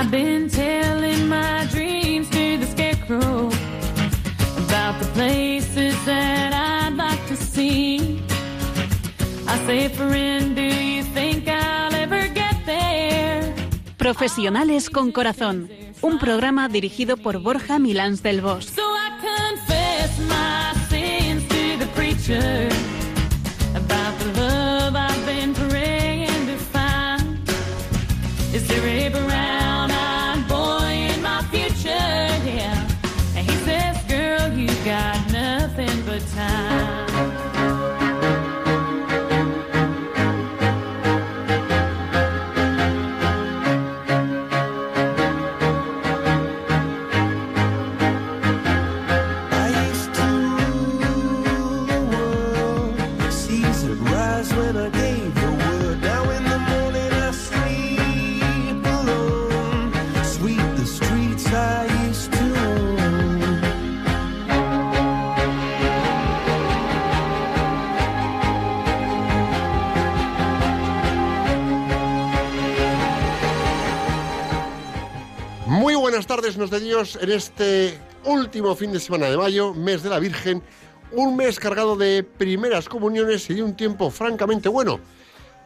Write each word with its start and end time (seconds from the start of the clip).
I've 0.00 0.10
been 0.10 0.48
telling 0.48 1.28
my 1.28 1.66
dreams 1.66 2.30
to 2.30 2.56
the 2.56 2.64
scarecrow 2.64 3.50
about 4.64 4.98
the 4.98 5.06
places 5.12 5.94
that 6.06 6.54
I'd 6.54 6.96
like 6.96 7.22
to 7.28 7.36
see. 7.36 8.18
I 9.46 9.58
say, 9.66 9.90
friend, 9.90 10.56
do 10.56 10.62
you 10.62 11.02
think 11.12 11.48
I'll 11.48 11.94
ever 11.94 12.28
get 12.28 12.56
there? 12.64 13.54
Profesionales 13.98 14.88
con 14.88 15.12
Corazón, 15.12 15.68
un 16.00 16.18
programa 16.18 16.70
dirigido 16.70 17.18
por 17.18 17.38
Borja 17.40 17.78
Milans 17.78 18.22
del 18.22 18.40
Bosch. 18.40 18.70
So 18.70 18.82
I 18.82 19.10
confess 19.20 20.18
my 20.20 20.72
sins 20.88 21.46
to 21.46 21.76
the 21.76 21.90
preacher 21.94 22.70
about 23.76 24.18
the 24.18 24.40
love 24.40 24.96
I've 24.96 25.26
been 25.26 25.52
praying 25.52 26.46
to 26.46 26.56
find. 26.72 27.38
Is 28.54 28.66
there 28.66 28.86
a 28.86 29.10
tardes, 76.40 76.56
nos 76.56 76.70
de 76.70 76.80
Dios, 76.80 77.18
en 77.20 77.32
este 77.32 77.98
último 78.24 78.74
fin 78.74 78.92
de 78.92 78.98
semana 78.98 79.28
de 79.28 79.36
mayo, 79.36 79.74
mes 79.74 80.02
de 80.02 80.08
la 80.08 80.18
Virgen, 80.18 80.62
un 81.12 81.36
mes 81.36 81.60
cargado 81.60 81.96
de 81.96 82.22
primeras 82.22 82.88
comuniones 82.88 83.50
y 83.50 83.54
de 83.54 83.62
un 83.62 83.76
tiempo 83.76 84.10
francamente 84.10 84.70
bueno. 84.70 85.00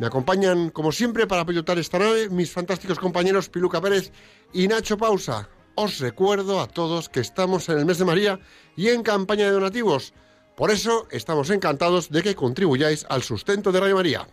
Me 0.00 0.08
acompañan, 0.08 0.70
como 0.70 0.91
siempre, 0.91 1.28
para 1.28 1.47
pilotar 1.47 1.78
esta 1.78 2.00
nave 2.00 2.28
mis 2.28 2.50
fantásticos 2.50 2.98
compañeros 2.98 3.48
Piluca 3.48 3.80
Pérez 3.80 4.11
y 4.52 4.67
Nacho 4.67 4.98
Pausa. 4.98 5.48
Os 5.77 6.00
recuerdo 6.00 6.61
a 6.61 6.67
todos 6.67 7.08
que 7.08 7.20
estamos 7.20 7.69
en 7.69 7.78
el 7.78 7.84
mes 7.84 7.98
de 7.98 8.06
María 8.06 8.41
y 8.75 8.89
en 8.89 9.05
campaña 9.05 9.45
de 9.45 9.52
donativos. 9.52 10.12
Por 10.56 10.72
eso 10.72 11.06
estamos 11.12 11.50
encantados 11.50 12.11
de 12.11 12.20
que 12.25 12.34
contribuyáis 12.34 13.06
al 13.08 13.22
sustento 13.22 13.70
de 13.70 13.78
Radio 13.78 13.95
María. 13.95 14.27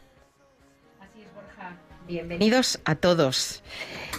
Bienvenidos 2.08 2.80
a 2.86 2.96
todos. 2.96 3.62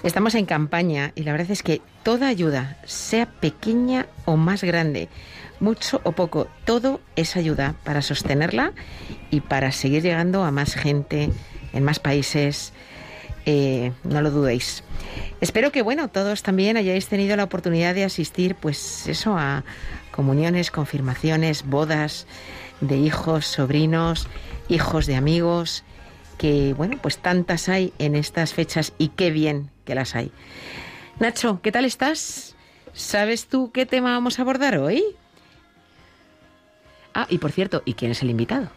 Estamos 0.02 0.34
en 0.34 0.46
campaña 0.46 1.12
y 1.14 1.22
la 1.22 1.30
verdad 1.30 1.52
es 1.52 1.62
que 1.62 1.80
toda 2.02 2.26
ayuda, 2.26 2.76
sea 2.84 3.26
pequeña 3.26 4.06
o 4.24 4.36
más 4.36 4.64
grande, 4.64 5.08
mucho 5.60 6.00
o 6.02 6.10
poco, 6.10 6.48
todo 6.64 7.00
es 7.14 7.36
ayuda 7.36 7.76
para 7.84 8.02
sostenerla 8.02 8.72
y 9.30 9.42
para 9.42 9.70
seguir 9.70 10.02
llegando 10.02 10.42
a 10.42 10.50
más 10.50 10.74
gente 10.74 11.30
en 11.72 11.84
más 11.84 12.00
países. 12.00 12.72
Eh, 13.46 13.92
no 14.02 14.22
lo 14.22 14.32
dudéis. 14.32 14.82
Espero 15.40 15.70
que 15.70 15.82
bueno, 15.82 16.08
todos 16.08 16.42
también 16.42 16.76
hayáis 16.76 17.06
tenido 17.06 17.36
la 17.36 17.44
oportunidad 17.44 17.94
de 17.94 18.02
asistir, 18.02 18.56
pues 18.56 19.06
eso, 19.06 19.38
a 19.38 19.62
comuniones, 20.10 20.72
confirmaciones, 20.72 21.64
bodas 21.64 22.26
de 22.80 22.96
hijos, 22.96 23.46
sobrinos, 23.46 24.26
hijos 24.68 25.06
de 25.06 25.14
amigos, 25.14 25.84
que 26.38 26.74
bueno, 26.74 26.98
pues 27.00 27.18
tantas 27.18 27.68
hay 27.68 27.92
en 28.00 28.16
estas 28.16 28.52
fechas 28.52 28.94
y 28.98 29.08
qué 29.08 29.30
bien 29.30 29.71
que 29.84 29.94
las 29.94 30.14
hay. 30.14 30.32
Nacho, 31.18 31.60
¿qué 31.62 31.72
tal 31.72 31.84
estás? 31.84 32.56
¿Sabes 32.92 33.46
tú 33.46 33.70
qué 33.72 33.86
tema 33.86 34.12
vamos 34.12 34.38
a 34.38 34.42
abordar 34.42 34.78
hoy? 34.78 35.02
Ah, 37.14 37.26
y 37.28 37.38
por 37.38 37.52
cierto, 37.52 37.82
¿y 37.84 37.94
quién 37.94 38.10
es 38.10 38.22
el 38.22 38.30
invitado? 38.30 38.68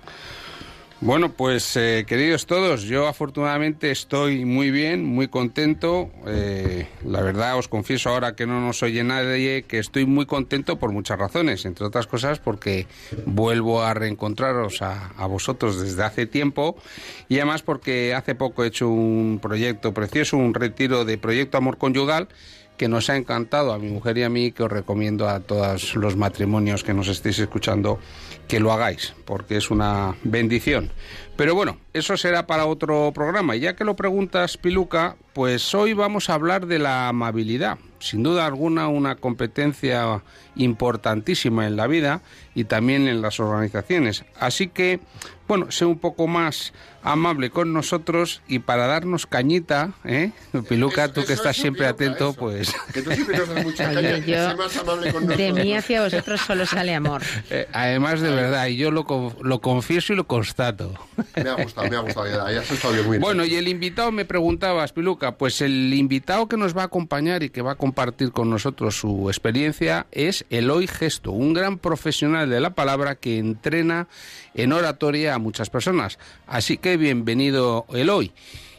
Bueno, 1.02 1.34
pues 1.34 1.76
eh, 1.76 2.06
queridos 2.08 2.46
todos, 2.46 2.84
yo 2.84 3.08
afortunadamente 3.08 3.92
estoy 3.92 4.46
muy 4.46 4.72
bien, 4.72 5.04
muy 5.04 5.28
contento. 5.28 6.10
Eh, 6.26 6.88
la 7.04 7.22
verdad 7.22 7.58
os 7.58 7.68
confieso 7.68 8.10
ahora 8.10 8.34
que 8.34 8.48
no 8.48 8.62
nos 8.62 8.82
oye 8.82 9.04
nadie, 9.04 9.64
que 9.64 9.78
estoy 9.78 10.06
muy 10.06 10.26
contento 10.26 10.80
por 10.80 10.94
muchas 10.94 11.20
razones, 11.20 11.66
entre 11.66 11.86
otras 11.86 12.08
cosas 12.08 12.40
porque 12.40 12.88
vuelvo 13.26 13.84
a 13.84 13.94
reencontraros 13.94 14.82
a, 14.82 15.08
a 15.18 15.28
vosotros 15.28 15.82
desde 15.82 16.02
hace 16.02 16.28
tiempo 16.28 16.78
y 17.28 17.36
además 17.36 17.62
porque 17.62 18.14
hace 18.16 18.34
poco 18.34 18.64
he 18.64 18.68
hecho 18.68 18.88
un 18.88 19.40
proyecto 19.42 19.94
precioso, 19.94 20.38
un 20.38 20.54
retiro 20.54 21.04
de 21.04 21.18
Proyecto 21.18 21.58
Amor 21.58 21.78
Conyugal 21.78 22.30
que 22.78 22.88
nos 22.88 23.10
ha 23.10 23.16
encantado 23.16 23.74
a 23.74 23.80
mi 23.80 23.90
mujer 23.90 24.18
y 24.18 24.24
a 24.24 24.30
mí, 24.30 24.52
que 24.52 24.64
os 24.64 24.72
recomiendo 24.72 25.30
a 25.30 25.40
todos 25.40 25.96
los 25.96 26.16
matrimonios 26.16 26.84
que 26.84 26.94
nos 26.94 27.08
estéis 27.08 27.40
escuchando 27.40 28.00
que 28.48 28.60
lo 28.60 28.72
hagáis, 28.72 29.14
porque 29.26 29.58
es 29.58 29.72
una 29.72 30.16
bendición. 30.24 30.92
Pero 31.36 31.56
bueno, 31.56 31.78
eso 31.94 32.16
será 32.16 32.48
para 32.48 32.66
otro 32.66 33.12
programa. 33.14 33.56
Y 33.56 33.62
ya 33.62 33.76
que 33.76 33.84
lo 33.84 33.96
preguntas, 33.96 34.58
Piluca, 34.58 35.16
pues 35.34 35.74
hoy 35.74 35.94
vamos 35.94 36.30
a 36.30 36.36
hablar 36.36 36.66
de 36.68 36.80
la 36.80 37.10
amabilidad. 37.10 37.78
Sin 38.00 38.24
duda 38.24 38.46
alguna, 38.46 38.88
una 38.88 39.16
competencia 39.16 40.22
importantísima 40.56 41.68
en 41.68 41.76
la 41.76 41.88
vida 41.88 42.22
y 42.56 42.64
también 42.64 43.08
en 43.08 43.22
las 43.22 43.40
organizaciones. 43.40 44.24
Así 44.40 44.68
que, 44.70 45.00
bueno, 45.48 45.72
sé 45.72 45.86
un 45.86 46.00
poco 46.00 46.26
más 46.28 46.74
amable 47.04 47.52
con 47.52 47.72
nosotros 47.72 48.42
y 48.48 48.58
para 48.60 48.88
darnos 48.88 49.28
cañita, 49.28 49.92
¿eh? 50.06 50.32
Piluca, 50.68 51.04
Eso- 51.06 51.14
tú 51.14 51.26
que 51.26 51.34
estás 51.34 51.56
es 51.56 51.62
siempre 51.62 51.86
atento, 51.86 52.30
eso. 52.30 52.40
pues... 52.40 52.74
Que 52.94 53.04
tú 53.04 53.12
siempre 53.12 53.38
nos 53.38 53.50
das 53.50 53.64
mucha 53.64 53.90
Oye, 53.92 53.96
caña, 53.96 54.18
yo- 54.26 54.50
sé 54.50 54.56
más 54.56 54.78
amable 54.78 55.14
con 55.14 55.28
De 55.28 55.36
nosotros. 55.38 55.66
mí 55.66 55.76
hacia 55.76 56.02
vosotros 56.04 56.42
solo 56.42 56.66
sale 56.66 56.96
amor. 56.96 57.22
Eh, 57.52 57.68
además, 57.74 58.22
de 58.22 58.32
verdad, 58.32 58.66
y 58.68 58.78
yo 58.78 58.90
lo, 58.90 59.06
lo 59.44 59.62
confieso 59.62 60.14
y 60.14 60.16
lo 60.16 60.26
constato. 60.26 60.94
Me 61.36 61.48
ha 61.48 61.54
gustado, 61.62 61.90
me 61.92 61.96
ha 61.96 62.00
gustado. 62.00 62.26
Ya, 62.28 62.52
ya 62.52 62.62
has 62.62 62.72
estado 62.72 62.94
bien, 62.94 63.06
muy 63.06 63.12
bien. 63.18 63.22
Bueno, 63.22 63.46
y 63.46 63.54
el 63.54 63.68
invitado 63.68 64.12
me 64.12 64.26
preguntabas, 64.26 64.92
Piluca, 64.94 65.34
pues 65.38 65.62
el 65.62 65.94
invitado 65.94 66.48
que 66.48 66.58
nos 66.58 66.76
va 66.76 66.82
a 66.82 66.86
acompañar 66.86 67.44
y 67.44 67.50
que 67.52 67.62
va 67.62 67.74
a 67.74 67.76
compartir 67.76 68.32
con 68.32 68.50
nosotros 68.50 68.98
su 69.00 69.30
experiencia 69.30 70.08
es 70.12 70.44
Eloy 70.50 70.88
Gesto, 70.88 71.32
un 71.34 71.54
gran 71.54 71.78
profesional 71.78 72.45
de 72.50 72.60
la 72.60 72.72
palabra 72.72 73.16
que 73.16 73.38
entrena 73.38 74.08
en 74.54 74.74
oratoria 74.74 75.36
a 75.36 75.40
muchas 75.40 75.70
personas. 75.70 76.20
Así 76.48 76.78
que 76.78 76.98
bienvenido, 76.98 77.86
Eloy. 77.94 78.32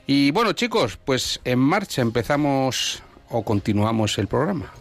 Y 0.07 0.31
bueno, 0.31 0.53
chicos, 0.53 0.99
pues 1.05 1.41
en 1.45 1.59
marcha 1.59 2.03
empezamos 2.03 3.03
o 3.29 3.43
continuamos 3.43 4.19
el 4.19 4.29
programa. 4.29 4.73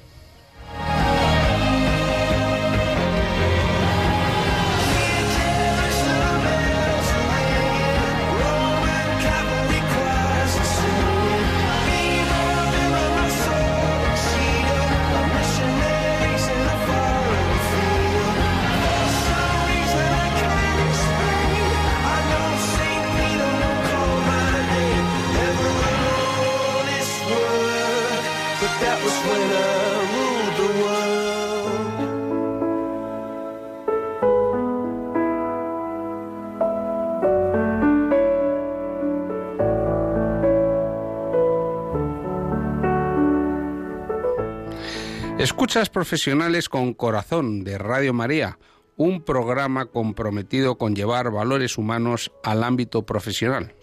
Escuchas 45.75 45.89
profesionales 45.89 46.69
con 46.69 46.93
corazón 46.93 47.66
de 47.66 47.77
Radio 47.77 48.13
María, 48.13 48.57
un 48.95 49.22
programa 49.25 49.87
comprometido 49.87 50.77
con 50.77 50.95
llevar 50.95 51.31
valores 51.31 51.77
humanos 51.77 52.31
al 52.45 52.63
ámbito 52.63 53.05
profesional. 53.05 53.75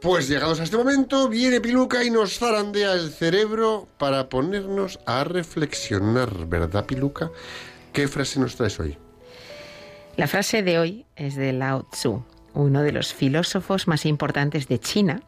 Pues 0.00 0.28
llegados 0.28 0.60
a 0.60 0.62
este 0.62 0.76
momento, 0.76 1.28
viene 1.28 1.60
Piluca 1.60 2.04
y 2.04 2.10
nos 2.12 2.38
zarandea 2.38 2.92
el 2.92 3.10
cerebro 3.10 3.88
para 3.98 4.28
ponernos 4.28 5.00
a 5.06 5.24
reflexionar, 5.24 6.46
¿verdad, 6.46 6.86
Piluca? 6.86 7.32
¿Qué 7.92 8.06
frase 8.06 8.38
nos 8.38 8.54
traes 8.54 8.78
hoy? 8.78 8.96
La 10.16 10.28
frase 10.28 10.62
de 10.62 10.78
hoy 10.78 11.06
es 11.16 11.34
de 11.34 11.52
Lao 11.52 11.82
Tzu, 11.90 12.22
uno 12.54 12.82
de 12.82 12.92
los 12.92 13.12
filósofos 13.12 13.88
más 13.88 14.06
importantes 14.06 14.68
de 14.68 14.78
China, 14.78 15.24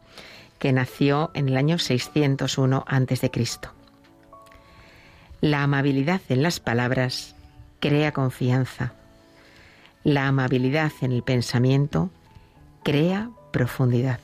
que 0.60 0.72
nació 0.72 1.32
en 1.34 1.48
el 1.48 1.56
año 1.56 1.80
601 1.80 2.84
a.C. 2.86 3.30
La 5.42 5.64
amabilidad 5.64 6.20
en 6.28 6.44
las 6.44 6.60
palabras 6.60 7.34
crea 7.80 8.12
confianza. 8.12 8.92
La 10.04 10.28
amabilidad 10.28 10.92
en 11.00 11.10
el 11.10 11.24
pensamiento 11.24 12.10
crea 12.84 13.28
profundidad. 13.50 14.20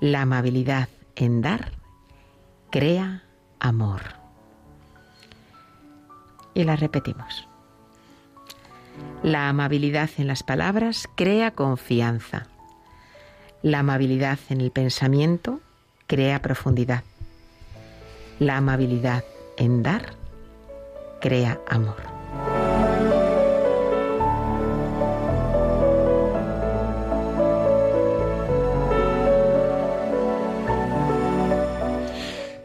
La 0.00 0.22
amabilidad 0.22 0.88
en 1.14 1.40
dar 1.40 1.70
crea 2.70 3.22
amor. 3.60 4.00
Y 6.52 6.64
la 6.64 6.74
repetimos. 6.74 7.46
La 9.22 9.48
amabilidad 9.48 10.10
en 10.18 10.26
las 10.26 10.42
palabras 10.42 11.08
crea 11.14 11.52
confianza. 11.52 12.48
La 13.62 13.78
amabilidad 13.78 14.40
en 14.48 14.62
el 14.62 14.72
pensamiento 14.72 15.60
crea 16.08 16.42
profundidad. 16.42 17.04
La 18.40 18.56
amabilidad 18.56 19.22
en 19.56 19.82
dar 19.82 20.14
crea 21.20 21.60
amor. 21.68 21.96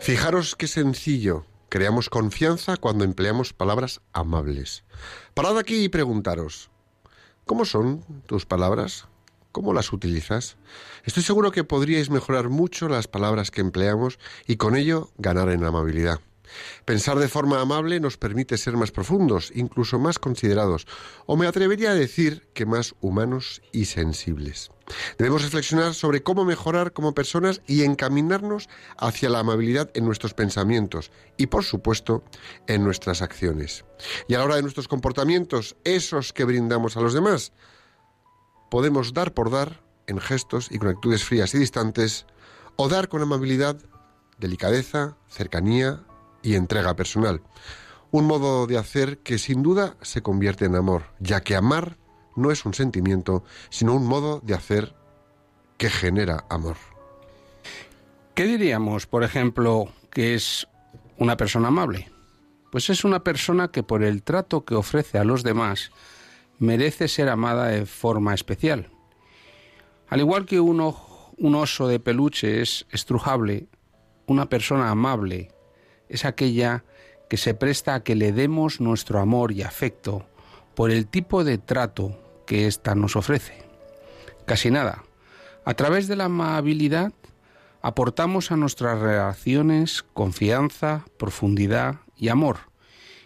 Fijaros 0.08 0.56
qué 0.56 0.68
sencillo. 0.68 1.44
Creamos 1.68 2.10
confianza 2.10 2.78
cuando 2.78 3.04
empleamos 3.04 3.52
palabras 3.52 4.00
amables. 4.14 4.86
Parad 5.34 5.58
aquí 5.58 5.84
y 5.84 5.90
preguntaros, 5.90 6.70
¿cómo 7.46 7.66
son 7.66 8.06
tus 8.26 8.46
palabras? 8.46 9.06
¿Cómo 9.52 9.74
las 9.74 9.92
utilizas? 9.92 10.56
Estoy 11.04 11.24
seguro 11.24 11.52
que 11.52 11.66
podríais 11.66 12.10
mejorar 12.10 12.48
mucho 12.48 12.88
las 12.88 13.10
palabras 13.10 13.52
que 13.52 13.60
empleamos 13.60 14.18
y 14.48 14.56
con 14.56 14.78
ello 14.78 15.10
ganar 15.18 15.50
en 15.50 15.66
amabilidad. 15.66 16.22
Pensar 16.86 17.20
de 17.20 17.28
forma 17.28 17.62
amable 17.62 18.00
nos 18.00 18.18
permite 18.18 18.58
ser 18.58 18.78
más 18.78 18.92
profundos, 18.92 19.52
incluso 19.54 20.00
más 20.00 20.20
considerados, 20.20 20.88
o 21.26 21.38
me 21.38 21.48
atrevería 21.48 21.92
a 21.92 21.96
decir 21.96 22.48
que 22.54 22.66
más 22.66 22.96
humanos 23.02 23.62
y 23.72 23.86
sensibles. 23.86 24.72
Debemos 25.18 25.44
reflexionar 25.44 25.94
sobre 25.94 26.24
cómo 26.24 26.46
mejorar 26.46 26.94
como 26.94 27.14
personas 27.14 27.62
y 27.68 27.84
encaminarnos 27.84 28.70
hacia 28.98 29.30
la 29.30 29.40
amabilidad 29.40 29.90
en 29.94 30.06
nuestros 30.06 30.34
pensamientos 30.34 31.12
y, 31.36 31.48
por 31.48 31.64
supuesto, 31.64 32.24
en 32.68 32.84
nuestras 32.84 33.22
acciones. 33.22 33.84
Y 34.28 34.36
a 34.36 34.40
la 34.40 34.46
hora 34.46 34.56
de 34.56 34.62
nuestros 34.62 34.88
comportamientos, 34.88 35.76
esos 35.84 36.32
que 36.32 36.46
brindamos 36.46 36.96
a 36.96 37.02
los 37.02 37.14
demás, 37.14 37.52
podemos 38.70 39.14
dar 39.14 39.34
por 39.34 39.52
dar 39.52 39.84
en 40.08 40.20
gestos 40.20 40.70
y 40.72 40.80
con 40.80 40.88
actitudes 40.88 41.24
frías 41.24 41.54
y 41.54 41.60
distantes, 41.60 42.26
o 42.78 42.88
dar 42.88 43.10
con 43.10 43.22
amabilidad, 43.22 43.78
delicadeza, 44.38 45.18
cercanía, 45.28 46.06
y 46.48 46.56
entrega 46.56 46.96
personal. 46.96 47.42
Un 48.10 48.26
modo 48.26 48.68
de 48.68 48.78
hacer 48.78 49.18
que 49.18 49.38
sin 49.38 49.64
duda 49.64 49.98
se 50.02 50.22
convierte 50.22 50.64
en 50.64 50.76
amor, 50.76 51.04
ya 51.20 51.42
que 51.42 51.58
amar 51.58 51.98
no 52.38 52.52
es 52.52 52.66
un 52.66 52.74
sentimiento, 52.74 53.44
sino 53.70 53.94
un 53.94 54.08
modo 54.08 54.40
de 54.40 54.54
hacer 54.54 54.96
que 55.78 55.90
genera 55.90 56.46
amor. 56.50 56.78
¿Qué 58.34 58.46
diríamos, 58.46 59.08
por 59.08 59.26
ejemplo, 59.26 59.90
que 60.10 60.36
es 60.36 60.70
una 61.18 61.36
persona 61.36 61.68
amable? 61.68 62.10
Pues 62.72 62.90
es 62.90 63.04
una 63.04 63.26
persona 63.26 63.68
que 63.68 63.84
por 63.84 64.02
el 64.02 64.24
trato 64.24 64.64
que 64.64 64.76
ofrece 64.76 65.18
a 65.18 65.26
los 65.26 65.44
demás 65.44 65.92
merece 66.60 67.10
ser 67.10 67.28
amada 67.28 67.68
de 67.68 67.86
forma 67.86 68.34
especial. 68.34 68.90
Al 70.08 70.22
igual 70.22 70.46
que 70.46 70.62
un, 70.62 70.80
un 70.80 71.56
oso 71.56 71.90
de 71.90 72.00
peluche 72.00 72.62
es 72.62 72.86
estrujable, 72.90 73.68
una 74.28 74.48
persona 74.48 74.90
amable 74.90 75.52
es 76.10 76.26
aquella 76.26 76.84
que 77.30 77.38
se 77.38 77.54
presta 77.54 77.96
a 77.96 78.04
que 78.04 78.16
le 78.16 78.32
demos 78.32 78.80
nuestro 78.80 79.20
amor 79.20 79.52
y 79.52 79.64
afecto 79.64 80.26
por 80.76 80.92
el 80.92 81.08
tipo 81.08 81.44
de 81.44 81.58
trato 81.58 82.18
que 82.46 82.68
ésta 82.68 82.96
nos 82.96 83.16
ofrece. 83.16 83.64
Casi 84.46 84.72
nada. 84.72 85.04
A 85.66 85.74
través 85.74 86.08
de 86.08 86.16
la 86.16 86.26
amabilidad 86.26 87.12
aportamos 87.82 88.52
a 88.52 88.58
nuestras 88.58 89.00
relaciones 89.00 90.04
confianza, 90.14 91.06
profundidad 91.18 91.98
y 92.16 92.30
amor, 92.30 92.58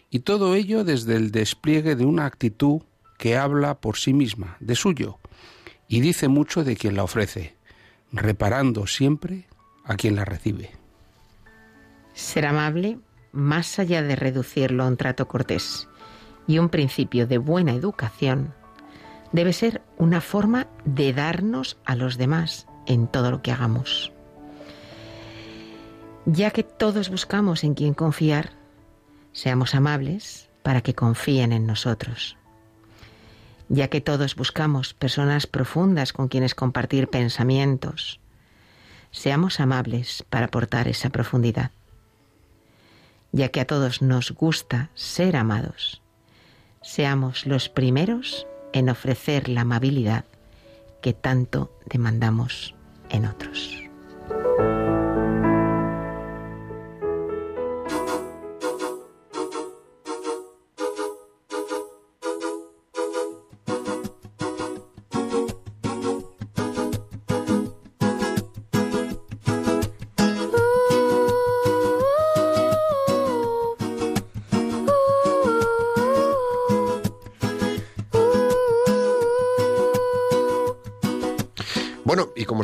y 0.09 0.19
todo 0.19 0.55
ello 0.55 0.83
desde 0.83 1.15
el 1.15 1.31
despliegue 1.31 1.95
de 1.95 2.05
una 2.05 2.25
actitud 2.25 2.81
que 3.17 3.37
habla 3.37 3.79
por 3.79 3.97
sí 3.97 4.13
misma, 4.13 4.57
de 4.59 4.75
suyo, 4.75 5.19
y 5.87 6.01
dice 6.01 6.27
mucho 6.27 6.63
de 6.63 6.75
quien 6.75 6.95
la 6.95 7.03
ofrece, 7.03 7.55
reparando 8.11 8.87
siempre 8.87 9.47
a 9.83 9.95
quien 9.95 10.15
la 10.15 10.25
recibe. 10.25 10.80
Ser 12.13 12.45
amable, 12.45 12.99
más 13.31 13.79
allá 13.79 14.01
de 14.01 14.15
reducirlo 14.15 14.83
a 14.83 14.87
un 14.87 14.97
trato 14.97 15.27
cortés 15.27 15.87
y 16.47 16.59
un 16.59 16.69
principio 16.69 17.27
de 17.27 17.37
buena 17.37 17.73
educación, 17.73 18.53
debe 19.31 19.53
ser 19.53 19.81
una 19.97 20.21
forma 20.21 20.67
de 20.83 21.13
darnos 21.13 21.77
a 21.85 21.95
los 21.95 22.17
demás 22.17 22.67
en 22.85 23.07
todo 23.07 23.31
lo 23.31 23.41
que 23.41 23.51
hagamos. 23.51 24.11
Ya 26.25 26.51
que 26.51 26.63
todos 26.63 27.09
buscamos 27.09 27.63
en 27.63 27.73
quien 27.73 27.93
confiar, 27.93 28.51
seamos 29.31 29.73
amables 29.73 30.49
para 30.61 30.81
que 30.81 30.93
confíen 30.93 31.53
en 31.53 31.65
nosotros. 31.65 32.37
Ya 33.69 33.87
que 33.87 34.01
todos 34.01 34.35
buscamos 34.35 34.93
personas 34.93 35.47
profundas 35.47 36.11
con 36.11 36.27
quienes 36.27 36.53
compartir 36.53 37.07
pensamientos, 37.07 38.19
seamos 39.11 39.59
amables 39.59 40.25
para 40.29 40.47
aportar 40.47 40.89
esa 40.89 41.09
profundidad 41.09 41.71
ya 43.31 43.49
que 43.49 43.61
a 43.61 43.65
todos 43.65 44.01
nos 44.01 44.31
gusta 44.31 44.89
ser 44.93 45.35
amados, 45.35 46.01
seamos 46.81 47.45
los 47.45 47.69
primeros 47.69 48.47
en 48.73 48.89
ofrecer 48.89 49.49
la 49.49 49.61
amabilidad 49.61 50.25
que 51.01 51.13
tanto 51.13 51.71
demandamos 51.85 52.75
en 53.09 53.25
otros. 53.25 53.77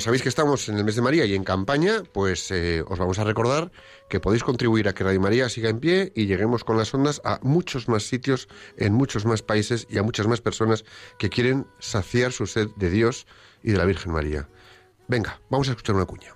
Sabéis 0.07 0.23
que 0.23 0.29
estamos 0.29 0.69
en 0.69 0.77
el 0.77 0.85
mes 0.85 0.95
de 0.95 1.01
María 1.01 1.25
y 1.25 1.35
en 1.35 1.43
campaña, 1.43 2.01
pues 2.13 2.49
eh, 2.51 2.81
os 2.87 2.97
vamos 2.97 3.19
a 3.19 3.25
recordar 3.25 3.73
que 4.07 4.21
podéis 4.21 4.41
contribuir 4.41 4.87
a 4.87 4.93
que 4.93 5.03
Radio 5.03 5.19
María 5.19 5.49
siga 5.49 5.67
en 5.67 5.81
pie 5.81 6.13
y 6.15 6.27
lleguemos 6.27 6.63
con 6.63 6.77
las 6.77 6.93
ondas 6.93 7.19
a 7.25 7.41
muchos 7.43 7.89
más 7.89 8.03
sitios, 8.03 8.47
en 8.77 8.93
muchos 8.93 9.25
más 9.25 9.41
países 9.41 9.85
y 9.89 9.97
a 9.97 10.03
muchas 10.03 10.25
más 10.25 10.39
personas 10.39 10.85
que 11.19 11.27
quieren 11.27 11.67
saciar 11.79 12.31
su 12.31 12.47
sed 12.47 12.69
de 12.77 12.89
Dios 12.89 13.27
y 13.61 13.71
de 13.71 13.79
la 13.79 13.83
Virgen 13.83 14.13
María. 14.13 14.47
Venga, 15.09 15.41
vamos 15.49 15.67
a 15.67 15.71
escuchar 15.71 15.97
una 15.97 16.05
cuña. 16.05 16.33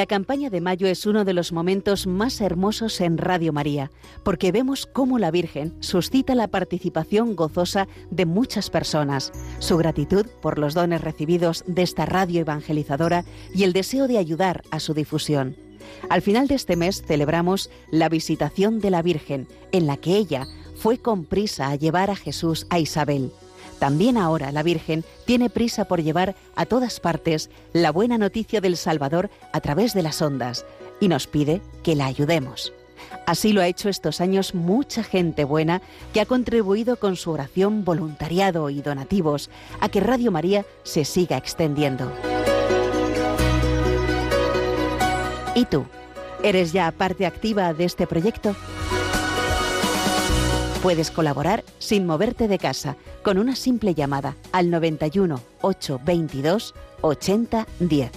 La 0.00 0.06
campaña 0.06 0.48
de 0.48 0.62
mayo 0.62 0.86
es 0.86 1.04
uno 1.04 1.26
de 1.26 1.34
los 1.34 1.52
momentos 1.52 2.06
más 2.06 2.40
hermosos 2.40 3.02
en 3.02 3.18
Radio 3.18 3.52
María, 3.52 3.90
porque 4.24 4.50
vemos 4.50 4.86
cómo 4.86 5.18
la 5.18 5.30
Virgen 5.30 5.74
suscita 5.80 6.34
la 6.34 6.48
participación 6.48 7.36
gozosa 7.36 7.86
de 8.10 8.24
muchas 8.24 8.70
personas, 8.70 9.30
su 9.58 9.76
gratitud 9.76 10.24
por 10.40 10.58
los 10.58 10.72
dones 10.72 11.02
recibidos 11.02 11.64
de 11.66 11.82
esta 11.82 12.06
radio 12.06 12.40
evangelizadora 12.40 13.26
y 13.54 13.64
el 13.64 13.74
deseo 13.74 14.08
de 14.08 14.16
ayudar 14.16 14.62
a 14.70 14.80
su 14.80 14.94
difusión. 14.94 15.54
Al 16.08 16.22
final 16.22 16.48
de 16.48 16.54
este 16.54 16.76
mes 16.76 17.02
celebramos 17.06 17.68
la 17.90 18.08
visitación 18.08 18.80
de 18.80 18.88
la 18.88 19.02
Virgen, 19.02 19.48
en 19.70 19.86
la 19.86 19.98
que 19.98 20.16
ella 20.16 20.46
fue 20.76 20.96
con 20.96 21.26
prisa 21.26 21.68
a 21.68 21.76
llevar 21.76 22.08
a 22.08 22.16
Jesús 22.16 22.66
a 22.70 22.78
Isabel. 22.78 23.32
También 23.80 24.18
ahora 24.18 24.52
la 24.52 24.62
Virgen 24.62 25.04
tiene 25.24 25.48
prisa 25.48 25.86
por 25.86 26.02
llevar 26.02 26.36
a 26.54 26.66
todas 26.66 27.00
partes 27.00 27.48
la 27.72 27.90
buena 27.90 28.18
noticia 28.18 28.60
del 28.60 28.76
Salvador 28.76 29.30
a 29.52 29.60
través 29.60 29.94
de 29.94 30.02
las 30.02 30.20
ondas 30.20 30.66
y 31.00 31.08
nos 31.08 31.26
pide 31.26 31.62
que 31.82 31.96
la 31.96 32.04
ayudemos. 32.04 32.74
Así 33.26 33.54
lo 33.54 33.62
ha 33.62 33.66
hecho 33.66 33.88
estos 33.88 34.20
años 34.20 34.54
mucha 34.54 35.02
gente 35.02 35.44
buena 35.44 35.80
que 36.12 36.20
ha 36.20 36.26
contribuido 36.26 36.96
con 36.96 37.16
su 37.16 37.30
oración, 37.30 37.84
voluntariado 37.84 38.68
y 38.68 38.82
donativos 38.82 39.48
a 39.80 39.88
que 39.88 40.00
Radio 40.00 40.30
María 40.30 40.66
se 40.82 41.06
siga 41.06 41.38
extendiendo. 41.38 42.12
¿Y 45.54 45.64
tú? 45.64 45.86
¿Eres 46.42 46.72
ya 46.72 46.92
parte 46.92 47.24
activa 47.24 47.72
de 47.72 47.84
este 47.84 48.06
proyecto? 48.06 48.54
Puedes 50.82 51.10
colaborar 51.10 51.62
si 51.78 51.96
sin 51.96 52.06
moverte 52.06 52.48
de 52.48 52.58
casa, 52.58 52.96
con 53.22 53.36
una 53.36 53.54
simple 53.54 53.94
llamada 53.94 54.34
al 54.50 54.70
91 54.70 55.38
822 55.60 56.74
80 57.02 57.66
10 57.80 58.10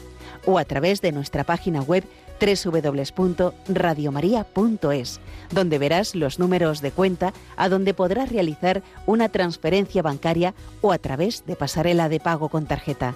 o 0.45 0.57
a 0.57 0.63
través 0.63 1.01
de 1.01 1.11
nuestra 1.11 1.43
página 1.43 1.81
web 1.81 2.05
www.radiomaria.es, 2.39 5.19
donde 5.51 5.77
verás 5.77 6.15
los 6.15 6.39
números 6.39 6.81
de 6.81 6.91
cuenta 6.91 7.33
a 7.57 7.67
donde 7.67 7.93
podrás 7.93 8.31
realizar 8.31 8.81
una 9.07 9.27
transferencia 9.27 10.01
bancaria 10.01 10.53
o 10.79 10.93
a 10.93 10.99
través 10.99 11.45
de 11.45 11.57
pasarela 11.57 12.07
de 12.07 12.21
pago 12.21 12.47
con 12.47 12.65
tarjeta. 12.65 13.13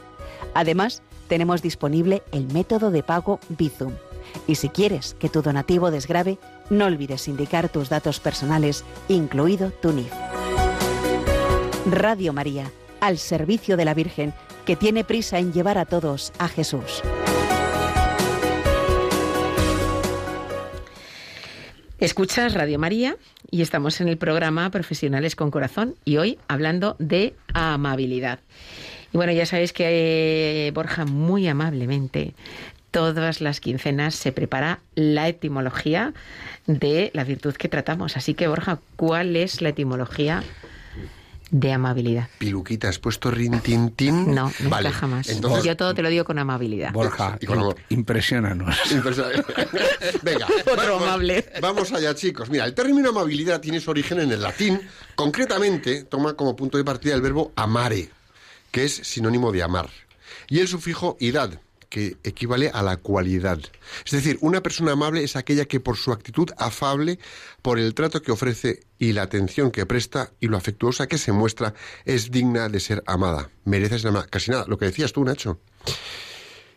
Además, 0.56 1.02
tenemos 1.30 1.62
disponible 1.62 2.22
el 2.34 2.52
método 2.52 2.92
de 2.92 3.02
pago 3.02 3.40
Bizum. 3.48 3.94
Y 4.46 4.56
si 4.56 4.68
quieres 4.68 5.16
que 5.20 5.30
tu 5.30 5.42
donativo 5.42 5.90
desgrave, 5.90 6.38
no 6.70 6.86
olvides 6.86 7.28
indicar 7.28 7.70
tus 7.70 7.90
datos 7.90 8.20
personales, 8.20 8.84
incluido 9.08 9.72
tu 9.72 9.92
NIF. 9.92 10.12
Radio 11.90 12.34
María, 12.34 12.72
al 13.00 13.18
servicio 13.18 13.78
de 13.78 13.86
la 13.86 13.94
Virgen, 13.94 14.34
que 14.66 14.76
tiene 14.76 15.04
prisa 15.04 15.40
en 15.40 15.54
llevar 15.54 15.78
a 15.78 15.86
todos 15.86 16.34
a 16.40 16.48
Jesús. 16.48 17.02
Escuchas 22.00 22.54
Radio 22.54 22.78
María 22.78 23.18
y 23.50 23.64
estamos 23.64 24.02
en 24.02 24.08
el 24.08 24.18
programa 24.18 24.70
Profesionales 24.70 25.36
con 25.36 25.50
Corazón 25.50 25.96
y 26.06 26.18
hoy 26.18 26.38
hablando 26.48 26.96
de 27.00 27.34
amabilidad. 27.54 28.40
Y 29.12 29.18
bueno, 29.18 29.32
ya 29.32 29.48
sabéis 29.48 29.74
que 29.74 30.68
eh, 30.68 30.72
Borja 30.72 31.06
muy 31.06 31.48
amablemente 31.48 32.36
todas 32.98 33.42
las 33.42 33.60
quincenas 33.60 34.16
se 34.16 34.32
prepara 34.32 34.80
la 34.96 35.28
etimología 35.28 36.14
de 36.66 37.12
la 37.14 37.24
virtud 37.24 37.54
que 37.54 37.70
tratamos. 37.70 38.18
Así 38.18 38.34
que 38.34 38.48
Borja, 38.48 38.80
¿cuál 38.96 39.36
es 39.36 39.62
la 39.62 39.70
etimología 39.70 40.44
de 41.52 41.72
amabilidad? 41.74 42.28
Piluquita, 42.40 42.90
¿has 42.90 42.98
puesto 42.98 43.30
rintintín? 43.30 44.34
No, 44.34 44.46
nunca 44.60 44.76
Vale, 44.78 44.90
jamás. 44.90 45.30
entonces- 45.30 45.64
Yo 45.64 45.78
todo 45.78 45.94
te 45.94 46.02
lo 46.02 46.10
digo 46.10 46.26
con 46.26 46.40
amabilidad. 46.40 46.92
Borja, 46.92 47.38
Y 47.40 47.46
con 47.46 47.60
amor. 47.60 47.76
impresionanos. 47.90 48.76
Venga, 50.24 50.48
Otro 50.66 50.94
vamos- 50.96 51.04
amable. 51.04 51.46
Vamos 51.62 51.94
allá, 51.94 52.16
chicos. 52.16 52.50
Mira, 52.50 52.66
el 52.66 52.74
término 52.74 53.10
amabilidad 53.10 53.62
tiene 53.62 53.80
su 53.80 53.92
origen 53.92 54.20
en 54.22 54.32
el 54.32 54.42
latín. 54.42 54.82
Concretamente, 55.16 56.04
toma 56.04 56.34
como 56.34 56.56
punto 56.56 56.80
de 56.80 56.84
partida 56.84 57.14
el 57.14 57.22
verbo 57.22 57.52
amare, 57.56 58.10
que 58.72 58.86
es 58.86 58.94
sinónimo 58.96 59.52
de 59.52 59.62
amar, 59.62 59.88
y 60.50 60.60
el 60.60 60.68
sufijo 60.68 61.16
idad, 61.20 61.60
que 61.90 62.18
equivale 62.24 62.70
a 62.70 62.84
la 62.84 62.98
cualidad. 62.98 63.60
Es 64.06 64.12
decir, 64.12 64.38
una 64.42 64.62
persona 64.62 64.94
amable 64.94 65.24
es 65.24 65.36
aquella 65.36 65.66
que 65.66 65.80
por 65.80 65.98
su 65.98 66.12
actitud 66.12 66.50
afable, 66.58 67.20
por 67.62 67.80
el 67.80 67.94
trato 67.94 68.22
que 68.22 68.32
ofrece 68.32 68.82
y 69.00 69.14
la 69.14 69.24
atención 69.24 69.72
que 69.72 69.86
presta 69.86 70.32
y 70.40 70.48
lo 70.48 70.58
afectuosa 70.58 71.08
que 71.08 71.18
se 71.18 71.32
muestra, 71.32 71.74
es 72.06 72.32
digna 72.32 72.70
de 72.70 72.80
ser 72.80 73.04
amada. 73.06 73.50
Merece 73.66 74.00
ser 74.00 74.10
amada. 74.10 74.28
Casi 74.28 74.52
nada, 74.52 74.66
lo 74.68 74.78
que 74.78 74.86
decías 74.86 75.14
tú, 75.14 75.24
Nacho. 75.24 75.60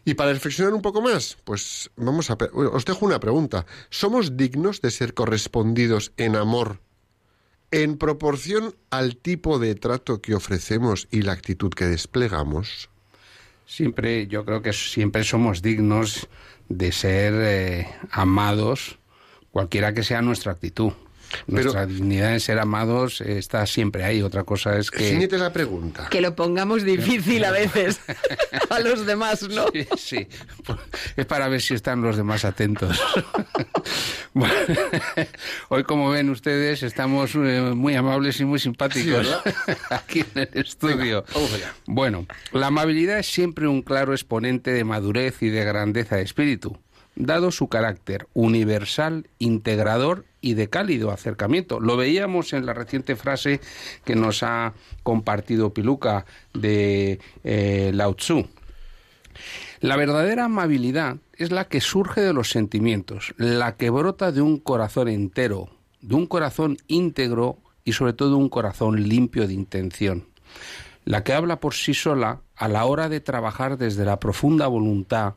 Y 0.04 0.14
para 0.14 0.32
reflexionar 0.32 0.72
un 0.72 0.82
poco 0.82 1.02
más, 1.02 1.36
pues 1.44 1.90
vamos 1.96 2.30
a... 2.30 2.38
Os 2.52 2.84
dejo 2.84 3.04
una 3.04 3.20
pregunta. 3.20 3.66
¿Somos 3.90 4.36
dignos 4.36 4.80
de 4.80 4.90
ser 4.90 5.14
correspondidos 5.14 6.12
en 6.16 6.36
amor 6.36 6.80
en 7.72 7.98
proporción 7.98 8.74
al 8.90 9.16
tipo 9.16 9.58
de 9.58 9.74
trato 9.74 10.20
que 10.20 10.34
ofrecemos 10.34 11.06
y 11.10 11.22
la 11.22 11.32
actitud 11.32 11.70
que 11.70 11.86
desplegamos? 11.86 12.90
Siempre, 13.70 14.26
yo 14.26 14.44
creo 14.44 14.62
que 14.62 14.72
siempre 14.72 15.22
somos 15.22 15.62
dignos 15.62 16.28
de 16.68 16.90
ser 16.90 17.34
eh, 17.36 17.86
amados, 18.10 18.98
cualquiera 19.52 19.94
que 19.94 20.02
sea 20.02 20.22
nuestra 20.22 20.50
actitud. 20.50 20.92
Pero- 21.46 21.62
Nuestra 21.62 21.86
dignidad 21.86 22.32
en 22.32 22.40
ser 22.40 22.58
amados 22.58 23.20
está 23.20 23.66
siempre 23.66 24.04
ahí. 24.04 24.22
Otra 24.22 24.44
cosa 24.44 24.78
es 24.78 24.90
que... 24.90 25.28
La 25.30 25.52
pregunta. 25.52 26.08
Que 26.10 26.20
lo 26.20 26.34
pongamos 26.34 26.84
difícil 26.84 27.44
a 27.44 27.50
veces 27.50 28.00
a 28.70 28.80
los 28.80 29.06
demás, 29.06 29.42
¿no? 29.48 29.66
Sí, 29.72 29.86
sí. 29.96 30.28
Es 31.16 31.26
para 31.26 31.48
ver 31.48 31.60
si 31.62 31.74
están 31.74 32.02
los 32.02 32.16
demás 32.16 32.44
atentos. 32.44 33.00
Bueno, 34.32 34.54
hoy, 35.70 35.82
como 35.82 36.08
ven 36.10 36.30
ustedes, 36.30 36.84
estamos 36.84 37.34
eh, 37.34 37.72
muy 37.74 37.96
amables 37.96 38.38
y 38.40 38.44
muy 38.44 38.60
simpáticos 38.60 39.26
Sí, 39.26 39.72
aquí 39.90 40.20
en 40.20 40.42
el 40.42 40.48
estudio. 40.52 41.24
Bueno, 41.86 42.26
la 42.52 42.68
amabilidad 42.68 43.18
es 43.18 43.26
siempre 43.26 43.66
un 43.66 43.82
claro 43.82 44.12
exponente 44.12 44.72
de 44.72 44.84
madurez 44.84 45.42
y 45.42 45.48
de 45.48 45.64
grandeza 45.64 46.14
de 46.16 46.22
espíritu, 46.22 46.78
dado 47.16 47.50
su 47.50 47.68
carácter 47.68 48.28
universal, 48.32 49.28
integrador 49.40 50.24
y 50.40 50.54
de 50.54 50.68
cálido 50.68 51.10
acercamiento. 51.10 51.80
Lo 51.80 51.96
veíamos 51.96 52.52
en 52.52 52.66
la 52.66 52.74
reciente 52.74 53.16
frase 53.16 53.60
que 54.04 54.14
nos 54.14 54.42
ha 54.42 54.74
compartido 55.02 55.74
Piluca 55.74 56.24
de 56.54 57.20
eh, 57.44 57.90
Lao 57.94 58.14
Tzu. 58.14 58.48
La 59.80 59.96
verdadera 59.96 60.44
amabilidad 60.44 61.16
es 61.36 61.50
la 61.50 61.68
que 61.68 61.80
surge 61.80 62.20
de 62.20 62.34
los 62.34 62.50
sentimientos, 62.50 63.34
la 63.38 63.76
que 63.76 63.90
brota 63.90 64.32
de 64.32 64.42
un 64.42 64.58
corazón 64.58 65.08
entero, 65.08 65.70
de 66.02 66.14
un 66.14 66.26
corazón 66.26 66.76
íntegro 66.86 67.58
y 67.84 67.92
sobre 67.92 68.12
todo 68.12 68.36
un 68.36 68.50
corazón 68.50 69.08
limpio 69.08 69.46
de 69.46 69.54
intención, 69.54 70.26
la 71.04 71.24
que 71.24 71.32
habla 71.32 71.60
por 71.60 71.74
sí 71.74 71.94
sola 71.94 72.42
a 72.56 72.68
la 72.68 72.84
hora 72.84 73.08
de 73.08 73.20
trabajar 73.20 73.78
desde 73.78 74.04
la 74.04 74.20
profunda 74.20 74.66
voluntad, 74.66 75.34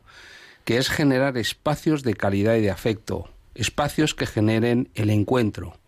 que 0.64 0.76
es 0.76 0.90
generar 0.90 1.38
espacios 1.38 2.02
de 2.02 2.14
calidad 2.14 2.56
y 2.56 2.60
de 2.60 2.70
afecto, 2.70 3.30
espacios 3.54 4.14
que 4.14 4.26
generen 4.26 4.88
el 4.94 5.10
encuentro, 5.10 5.78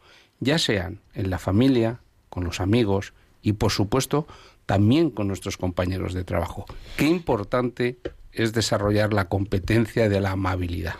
ya 0.40 0.58
sean 0.58 1.00
en 1.14 1.30
la 1.30 1.38
familia, 1.38 2.00
con 2.28 2.44
los 2.44 2.60
amigos 2.60 3.12
y 3.42 3.52
por 3.54 3.70
supuesto 3.72 4.26
también 4.66 5.10
con 5.10 5.28
nuestros 5.28 5.56
compañeros 5.56 6.12
de 6.12 6.24
trabajo. 6.24 6.66
Qué 6.96 7.06
importante 7.06 7.98
es 8.32 8.52
desarrollar 8.52 9.14
la 9.14 9.28
competencia 9.28 10.10
de 10.10 10.20
la 10.20 10.32
amabilidad. 10.32 10.94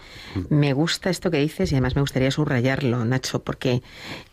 Me 0.49 0.73
gusta 0.73 1.11
esto 1.11 1.30
que 1.30 1.37
dices 1.38 1.70
y 1.70 1.75
además 1.75 1.94
me 1.94 2.00
gustaría 2.00 2.30
subrayarlo, 2.30 3.04
Nacho, 3.04 3.42
porque 3.44 3.82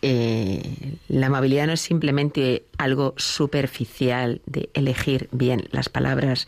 eh, 0.01 0.61
la 1.09 1.27
amabilidad 1.27 1.67
no 1.67 1.73
es 1.73 1.81
simplemente 1.81 2.63
algo 2.77 3.13
superficial 3.17 4.41
de 4.45 4.69
elegir 4.73 5.27
bien 5.31 5.67
las 5.71 5.89
palabras 5.89 6.47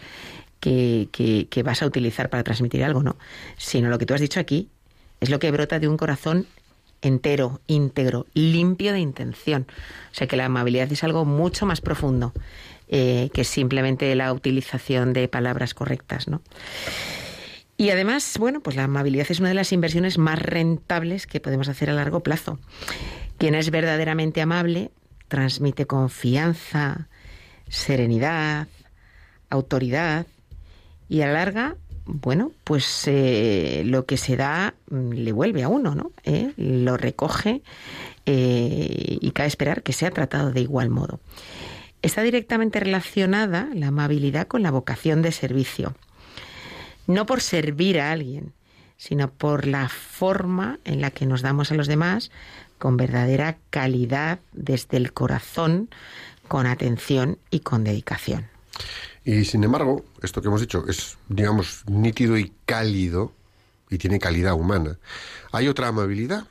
que, 0.61 1.09
que- 1.11 1.63
vas 1.63 1.81
a 1.81 1.85
utilizar 1.85 2.29
para 2.29 2.43
transmitir 2.43 2.83
algo, 2.83 3.03
¿no? 3.03 3.17
Sino 3.57 3.89
lo 3.89 3.97
que 3.99 4.05
tú 4.05 4.13
has 4.13 4.21
dicho 4.21 4.39
aquí 4.39 4.69
es 5.25 5.31
lo 5.31 5.39
que 5.39 5.51
brota 5.51 5.79
de 5.79 5.87
un 5.87 5.97
corazón 5.97 6.45
entero, 7.01 7.59
íntegro, 7.67 8.25
limpio 8.33 8.93
de 8.93 8.99
intención. 8.99 9.67
O 10.11 10.13
sea 10.13 10.27
que 10.27 10.37
la 10.37 10.45
amabilidad 10.45 10.91
es 10.91 11.03
algo 11.03 11.25
mucho 11.25 11.65
más 11.65 11.81
profundo 11.81 12.31
eh, 12.87 13.29
que 13.33 13.43
simplemente 13.43 14.13
la 14.15 14.31
utilización 14.31 15.13
de 15.13 15.27
palabras 15.27 15.73
correctas, 15.73 16.27
¿no? 16.27 16.41
Y 17.77 17.89
además, 17.89 18.37
bueno, 18.39 18.61
pues 18.61 18.75
la 18.75 18.83
amabilidad 18.83 19.25
es 19.29 19.39
una 19.39 19.49
de 19.49 19.55
las 19.55 19.73
inversiones 19.73 20.17
más 20.17 20.39
rentables 20.39 21.27
que 21.27 21.41
podemos 21.41 21.67
hacer 21.67 21.89
a 21.89 21.93
largo 21.93 22.21
plazo. 22.21 22.59
Quien 23.37 23.55
es 23.55 23.69
verdaderamente 23.69 24.41
amable 24.41 24.91
transmite 25.27 25.85
confianza, 25.85 27.09
serenidad, 27.67 28.67
autoridad 29.49 30.27
y 31.09 31.21
a 31.21 31.27
la 31.27 31.33
larga, 31.33 31.75
bueno, 32.05 32.51
pues 32.63 33.03
eh, 33.07 33.83
lo 33.85 34.05
que 34.05 34.17
se 34.17 34.37
da 34.37 34.75
mm, 34.89 35.11
le 35.11 35.31
vuelve 35.31 35.63
a 35.63 35.67
uno, 35.67 35.95
¿no? 35.95 36.11
¿Eh? 36.23 36.53
Lo 36.57 36.97
recoge 36.97 37.61
eh, 38.25 39.17
y 39.21 39.31
cabe 39.31 39.47
esperar 39.47 39.83
que 39.83 39.93
sea 39.93 40.11
tratado 40.11 40.51
de 40.51 40.61
igual 40.61 40.89
modo. 40.89 41.19
Está 42.01 42.21
directamente 42.21 42.79
relacionada 42.79 43.69
la 43.73 43.87
amabilidad 43.87 44.47
con 44.47 44.61
la 44.61 44.71
vocación 44.71 45.21
de 45.21 45.31
servicio 45.31 45.95
no 47.07 47.25
por 47.25 47.41
servir 47.41 47.99
a 47.99 48.11
alguien, 48.11 48.53
sino 48.97 49.29
por 49.29 49.67
la 49.67 49.89
forma 49.89 50.79
en 50.85 51.01
la 51.01 51.11
que 51.11 51.25
nos 51.25 51.41
damos 51.41 51.71
a 51.71 51.75
los 51.75 51.87
demás 51.87 52.31
con 52.77 52.97
verdadera 52.97 53.57
calidad 53.69 54.39
desde 54.53 54.97
el 54.97 55.13
corazón, 55.13 55.89
con 56.47 56.65
atención 56.65 57.37
y 57.49 57.61
con 57.61 57.83
dedicación. 57.83 58.47
Y 59.25 59.43
sin 59.45 59.63
embargo, 59.63 60.05
esto 60.21 60.41
que 60.41 60.47
hemos 60.47 60.61
dicho 60.61 60.85
es, 60.87 61.17
digamos, 61.27 61.83
nítido 61.87 62.37
y 62.37 62.53
cálido, 62.65 63.33
y 63.89 63.97
tiene 63.97 64.19
calidad 64.19 64.53
humana. 64.53 64.97
Hay 65.51 65.67
otra 65.67 65.87
amabilidad 65.87 66.45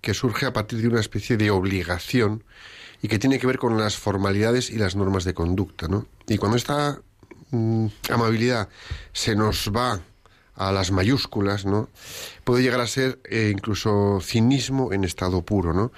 que 0.00 0.14
surge 0.14 0.46
a 0.46 0.52
partir 0.52 0.80
de 0.80 0.88
una 0.88 1.00
especie 1.00 1.36
de 1.36 1.50
obligación 1.50 2.44
y 3.02 3.08
que 3.08 3.18
tiene 3.18 3.38
que 3.38 3.46
ver 3.46 3.58
con 3.58 3.76
las 3.78 3.96
formalidades 3.96 4.70
y 4.70 4.76
las 4.76 4.96
normas 4.96 5.24
de 5.24 5.34
conducta, 5.34 5.88
¿no? 5.88 6.06
Y 6.26 6.38
cuando 6.38 6.56
esta 6.56 7.00
mm, 7.50 7.86
amabilidad 8.10 8.68
se 9.12 9.36
nos 9.36 9.70
va 9.74 10.00
a 10.54 10.72
las 10.72 10.90
mayúsculas, 10.90 11.66
¿no? 11.66 11.88
Puede 12.44 12.62
llegar 12.62 12.80
a 12.80 12.86
ser 12.86 13.20
eh, 13.24 13.50
incluso 13.52 14.20
cinismo 14.22 14.92
en 14.92 15.04
estado 15.04 15.42
puro, 15.42 15.72
¿no? 15.72 15.92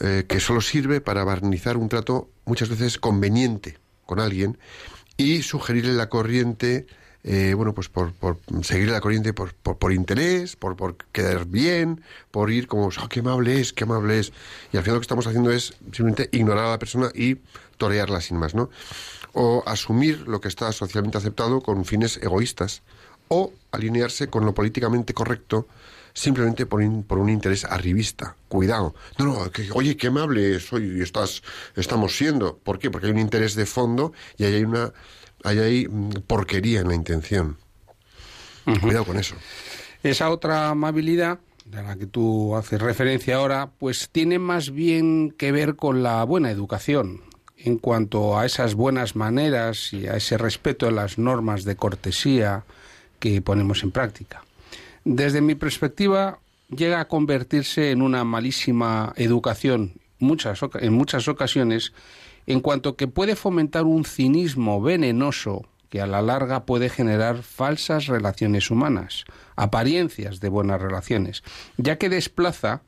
Eh, 0.00 0.24
que 0.28 0.40
solo 0.40 0.60
sirve 0.60 1.00
para 1.00 1.24
barnizar 1.24 1.76
un 1.76 1.88
trato 1.88 2.28
muchas 2.44 2.68
veces 2.68 2.98
conveniente 2.98 3.78
con 4.06 4.20
alguien 4.20 4.58
y 5.16 5.42
sugerirle 5.42 5.92
la 5.92 6.08
corriente 6.08 6.86
eh, 7.26 7.54
bueno, 7.54 7.72
pues 7.72 7.88
por, 7.88 8.12
por 8.12 8.36
seguir 8.62 8.90
la 8.90 9.00
corriente, 9.00 9.32
por, 9.32 9.54
por, 9.54 9.78
por 9.78 9.94
interés, 9.94 10.56
por, 10.56 10.76
por 10.76 10.96
quedar 11.10 11.46
bien, 11.46 12.02
por 12.30 12.50
ir 12.50 12.66
como, 12.66 12.90
"Ah, 12.98 13.06
qué 13.08 13.20
amable 13.20 13.58
es, 13.60 13.72
qué 13.72 13.84
amable 13.84 14.18
es. 14.18 14.30
Y 14.74 14.76
al 14.76 14.82
final 14.82 14.96
lo 14.96 15.00
que 15.00 15.04
estamos 15.04 15.26
haciendo 15.26 15.50
es 15.50 15.72
simplemente 15.84 16.28
ignorar 16.32 16.66
a 16.66 16.70
la 16.72 16.78
persona 16.78 17.10
y 17.14 17.36
torearla 17.78 18.20
sin 18.20 18.36
más, 18.36 18.54
¿no? 18.54 18.68
O 19.32 19.62
asumir 19.66 20.28
lo 20.28 20.42
que 20.42 20.48
está 20.48 20.70
socialmente 20.72 21.16
aceptado 21.16 21.62
con 21.62 21.86
fines 21.86 22.18
egoístas. 22.22 22.82
O 23.28 23.54
alinearse 23.72 24.28
con 24.28 24.44
lo 24.44 24.52
políticamente 24.52 25.14
correcto 25.14 25.66
simplemente 26.14 26.64
por, 26.64 26.82
in- 26.82 27.02
por 27.02 27.18
un 27.18 27.28
interés 27.28 27.64
arribista. 27.64 28.36
Cuidado. 28.48 28.94
No, 29.18 29.24
no, 29.26 29.50
que, 29.50 29.68
oye, 29.72 29.96
qué 29.96 30.06
amable 30.06 30.58
soy 30.60 30.98
y 30.98 31.02
estás, 31.02 31.42
estamos 31.76 32.16
siendo. 32.16 32.56
¿Por 32.56 32.78
qué? 32.78 32.90
Porque 32.90 33.08
hay 33.08 33.12
un 33.12 33.18
interés 33.18 33.54
de 33.54 33.66
fondo 33.66 34.12
y 34.38 34.44
ahí 34.44 34.54
hay 34.54 34.64
una 34.64 34.92
hay 35.42 35.58
ahí 35.58 35.86
mm, 35.88 36.22
porquería 36.26 36.80
en 36.80 36.88
la 36.88 36.94
intención. 36.94 37.58
Cuidado 38.80 39.04
con 39.04 39.18
eso. 39.18 39.34
Esa 40.02 40.30
otra 40.30 40.70
amabilidad 40.70 41.38
de 41.66 41.82
la 41.82 41.96
que 41.96 42.06
tú 42.06 42.56
haces 42.56 42.80
referencia 42.80 43.36
ahora, 43.36 43.70
pues 43.78 44.08
tiene 44.10 44.38
más 44.38 44.70
bien 44.70 45.30
que 45.36 45.52
ver 45.52 45.76
con 45.76 46.02
la 46.02 46.24
buena 46.24 46.50
educación 46.50 47.20
en 47.58 47.76
cuanto 47.78 48.38
a 48.38 48.46
esas 48.46 48.74
buenas 48.74 49.16
maneras 49.16 49.92
y 49.92 50.06
a 50.06 50.16
ese 50.16 50.38
respeto 50.38 50.86
de 50.86 50.92
las 50.92 51.18
normas 51.18 51.64
de 51.64 51.76
cortesía 51.76 52.64
que 53.18 53.42
ponemos 53.42 53.82
en 53.82 53.90
práctica. 53.90 54.43
Desde 55.04 55.40
mi 55.40 55.54
perspectiva, 55.54 56.38
llega 56.68 57.00
a 57.00 57.08
convertirse 57.08 57.90
en 57.90 58.02
una 58.02 58.24
malísima 58.24 59.12
educación 59.16 60.00
muchas, 60.18 60.60
en 60.80 60.92
muchas 60.92 61.28
ocasiones, 61.28 61.92
en 62.46 62.60
cuanto 62.60 62.96
que 62.96 63.08
puede 63.08 63.36
fomentar 63.36 63.84
un 63.84 64.04
cinismo 64.04 64.80
venenoso 64.80 65.66
que 65.88 66.00
a 66.00 66.06
la 66.06 66.22
larga 66.22 66.64
puede 66.64 66.88
generar 66.88 67.42
falsas 67.42 68.06
relaciones 68.06 68.70
humanas, 68.70 69.24
apariencias 69.54 70.40
de 70.40 70.48
buenas 70.48 70.80
relaciones, 70.82 71.44
ya 71.76 71.98
que 71.98 72.08
desplaza, 72.08 72.82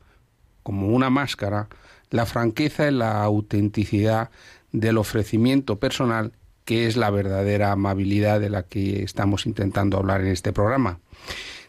como 0.62 0.88
una 0.88 1.10
máscara, 1.10 1.68
la 2.10 2.26
franqueza 2.26 2.88
y 2.88 2.92
la 2.92 3.22
autenticidad 3.22 4.30
del 4.72 4.98
ofrecimiento 4.98 5.78
personal, 5.78 6.32
que 6.64 6.88
es 6.88 6.96
la 6.96 7.10
verdadera 7.10 7.70
amabilidad 7.70 8.40
de 8.40 8.50
la 8.50 8.64
que 8.64 9.04
estamos 9.04 9.46
intentando 9.46 9.98
hablar 9.98 10.22
en 10.22 10.28
este 10.28 10.52
programa. 10.52 10.98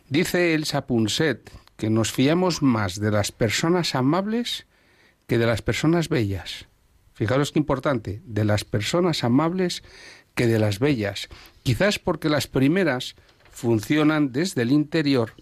Dice 0.09 0.53
el 0.53 0.63
Sapunset 0.63 1.51
que 1.75 1.89
nos 1.89 2.13
fiamos 2.13 2.61
más 2.61 2.99
de 2.99 3.11
las 3.11 3.31
personas 3.31 3.93
amables 3.93 4.65
que 5.27 5.37
de 5.37 5.45
las 5.45 5.61
personas 5.61 6.07
bellas. 6.07 6.65
Fijaros 7.13 7.51
qué 7.51 7.59
importante, 7.59 8.21
de 8.25 8.45
las 8.45 8.63
personas 8.63 9.23
amables 9.25 9.83
que 10.33 10.47
de 10.47 10.59
las 10.59 10.79
bellas. 10.79 11.27
Quizás 11.63 11.99
porque 11.99 12.29
las 12.29 12.47
primeras 12.47 13.15
funcionan 13.51 14.31
desde 14.31 14.61
el 14.61 14.71
interior 14.71 15.33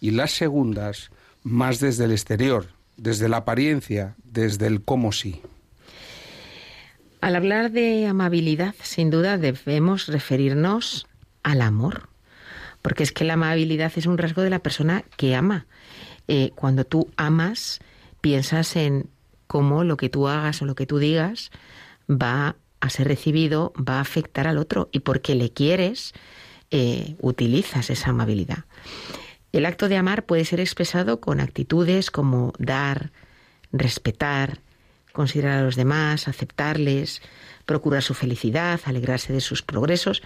y 0.00 0.10
las 0.10 0.32
segundas 0.32 1.10
más 1.42 1.80
desde 1.80 2.04
el 2.04 2.12
exterior, 2.12 2.66
desde 2.98 3.28
la 3.28 3.38
apariencia, 3.38 4.16
desde 4.22 4.66
el 4.66 4.82
cómo 4.82 5.12
sí. 5.12 5.40
Al 7.22 7.36
hablar 7.36 7.70
de 7.70 8.06
amabilidad, 8.06 8.74
sin 8.82 9.08
duda 9.08 9.38
debemos 9.38 10.08
referirnos 10.08 11.06
al 11.42 11.62
amor, 11.62 12.09
porque 12.82 13.02
es 13.02 13.12
que 13.12 13.24
la 13.24 13.34
amabilidad 13.34 13.92
es 13.96 14.06
un 14.06 14.18
rasgo 14.18 14.42
de 14.42 14.50
la 14.50 14.60
persona 14.60 15.04
que 15.16 15.34
ama. 15.34 15.66
Eh, 16.28 16.50
cuando 16.54 16.84
tú 16.84 17.10
amas, 17.16 17.80
piensas 18.20 18.76
en 18.76 19.10
cómo 19.46 19.84
lo 19.84 19.96
que 19.96 20.08
tú 20.08 20.28
hagas 20.28 20.62
o 20.62 20.64
lo 20.64 20.74
que 20.74 20.86
tú 20.86 20.98
digas 20.98 21.50
va 22.08 22.56
a 22.80 22.90
ser 22.90 23.08
recibido, 23.08 23.72
va 23.76 23.98
a 23.98 24.00
afectar 24.00 24.46
al 24.46 24.58
otro, 24.58 24.88
y 24.92 25.00
porque 25.00 25.34
le 25.34 25.52
quieres, 25.52 26.14
eh, 26.70 27.16
utilizas 27.20 27.90
esa 27.90 28.10
amabilidad. 28.10 28.64
El 29.52 29.66
acto 29.66 29.88
de 29.88 29.96
amar 29.96 30.24
puede 30.24 30.44
ser 30.44 30.60
expresado 30.60 31.20
con 31.20 31.40
actitudes 31.40 32.10
como 32.10 32.52
dar, 32.58 33.10
respetar, 33.72 34.60
considerar 35.12 35.58
a 35.58 35.62
los 35.62 35.76
demás, 35.76 36.28
aceptarles, 36.28 37.20
procurar 37.66 38.02
su 38.02 38.14
felicidad, 38.14 38.80
alegrarse 38.84 39.32
de 39.32 39.40
sus 39.40 39.62
progresos 39.62 40.22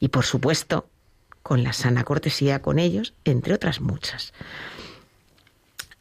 y, 0.00 0.08
por 0.08 0.24
supuesto, 0.24 0.88
con 1.44 1.62
la 1.62 1.74
sana 1.74 2.04
cortesía 2.04 2.62
con 2.62 2.78
ellos, 2.78 3.12
entre 3.26 3.52
otras 3.52 3.82
muchas. 3.82 4.32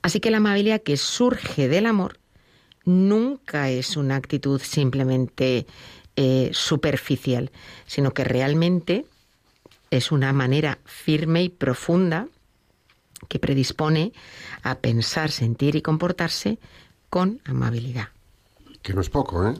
Así 0.01 0.21
que 0.21 0.31
la 0.31 0.37
amabilidad 0.37 0.81
que 0.81 0.95
surge 0.97 1.67
del 1.67 1.85
amor 1.85 2.17
nunca 2.85 3.69
es 3.69 3.97
una 3.97 4.15
actitud 4.15 4.61
simplemente 4.61 5.67
eh, 6.15 6.49
superficial, 6.53 7.51
sino 7.85 8.13
que 8.13 8.23
realmente 8.23 9.05
es 9.91 10.13
una 10.13 10.31
manera 10.31 10.79
firme 10.85 11.43
y 11.43 11.49
profunda 11.49 12.29
que 13.27 13.37
predispone 13.37 14.13
a 14.63 14.79
pensar, 14.79 15.29
sentir 15.29 15.75
y 15.75 15.81
comportarse 15.81 16.57
con 17.09 17.41
amabilidad. 17.43 18.07
Que 18.81 18.93
no 18.93 19.01
es 19.01 19.09
poco, 19.09 19.45
¿eh? 19.47 19.55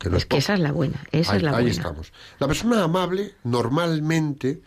Que 0.00 0.10
no 0.10 0.16
Es 0.16 0.26
que 0.26 0.38
esa 0.38 0.54
es 0.54 0.60
la 0.60 0.72
buena, 0.72 1.06
esa 1.12 1.32
ahí, 1.32 1.36
es 1.36 1.42
la 1.44 1.50
ahí 1.50 1.56
buena. 1.56 1.70
estamos. 1.70 2.12
La 2.40 2.48
persona 2.48 2.82
amable 2.82 3.36
normalmente 3.44 4.62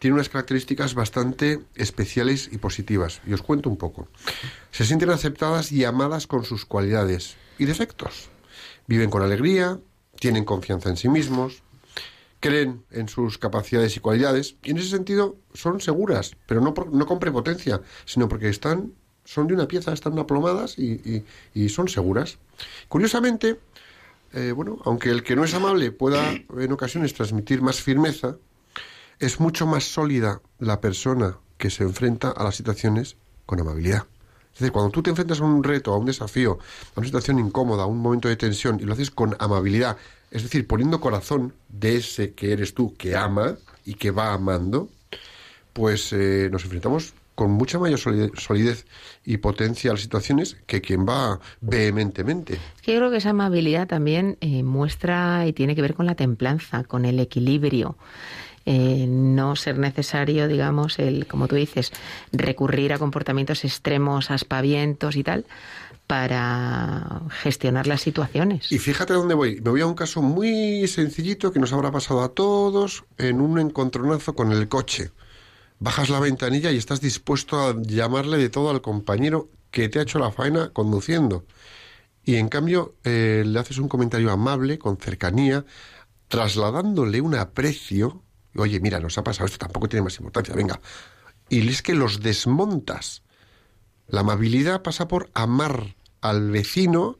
tiene 0.00 0.14
unas 0.14 0.28
características 0.28 0.94
bastante 0.94 1.60
especiales 1.76 2.48
y 2.50 2.58
positivas. 2.58 3.20
Y 3.26 3.32
os 3.32 3.42
cuento 3.42 3.70
un 3.70 3.76
poco. 3.76 4.08
Se 4.72 4.84
sienten 4.84 5.10
aceptadas 5.10 5.70
y 5.70 5.84
amadas 5.84 6.26
con 6.26 6.44
sus 6.44 6.64
cualidades 6.64 7.36
y 7.58 7.66
defectos. 7.66 8.28
Viven 8.88 9.10
con 9.10 9.22
alegría, 9.22 9.78
tienen 10.18 10.44
confianza 10.44 10.88
en 10.88 10.96
sí 10.96 11.08
mismos, 11.08 11.62
creen 12.40 12.82
en 12.90 13.08
sus 13.08 13.38
capacidades 13.38 13.96
y 13.96 14.00
cualidades 14.00 14.56
y 14.64 14.70
en 14.70 14.78
ese 14.78 14.88
sentido 14.88 15.36
son 15.54 15.80
seguras, 15.80 16.32
pero 16.46 16.60
no, 16.60 16.72
por- 16.74 16.92
no 16.92 17.06
con 17.06 17.18
prepotencia, 17.20 17.80
sino 18.06 18.28
porque 18.28 18.48
están 18.48 18.94
son 19.26 19.46
de 19.46 19.54
una 19.54 19.68
pieza, 19.68 19.92
están 19.92 20.18
aplomadas 20.18 20.76
y, 20.78 21.24
y- 21.54 21.68
son 21.68 21.88
seguras. 21.88 22.38
Curiosamente, 22.88 23.60
eh, 24.32 24.52
bueno, 24.52 24.78
aunque 24.86 25.10
el 25.10 25.22
que 25.22 25.36
no 25.36 25.44
es 25.44 25.52
amable 25.54 25.92
pueda 25.92 26.32
en 26.32 26.72
ocasiones 26.72 27.12
transmitir 27.14 27.60
más 27.62 27.80
firmeza, 27.80 28.38
es 29.20 29.38
mucho 29.40 29.66
más 29.66 29.84
sólida 29.84 30.40
la 30.58 30.80
persona 30.80 31.36
que 31.58 31.70
se 31.70 31.84
enfrenta 31.84 32.30
a 32.30 32.42
las 32.44 32.56
situaciones 32.56 33.16
con 33.46 33.60
amabilidad. 33.60 34.04
Es 34.52 34.60
decir, 34.60 34.72
cuando 34.72 34.90
tú 34.90 35.02
te 35.02 35.10
enfrentas 35.10 35.40
a 35.40 35.44
un 35.44 35.62
reto, 35.62 35.92
a 35.92 35.98
un 35.98 36.06
desafío, 36.06 36.58
a 36.96 37.00
una 37.00 37.06
situación 37.06 37.38
incómoda, 37.38 37.84
a 37.84 37.86
un 37.86 37.98
momento 37.98 38.28
de 38.28 38.36
tensión 38.36 38.78
y 38.80 38.84
lo 38.84 38.94
haces 38.94 39.10
con 39.10 39.36
amabilidad, 39.38 39.96
es 40.30 40.42
decir, 40.42 40.66
poniendo 40.66 41.00
corazón 41.00 41.54
de 41.68 41.96
ese 41.96 42.32
que 42.32 42.52
eres 42.52 42.74
tú, 42.74 42.94
que 42.96 43.16
ama 43.16 43.56
y 43.84 43.94
que 43.94 44.10
va 44.10 44.32
amando, 44.32 44.88
pues 45.72 46.12
eh, 46.12 46.48
nos 46.50 46.64
enfrentamos 46.64 47.14
con 47.34 47.52
mucha 47.52 47.78
mayor 47.78 47.98
solide- 47.98 48.32
solidez 48.38 48.86
y 49.24 49.38
potencia 49.38 49.90
a 49.90 49.94
las 49.94 50.02
situaciones 50.02 50.56
que 50.66 50.80
quien 50.82 51.06
va 51.06 51.40
vehementemente. 51.60 52.54
Yo 52.84 52.96
creo 52.96 53.10
que 53.10 53.16
esa 53.18 53.30
amabilidad 53.30 53.86
también 53.86 54.36
eh, 54.40 54.62
muestra 54.62 55.46
y 55.46 55.52
tiene 55.52 55.74
que 55.74 55.80
ver 55.82 55.94
con 55.94 56.06
la 56.06 56.16
templanza, 56.16 56.84
con 56.84 57.04
el 57.06 57.18
equilibrio. 57.18 57.96
Eh, 58.72 59.06
no 59.08 59.56
ser 59.56 59.78
necesario, 59.78 60.46
digamos, 60.46 61.00
el, 61.00 61.26
como 61.26 61.48
tú 61.48 61.56
dices, 61.56 61.90
recurrir 62.30 62.92
a 62.92 63.00
comportamientos 63.00 63.64
extremos, 63.64 64.30
aspavientos 64.30 65.16
y 65.16 65.24
tal, 65.24 65.44
para 66.06 67.22
gestionar 67.42 67.88
las 67.88 68.00
situaciones. 68.00 68.70
Y 68.70 68.78
fíjate 68.78 69.12
dónde 69.12 69.34
voy. 69.34 69.60
Me 69.60 69.70
voy 69.70 69.80
a 69.80 69.86
un 69.86 69.94
caso 69.94 70.22
muy 70.22 70.86
sencillito 70.86 71.52
que 71.52 71.58
nos 71.58 71.72
habrá 71.72 71.90
pasado 71.90 72.22
a 72.22 72.28
todos 72.28 73.02
en 73.18 73.40
un 73.40 73.58
encontronazo 73.58 74.36
con 74.36 74.52
el 74.52 74.68
coche. 74.68 75.10
Bajas 75.80 76.08
la 76.08 76.20
ventanilla 76.20 76.70
y 76.70 76.76
estás 76.76 77.00
dispuesto 77.00 77.58
a 77.58 77.74
llamarle 77.82 78.38
de 78.38 78.50
todo 78.50 78.70
al 78.70 78.82
compañero 78.82 79.48
que 79.72 79.88
te 79.88 79.98
ha 79.98 80.02
hecho 80.02 80.20
la 80.20 80.30
faena 80.30 80.70
conduciendo. 80.72 81.44
Y 82.24 82.36
en 82.36 82.48
cambio 82.48 82.94
eh, 83.02 83.42
le 83.44 83.58
haces 83.58 83.78
un 83.78 83.88
comentario 83.88 84.30
amable, 84.30 84.78
con 84.78 84.96
cercanía, 84.96 85.64
trasladándole 86.28 87.20
un 87.20 87.34
aprecio. 87.34 88.22
Oye, 88.56 88.80
mira, 88.80 89.00
nos 89.00 89.16
ha 89.18 89.24
pasado 89.24 89.46
esto, 89.46 89.58
tampoco 89.58 89.88
tiene 89.88 90.04
más 90.04 90.18
importancia, 90.18 90.54
venga. 90.54 90.80
Y 91.48 91.68
es 91.68 91.82
que 91.82 91.94
los 91.94 92.20
desmontas. 92.20 93.22
La 94.08 94.20
amabilidad 94.20 94.82
pasa 94.82 95.06
por 95.06 95.30
amar 95.34 95.94
al 96.20 96.50
vecino 96.50 97.18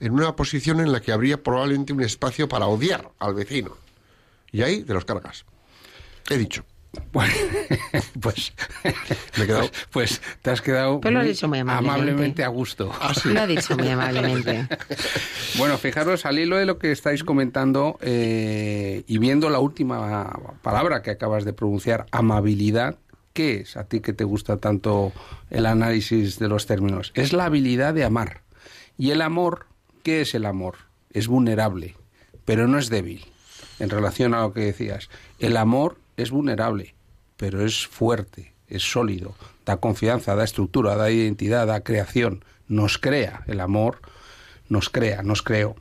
en 0.00 0.12
una 0.12 0.34
posición 0.36 0.80
en 0.80 0.92
la 0.92 1.00
que 1.00 1.12
habría 1.12 1.42
probablemente 1.42 1.92
un 1.92 2.02
espacio 2.02 2.48
para 2.48 2.66
odiar 2.66 3.10
al 3.18 3.34
vecino. 3.34 3.76
Y 4.50 4.62
ahí 4.62 4.82
te 4.82 4.94
los 4.94 5.04
cargas. 5.04 5.44
He 6.28 6.38
dicho. 6.38 6.64
Bueno, 7.12 7.32
pues, 8.20 8.52
Me 9.36 9.44
he 9.44 9.46
quedado- 9.46 9.70
pues 9.90 10.20
te 10.42 10.50
has 10.50 10.60
quedado 10.60 11.00
Pero 11.00 11.18
lo 11.20 11.24
dicho 11.24 11.46
muy 11.48 11.58
amablemente. 11.60 12.42
a 12.44 12.48
gusto. 12.48 12.92
Lo 13.24 13.40
ha 13.40 13.46
dicho 13.46 13.76
muy 13.76 13.88
amablemente. 13.88 14.66
Bueno, 15.58 15.76
fijaros 15.78 16.26
al 16.26 16.38
hilo 16.38 16.56
de 16.56 16.64
lo 16.64 16.78
que 16.78 16.92
estáis 16.92 17.24
comentando 17.24 17.98
eh, 18.02 19.02
y 19.08 19.18
viendo 19.18 19.50
la 19.50 19.58
última 19.58 20.56
palabra 20.62 21.02
que 21.02 21.10
acabas 21.10 21.44
de 21.44 21.52
pronunciar, 21.52 22.06
amabilidad, 22.12 22.98
¿qué 23.32 23.56
es 23.60 23.76
a 23.76 23.84
ti 23.84 24.00
que 24.00 24.12
te 24.12 24.22
gusta 24.24 24.58
tanto 24.58 25.12
el 25.50 25.66
análisis 25.66 26.38
de 26.38 26.48
los 26.48 26.66
términos? 26.66 27.10
Es 27.14 27.32
la 27.32 27.46
habilidad 27.46 27.94
de 27.94 28.04
amar. 28.04 28.42
Y 28.96 29.10
el 29.10 29.22
amor, 29.22 29.66
¿qué 30.04 30.20
es 30.20 30.34
el 30.34 30.46
amor? 30.46 30.76
Es 31.12 31.26
vulnerable, 31.26 31.96
pero 32.44 32.68
no 32.68 32.78
es 32.78 32.88
débil. 32.88 33.26
En 33.80 33.90
relación 33.90 34.34
a 34.34 34.42
lo 34.42 34.52
que 34.52 34.60
decías, 34.60 35.10
el 35.40 35.56
amor 35.56 35.98
es 36.22 36.30
vulnerable, 36.30 36.94
pero 37.36 37.64
es 37.64 37.86
fuerte, 37.86 38.54
es 38.68 38.82
sólido, 38.82 39.34
da 39.64 39.78
confianza, 39.78 40.34
da 40.34 40.44
estructura, 40.44 40.96
da 40.96 41.10
identidad, 41.10 41.66
da 41.66 41.82
creación, 41.82 42.44
nos 42.68 42.98
crea. 42.98 43.42
El 43.46 43.60
amor 43.60 44.00
nos 44.68 44.88
crea, 44.88 45.22
nos 45.22 45.42
creó. 45.42 45.76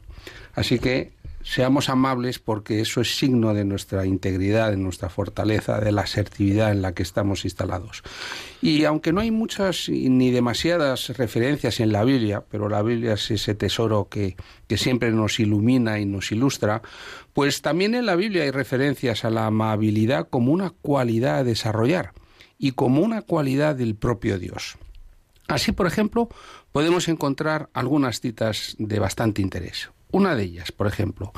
Así 0.53 0.79
que 0.79 1.13
seamos 1.49 1.89
amables 1.89 2.37
porque 2.37 2.79
eso 2.79 3.01
es 3.01 3.17
signo 3.17 3.55
de 3.55 3.65
nuestra 3.65 4.05
integridad, 4.05 4.69
de 4.69 4.77
nuestra 4.77 5.09
fortaleza, 5.09 5.79
de 5.79 5.91
la 5.91 6.01
asertividad 6.03 6.71
en 6.71 6.83
la 6.83 6.93
que 6.93 7.01
estamos 7.01 7.43
instalados. 7.43 8.03
Y 8.61 8.85
aunque 8.85 9.11
no 9.11 9.21
hay 9.21 9.31
muchas 9.31 9.89
ni 9.89 10.29
demasiadas 10.29 11.09
referencias 11.17 11.79
en 11.79 11.91
la 11.91 12.03
Biblia, 12.03 12.43
pero 12.47 12.69
la 12.69 12.83
Biblia 12.83 13.13
es 13.13 13.31
ese 13.31 13.55
tesoro 13.55 14.09
que, 14.09 14.37
que 14.67 14.77
siempre 14.77 15.09
nos 15.11 15.39
ilumina 15.39 15.99
y 15.99 16.05
nos 16.05 16.31
ilustra, 16.31 16.83
pues 17.33 17.63
también 17.63 17.95
en 17.95 18.05
la 18.05 18.15
Biblia 18.15 18.43
hay 18.43 18.51
referencias 18.51 19.25
a 19.25 19.31
la 19.31 19.47
amabilidad 19.47 20.29
como 20.29 20.53
una 20.53 20.69
cualidad 20.69 21.39
a 21.39 21.43
desarrollar 21.43 22.13
y 22.59 22.73
como 22.73 23.01
una 23.01 23.23
cualidad 23.23 23.75
del 23.75 23.95
propio 23.95 24.37
Dios. 24.37 24.77
Así, 25.47 25.71
por 25.71 25.87
ejemplo, 25.87 26.29
podemos 26.71 27.07
encontrar 27.07 27.69
algunas 27.73 28.21
citas 28.21 28.75
de 28.77 28.99
bastante 28.99 29.41
interés. 29.41 29.89
Una 30.11 30.35
de 30.35 30.43
ellas, 30.43 30.71
por 30.71 30.87
ejemplo, 30.87 31.31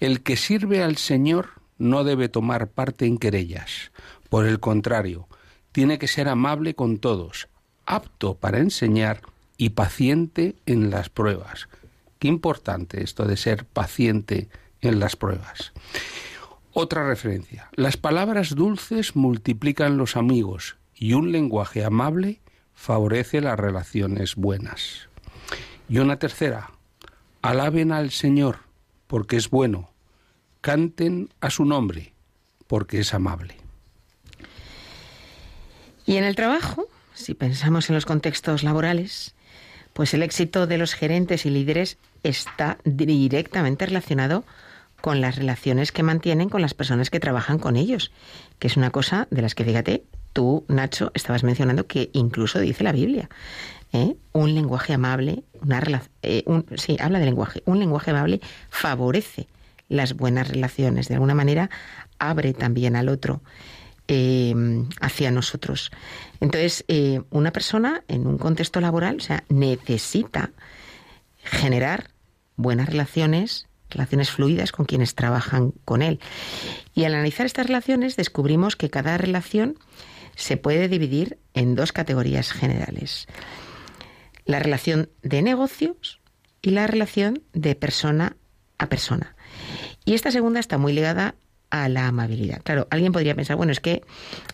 el 0.00 0.22
que 0.22 0.36
sirve 0.36 0.82
al 0.82 0.96
Señor 0.96 1.50
no 1.78 2.04
debe 2.04 2.28
tomar 2.28 2.68
parte 2.68 3.06
en 3.06 3.18
querellas. 3.18 3.92
Por 4.28 4.46
el 4.46 4.60
contrario, 4.60 5.28
tiene 5.72 5.98
que 5.98 6.08
ser 6.08 6.28
amable 6.28 6.74
con 6.74 6.98
todos, 6.98 7.48
apto 7.86 8.34
para 8.34 8.58
enseñar 8.58 9.20
y 9.56 9.70
paciente 9.70 10.56
en 10.66 10.90
las 10.90 11.10
pruebas. 11.10 11.68
Qué 12.18 12.28
importante 12.28 13.02
esto 13.02 13.26
de 13.26 13.36
ser 13.36 13.66
paciente 13.66 14.48
en 14.80 15.00
las 15.00 15.16
pruebas. 15.16 15.72
Otra 16.72 17.06
referencia. 17.06 17.68
Las 17.76 17.96
palabras 17.96 18.54
dulces 18.54 19.14
multiplican 19.14 19.96
los 19.96 20.16
amigos 20.16 20.76
y 20.94 21.12
un 21.12 21.30
lenguaje 21.30 21.84
amable 21.84 22.40
favorece 22.74 23.40
las 23.40 23.58
relaciones 23.58 24.34
buenas. 24.34 25.08
Y 25.88 25.98
una 25.98 26.18
tercera. 26.18 26.70
Alaben 27.44 27.92
al 27.92 28.10
Señor 28.10 28.60
porque 29.06 29.36
es 29.36 29.50
bueno. 29.50 29.90
Canten 30.62 31.28
a 31.42 31.50
su 31.50 31.66
nombre 31.66 32.14
porque 32.66 33.00
es 33.00 33.12
amable. 33.12 33.58
Y 36.06 36.16
en 36.16 36.24
el 36.24 36.36
trabajo, 36.36 36.86
si 37.12 37.34
pensamos 37.34 37.90
en 37.90 37.96
los 37.96 38.06
contextos 38.06 38.62
laborales, 38.62 39.34
pues 39.92 40.14
el 40.14 40.22
éxito 40.22 40.66
de 40.66 40.78
los 40.78 40.94
gerentes 40.94 41.44
y 41.44 41.50
líderes 41.50 41.98
está 42.22 42.78
directamente 42.84 43.84
relacionado 43.84 44.46
con 45.02 45.20
las 45.20 45.36
relaciones 45.36 45.92
que 45.92 46.02
mantienen 46.02 46.48
con 46.48 46.62
las 46.62 46.72
personas 46.72 47.10
que 47.10 47.20
trabajan 47.20 47.58
con 47.58 47.76
ellos, 47.76 48.10
que 48.58 48.68
es 48.68 48.78
una 48.78 48.88
cosa 48.88 49.28
de 49.30 49.42
las 49.42 49.54
que, 49.54 49.66
fíjate, 49.66 50.04
tú, 50.32 50.64
Nacho, 50.68 51.10
estabas 51.12 51.44
mencionando 51.44 51.86
que 51.86 52.08
incluso 52.14 52.58
dice 52.58 52.84
la 52.84 52.92
Biblia. 52.92 53.28
¿Eh? 53.94 54.16
Un 54.32 54.54
lenguaje 54.54 54.92
amable, 54.92 55.44
una 55.62 56.02
eh, 56.22 56.44
sí, 56.76 56.96
habla 57.00 57.20
de 57.20 57.24
lenguaje. 57.24 57.62
Un 57.64 57.78
lenguaje 57.78 58.10
amable 58.10 58.40
favorece 58.68 59.46
las 59.88 60.14
buenas 60.14 60.48
relaciones. 60.48 61.08
De 61.08 61.14
alguna 61.14 61.34
manera, 61.34 61.70
abre 62.18 62.52
también 62.52 62.96
al 62.96 63.08
otro 63.08 63.40
eh, 64.08 64.54
hacia 65.00 65.30
nosotros. 65.30 65.92
Entonces, 66.40 66.84
eh, 66.88 67.22
una 67.30 67.52
persona 67.52 68.02
en 68.08 68.26
un 68.26 68.36
contexto 68.36 68.80
laboral, 68.80 69.18
necesita 69.48 70.50
generar 71.44 72.10
buenas 72.56 72.88
relaciones, 72.88 73.68
relaciones 73.90 74.30
fluidas 74.30 74.72
con 74.72 74.86
quienes 74.86 75.14
trabajan 75.14 75.72
con 75.84 76.02
él. 76.02 76.18
Y 76.94 77.04
al 77.04 77.14
analizar 77.14 77.46
estas 77.46 77.66
relaciones 77.66 78.16
descubrimos 78.16 78.74
que 78.74 78.90
cada 78.90 79.16
relación 79.18 79.78
se 80.34 80.56
puede 80.56 80.88
dividir 80.88 81.38
en 81.54 81.76
dos 81.76 81.92
categorías 81.92 82.50
generales. 82.50 83.28
La 84.44 84.58
relación 84.58 85.10
de 85.22 85.42
negocios 85.42 86.20
y 86.62 86.70
la 86.70 86.86
relación 86.86 87.42
de 87.52 87.74
persona 87.74 88.36
a 88.78 88.88
persona. 88.88 89.36
Y 90.04 90.14
esta 90.14 90.30
segunda 90.30 90.60
está 90.60 90.78
muy 90.78 90.92
ligada 90.92 91.34
a 91.70 91.88
la 91.88 92.06
amabilidad. 92.06 92.62
Claro, 92.62 92.86
alguien 92.90 93.12
podría 93.12 93.34
pensar, 93.34 93.56
bueno, 93.56 93.72
es 93.72 93.80
que 93.80 94.02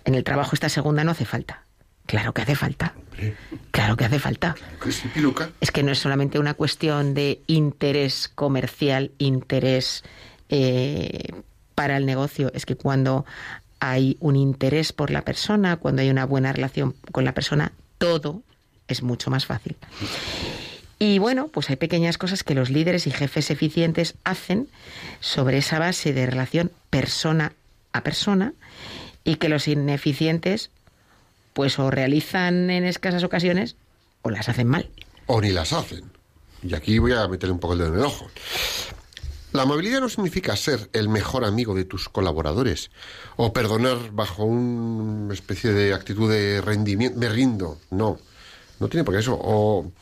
en 0.04 0.14
el 0.14 0.24
trabajo 0.24 0.50
esta 0.54 0.68
segunda 0.68 1.04
no 1.04 1.10
hace 1.10 1.24
falta. 1.24 1.64
Claro 2.06 2.32
que 2.34 2.42
hace 2.42 2.56
falta. 2.56 2.94
Claro 3.70 3.96
que 3.96 4.04
hace 4.04 4.18
falta. 4.18 4.56
Que 4.82 4.90
sí, 4.90 5.08
Piluca. 5.08 5.50
Es 5.60 5.70
que 5.70 5.82
no 5.82 5.92
es 5.92 5.98
solamente 5.98 6.38
una 6.38 6.54
cuestión 6.54 7.14
de 7.14 7.42
interés 7.46 8.28
comercial, 8.34 9.12
interés 9.18 10.02
eh, 10.48 11.28
para 11.74 11.96
el 11.96 12.06
negocio, 12.06 12.50
es 12.52 12.66
que 12.66 12.76
cuando 12.76 13.24
hay 13.78 14.16
un 14.20 14.36
interés 14.36 14.92
por 14.92 15.10
la 15.10 15.22
persona, 15.22 15.76
cuando 15.76 16.02
hay 16.02 16.10
una 16.10 16.26
buena 16.26 16.52
relación 16.52 16.94
con 17.12 17.24
la 17.24 17.32
persona, 17.32 17.72
todo 17.98 18.42
es 18.92 19.02
mucho 19.02 19.30
más 19.30 19.46
fácil. 19.46 19.76
Y 20.98 21.18
bueno, 21.18 21.48
pues 21.48 21.70
hay 21.70 21.76
pequeñas 21.76 22.18
cosas 22.18 22.44
que 22.44 22.54
los 22.54 22.68
líderes 22.68 23.06
y 23.06 23.10
jefes 23.10 23.50
eficientes 23.50 24.14
hacen 24.22 24.68
sobre 25.20 25.58
esa 25.58 25.78
base 25.78 26.12
de 26.12 26.26
relación 26.26 26.70
persona 26.90 27.52
a 27.92 28.02
persona 28.02 28.52
y 29.24 29.36
que 29.36 29.48
los 29.48 29.66
ineficientes 29.66 30.70
pues 31.52 31.78
o 31.78 31.90
realizan 31.90 32.70
en 32.70 32.84
escasas 32.84 33.24
ocasiones 33.24 33.76
o 34.22 34.30
las 34.30 34.48
hacen 34.48 34.68
mal. 34.68 34.90
O 35.26 35.40
ni 35.40 35.50
las 35.50 35.72
hacen. 35.72 36.04
Y 36.62 36.74
aquí 36.74 36.98
voy 36.98 37.12
a 37.12 37.26
meterle 37.28 37.54
un 37.54 37.60
poco 37.60 37.72
el 37.72 37.80
dedo 37.80 37.94
en 37.94 37.98
el 38.00 38.04
ojo. 38.04 38.30
La 39.52 39.62
amabilidad 39.62 40.00
no 40.00 40.08
significa 40.08 40.54
ser 40.54 40.90
el 40.92 41.08
mejor 41.08 41.44
amigo 41.44 41.74
de 41.74 41.84
tus 41.84 42.08
colaboradores 42.08 42.90
o 43.36 43.52
perdonar 43.52 44.12
bajo 44.12 44.44
una 44.44 45.34
especie 45.34 45.72
de 45.72 45.92
actitud 45.92 46.30
de 46.30 46.60
rendimiento. 46.60 47.18
Me 47.18 47.28
rindo. 47.28 47.78
No. 47.90 48.18
No 48.80 48.88
tiene 48.88 49.04
por 49.04 49.14
qué 49.14 49.20
eso. 49.20 49.38
O, 49.40 49.92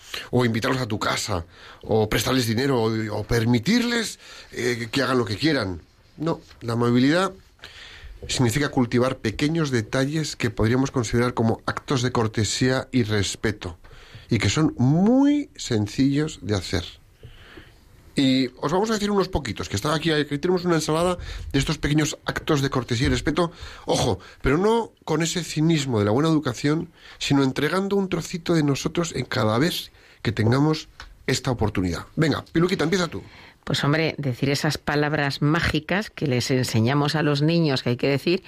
invitarlos 0.45 0.81
a 0.81 0.87
tu 0.87 0.99
casa, 0.99 1.45
o 1.83 2.09
prestarles 2.09 2.47
dinero, 2.47 2.83
o, 2.83 3.19
o 3.19 3.25
permitirles 3.25 4.19
eh, 4.53 4.88
que 4.91 5.03
hagan 5.03 5.19
lo 5.19 5.25
que 5.25 5.37
quieran. 5.37 5.83
No. 6.17 6.41
La 6.62 6.73
amabilidad 6.73 7.33
significa 8.27 8.71
cultivar 8.71 9.19
pequeños 9.19 9.71
detalles 9.71 10.37
que 10.37 10.51
podríamos 10.51 10.91
considerar 10.91 11.35
como 11.35 11.61
actos 11.67 12.03
de 12.03 12.12
cortesía 12.12 12.88
y 12.91 13.03
respeto 13.03 13.79
y 14.31 14.38
que 14.38 14.49
son 14.49 14.75
muy 14.79 15.51
sencillos 15.57 16.41
de 16.43 16.55
hacer. 16.55 16.85
Y 18.19 18.51
os 18.61 18.73
vamos 18.73 18.91
a 18.91 18.95
decir 18.95 19.13
unos 19.13 19.29
poquitos, 19.29 19.69
que 19.69 19.77
está 19.77 19.95
aquí, 19.95 20.11
aquí 20.11 20.39
tenemos 20.39 20.65
una 20.65 20.75
ensalada 20.75 21.19
de 21.53 21.59
estos 21.59 21.79
pequeños 21.79 22.19
actos 22.25 22.63
de 22.63 22.69
cortesía 22.69 23.07
y 23.07 23.11
respeto, 23.11 23.53
ojo, 23.87 24.19
pero 24.43 24.59
no 24.59 24.91
con 25.05 25.23
ese 25.23 25.45
cinismo 25.45 26.01
de 26.01 26.05
la 26.05 26.11
buena 26.11 26.29
educación, 26.29 26.91
sino 27.19 27.45
entregando 27.45 27.95
un 27.95 28.09
trocito 28.09 28.55
de 28.55 28.65
nosotros 28.65 29.15
en 29.15 29.25
cada 29.25 29.57
vez 29.59 29.93
que 30.23 30.33
tengamos 30.33 30.89
esta 31.29 31.53
oportunidad. 31.53 32.07
Venga, 32.17 32.45
Piluquita, 32.51 32.83
empieza 32.83 33.07
tú. 33.07 33.23
Pues 33.63 33.85
hombre, 33.85 34.17
decir 34.19 34.51
esas 34.51 34.79
palabras 34.79 35.41
mágicas 35.41 36.11
que 36.11 36.27
les 36.27 36.51
enseñamos 36.51 37.15
a 37.15 37.23
los 37.23 37.41
niños 37.41 37.85
que 37.85 37.91
hay 37.91 37.97
que 37.97 38.09
decir 38.09 38.43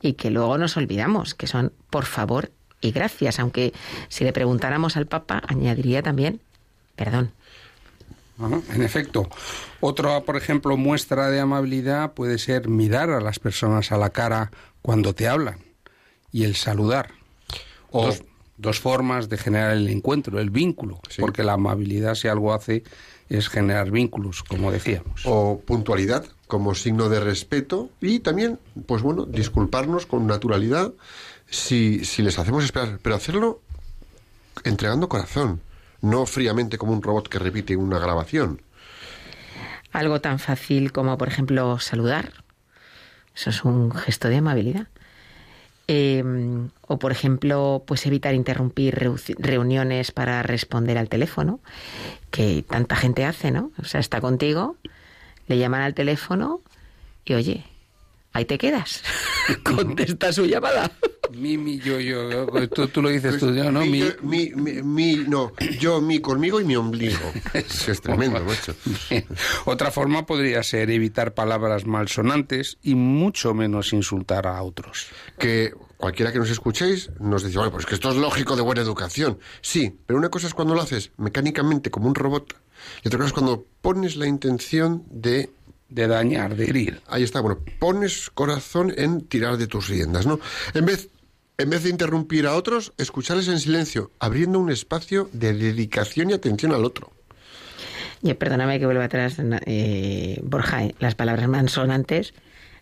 y 0.00 0.14
que 0.14 0.30
luego 0.30 0.56
nos 0.56 0.78
olvidamos, 0.78 1.34
que 1.34 1.46
son 1.46 1.74
por 1.90 2.06
favor 2.06 2.52
y 2.80 2.92
gracias, 2.92 3.38
aunque 3.38 3.74
si 4.08 4.24
le 4.24 4.32
preguntáramos 4.32 4.96
al 4.96 5.06
Papa 5.06 5.42
añadiría 5.46 6.02
también 6.02 6.40
perdón. 7.00 7.32
Ajá, 8.40 8.60
En 8.74 8.82
efecto, 8.82 9.28
otra, 9.80 10.20
por 10.22 10.36
ejemplo, 10.36 10.76
muestra 10.76 11.28
de 11.30 11.40
amabilidad 11.40 12.12
puede 12.12 12.38
ser 12.38 12.68
mirar 12.68 13.10
a 13.10 13.20
las 13.20 13.38
personas 13.38 13.92
a 13.92 13.98
la 13.98 14.10
cara 14.10 14.50
cuando 14.82 15.14
te 15.14 15.28
hablan 15.28 15.58
y 16.32 16.44
el 16.44 16.56
saludar. 16.56 17.10
O- 17.90 18.06
Dos, 18.06 18.22
dos 18.56 18.80
formas 18.80 19.28
de 19.28 19.36
generar 19.38 19.72
el 19.72 19.88
encuentro, 19.88 20.38
el 20.40 20.50
vínculo, 20.50 21.00
Sí. 21.08 21.20
porque 21.20 21.42
la 21.42 21.54
amabilidad 21.54 22.14
si 22.14 22.28
algo 22.28 22.52
hace 22.54 22.82
es 23.28 23.48
generar 23.48 23.90
vínculos, 23.90 24.42
como 24.42 24.72
decíamos. 24.72 25.22
O 25.24 25.60
puntualidad 25.64 26.24
como 26.46 26.74
signo 26.74 27.08
de 27.08 27.20
respeto 27.20 27.90
y 28.00 28.20
también, 28.20 28.58
pues 28.86 29.02
bueno, 29.02 29.24
disculparnos 29.24 30.06
con 30.06 30.26
naturalidad 30.26 30.92
si, 31.48 32.04
si 32.04 32.22
les 32.22 32.38
hacemos 32.38 32.64
esperar, 32.64 32.98
pero 33.02 33.14
hacerlo 33.16 33.60
entregando 34.64 35.08
corazón, 35.08 35.60
no 36.02 36.26
fríamente 36.26 36.78
como 36.78 36.92
un 36.92 37.02
robot 37.02 37.28
que 37.28 37.38
repite 37.38 37.76
una 37.76 37.98
grabación. 37.98 38.62
Algo 39.92 40.20
tan 40.20 40.38
fácil 40.38 40.92
como, 40.92 41.16
por 41.18 41.28
ejemplo, 41.28 41.78
saludar. 41.80 42.32
Eso 43.34 43.50
es 43.50 43.64
un 43.64 43.90
gesto 43.92 44.28
de 44.28 44.36
amabilidad. 44.36 44.86
Eh, 45.88 46.22
o, 46.86 46.98
por 47.00 47.10
ejemplo, 47.10 47.82
pues 47.86 48.06
evitar 48.06 48.34
interrumpir 48.34 48.94
reu- 48.96 49.34
reuniones 49.38 50.12
para 50.12 50.42
responder 50.44 50.96
al 50.98 51.08
teléfono, 51.08 51.58
que 52.30 52.64
tanta 52.68 52.94
gente 52.94 53.24
hace, 53.24 53.50
¿no? 53.50 53.72
O 53.78 53.84
sea, 53.84 53.98
está 53.98 54.20
contigo, 54.20 54.76
le 55.48 55.58
llaman 55.58 55.80
al 55.82 55.94
teléfono 55.94 56.60
y, 57.24 57.34
oye, 57.34 57.64
ahí 58.32 58.44
te 58.44 58.56
quedas. 58.58 59.02
Contesta 59.64 60.32
su 60.32 60.44
llamada. 60.46 60.92
Mi, 61.36 61.56
mi, 61.58 61.78
yo, 61.78 61.98
yo. 62.00 62.46
Tú, 62.68 62.88
tú 62.88 63.02
lo 63.02 63.08
dices 63.08 63.38
tú, 63.38 63.52
yo, 63.54 63.70
¿no? 63.70 63.80
mi, 63.80 63.88
Mi, 63.90 63.98
yo- 64.00 64.06
mi, 64.22 64.50
mi, 64.54 64.82
mi- 64.82 65.24
no, 65.28 65.52
yo, 65.78 66.00
mi, 66.00 66.20
conmigo 66.20 66.60
y 66.60 66.64
mi 66.64 66.76
ombligo. 66.76 67.18
Es, 67.54 67.82
que 67.84 67.92
es 67.92 68.00
tremendo, 68.00 68.40
macho. 68.44 68.74
Otra 69.64 69.90
forma 69.90 70.26
podría 70.26 70.62
ser 70.62 70.90
evitar 70.90 71.34
palabras 71.34 71.86
malsonantes 71.86 72.78
y 72.82 72.94
mucho 72.94 73.54
menos 73.54 73.92
insultar 73.92 74.46
a 74.46 74.62
otros. 74.62 75.08
que 75.38 75.72
cualquiera 75.96 76.32
que 76.32 76.38
nos 76.38 76.50
escuchéis 76.50 77.10
nos 77.20 77.44
dice, 77.44 77.58
bueno, 77.58 77.72
pues 77.72 77.84
que 77.86 77.94
esto 77.94 78.08
es 78.10 78.16
lógico 78.16 78.56
de 78.56 78.62
buena 78.62 78.80
educación. 78.80 79.38
Sí, 79.60 79.98
pero 80.06 80.18
una 80.18 80.30
cosa 80.30 80.46
es 80.46 80.54
cuando 80.54 80.74
lo 80.74 80.80
haces 80.80 81.12
mecánicamente 81.18 81.90
como 81.90 82.08
un 82.08 82.14
robot 82.14 82.54
y 83.04 83.08
otra 83.08 83.18
cosa 83.18 83.26
es 83.28 83.32
cuando 83.34 83.66
pones 83.82 84.16
la 84.16 84.26
intención 84.26 85.04
de... 85.10 85.50
De 85.90 86.06
dañar, 86.06 86.54
de 86.54 86.66
herir. 86.66 87.00
Ahí 87.08 87.24
está, 87.24 87.40
bueno, 87.40 87.58
pones 87.80 88.30
corazón 88.30 88.94
en 88.96 89.26
tirar 89.26 89.56
de 89.56 89.66
tus 89.66 89.88
riendas, 89.88 90.24
¿no? 90.24 90.38
En 90.72 90.86
vez, 90.86 91.08
en 91.60 91.68
vez 91.68 91.82
de 91.82 91.90
interrumpir 91.90 92.46
a 92.46 92.54
otros, 92.54 92.94
escucharles 92.96 93.48
en 93.48 93.58
silencio, 93.58 94.10
abriendo 94.18 94.58
un 94.58 94.70
espacio 94.70 95.28
de 95.34 95.52
dedicación 95.52 96.30
y 96.30 96.32
atención 96.32 96.72
al 96.72 96.86
otro. 96.86 97.12
Y 98.22 98.32
perdóname 98.32 98.78
que 98.78 98.86
vuelva 98.86 99.04
atrás, 99.04 99.36
eh, 99.66 100.40
Borja, 100.42 100.84
eh, 100.84 100.94
las 101.00 101.14
palabras 101.14 101.48
malsonantes, 101.48 102.32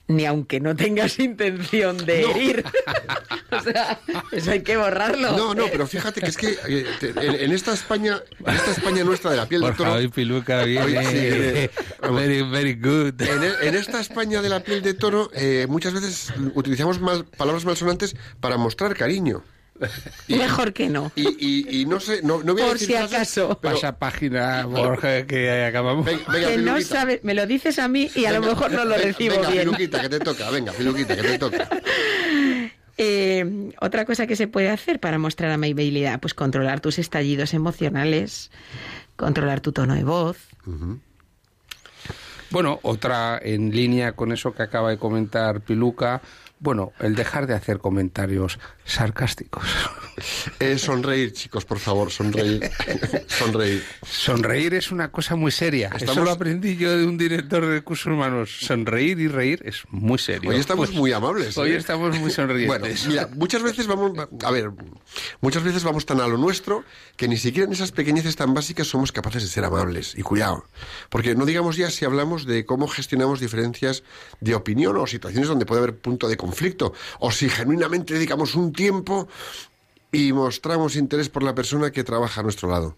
ni 0.09 0.25
aunque 0.27 0.59
no 0.61 0.75
tengas 0.75 1.19
intención 1.21 1.99
de 2.05 2.23
herir. 2.23 2.65
o 3.51 3.61
sea, 3.61 4.01
eso 4.33 4.51
hay 4.51 4.63
que 4.63 4.77
borrarlo. 4.77 5.37
No, 5.37 5.55
no, 5.55 5.67
pero 5.71 5.87
fíjate 5.87 6.21
que 6.21 6.27
es 6.29 6.37
que 6.37 6.57
eh, 6.67 6.87
te- 6.99 7.11
en, 7.11 7.35
en 7.35 7.53
esta 7.53 7.73
España, 7.73 8.21
en 8.45 8.55
esta 8.55 8.71
España 8.73 9.05
nuestra 9.05 9.31
de 9.31 9.37
la 9.37 9.47
piel 9.47 9.61
de 9.63 9.73
toro, 9.73 9.93
hoy 9.93 10.09
Piluca 10.09 10.65
viene. 10.65 11.05
sí, 11.05 11.17
eh, 11.21 11.71
very, 12.11 12.43
very 12.43 12.75
good. 12.75 13.21
En, 13.21 13.43
e- 13.45 13.69
en 13.69 13.75
esta 13.75 14.01
España 14.01 14.43
de 14.43 14.49
la 14.49 14.61
piel 14.61 14.83
de 14.83 14.95
toro, 14.95 15.31
eh, 15.35 15.67
muchas 15.69 15.93
veces 15.93 16.33
utilizamos 16.55 17.01
mal- 17.01 17.25
palabras 17.37 17.65
malsonantes 17.65 18.17
para 18.41 18.57
mostrar 18.57 18.95
cariño. 18.97 19.43
Mejor 20.29 20.73
que 20.73 20.89
no. 20.89 21.13
Y, 21.15 21.29
y- 21.39 21.81
y 21.83 21.87
no 21.87 22.01
sé, 22.01 22.21
no, 22.23 22.43
no 22.43 22.53
voy 22.55 22.63
a 22.63 22.67
Por 22.67 22.73
decir 22.75 22.89
si 22.89 22.93
frases, 22.95 23.15
acaso. 23.15 23.59
pero- 23.61 23.75
Pasa 23.75 23.99
página, 23.99 24.67
Borja, 24.67 25.27
que 25.27 25.65
acabamos. 25.65 26.05
Ven- 26.05 26.21
venga, 26.33 26.49
que 26.49 26.59
no 26.59 26.81
sabes, 26.83 27.23
me 27.25 27.35
lo 27.35 27.47
dices 27.47 27.79
a 27.79 27.89
mí 27.89 28.11
y 28.15 28.25
a 28.25 28.33
lo 28.33 28.41
Venga, 28.41 28.55
mejor 28.55 28.73
no 28.73 28.85
lo 28.85 28.97
recibo 28.97 29.35
venga, 29.37 29.51
bien. 29.51 29.63
Piluquita, 29.65 30.01
que 30.03 30.09
te 30.09 30.19
toca, 30.21 30.51
venga, 30.51 30.73
Piluquita, 30.73 31.17
que 31.17 31.23
te 31.23 31.39
toca. 31.39 31.69
Eh, 33.01 33.71
otra 33.81 34.05
cosa 34.05 34.27
que 34.27 34.35
se 34.35 34.49
puede 34.49 34.71
hacer 34.71 34.99
para 34.99 35.19
mostrar 35.19 35.53
amabilidad, 35.53 36.19
pues 36.19 36.35
controlar 36.35 36.81
tus 36.81 36.99
estallidos 36.99 37.55
emocionales, 37.55 38.51
controlar 39.15 39.61
tu 39.61 39.71
tono 39.71 39.95
de 39.95 40.03
voz. 40.03 40.37
Bueno, 42.51 42.81
otra 42.83 43.39
en 43.43 43.71
línea 43.71 44.13
con 44.13 44.33
eso 44.33 44.53
que 44.53 44.63
acaba 44.65 44.91
de 44.91 44.99
comentar 44.99 45.61
Piluca. 45.61 46.23
Bueno, 46.61 46.93
el 46.99 47.15
dejar 47.15 47.47
de 47.47 47.55
hacer 47.55 47.79
comentarios 47.79 48.59
sarcásticos. 48.85 49.65
Eh, 50.59 50.77
sonreír, 50.79 51.33
chicos, 51.33 51.65
por 51.65 51.79
favor, 51.79 52.11
sonreír. 52.11 52.69
sonreír. 53.29 53.85
Sonreír 54.05 54.75
es 54.75 54.91
una 54.91 55.13
cosa 55.13 55.37
muy 55.37 55.53
seria. 55.53 55.87
Eso 55.95 55.99
Estamos- 55.99 56.25
lo 56.25 56.31
aprendí 56.33 56.77
yo 56.77 56.97
de 56.99 57.07
un 57.07 57.17
director 57.17 57.65
de 57.65 57.75
recursos 57.75 58.07
humanos. 58.13 58.59
Sonreír 58.63 59.21
y 59.21 59.29
reír 59.29 59.63
es 59.65 59.85
muy 59.91 60.19
serio. 60.19 60.51
Hoy 60.51 60.57
estamos 60.57 60.89
Pues, 60.89 60.99
muy 60.99 61.13
amables. 61.13 61.57
Hoy 61.57 61.71
¿eh? 61.71 61.77
estamos 61.77 62.11
muy 62.19 62.33
Bueno, 62.33 62.35
sonrientes. 62.35 63.07
mira, 63.07 63.29
muchas 63.33 63.63
veces 63.63 63.87
vamos, 63.87 64.11
a 64.43 64.51
ver, 64.51 64.73
muchas 65.41 65.63
veces 65.63 65.85
vamos 65.85 66.05
tan 66.05 66.21
a 66.21 66.27
lo 66.27 66.37
nuestro 66.37 66.83
que 67.17 67.29
ni 67.29 67.37
siquiera 67.37 67.69
en 67.69 67.73
esas 67.73 67.93
pequeñeces 67.93 68.35
tan 68.35 68.55
básicas 68.55 68.89
somos 68.89 69.13
capaces 69.13 69.43
de 69.45 69.49
ser 69.49 69.65
amables. 69.65 70.15
Y 70.19 70.23
cuidado, 70.23 70.65
porque 71.11 71.37
no 71.37 71.47
digamos 71.47 71.77
ya 71.77 71.91
si 71.93 72.05
hablamos 72.05 72.45
de 72.45 72.67
cómo 72.67 72.89
gestionamos 72.89 73.39
diferencias 73.39 74.03
de 74.41 74.57
opinión 74.57 74.97
o 74.97 75.07
situaciones 75.07 75.49
donde 75.49 75.65
puede 75.65 75.83
haber 75.83 75.97
punto 75.97 76.27
de 76.27 76.37
conflicto, 76.37 76.48
o 77.19 77.31
si 77.31 77.49
genuinamente 77.49 78.15
dedicamos 78.15 78.55
un 78.55 78.73
tiempo 78.73 79.29
y 80.13 80.33
mostramos 80.33 80.97
interés 80.97 81.29
por 81.29 81.43
la 81.43 81.55
persona 81.55 81.91
que 81.91 82.05
trabaja 82.05 82.41
a 82.41 82.45
nuestro 82.45 82.69
lado. 82.69 82.97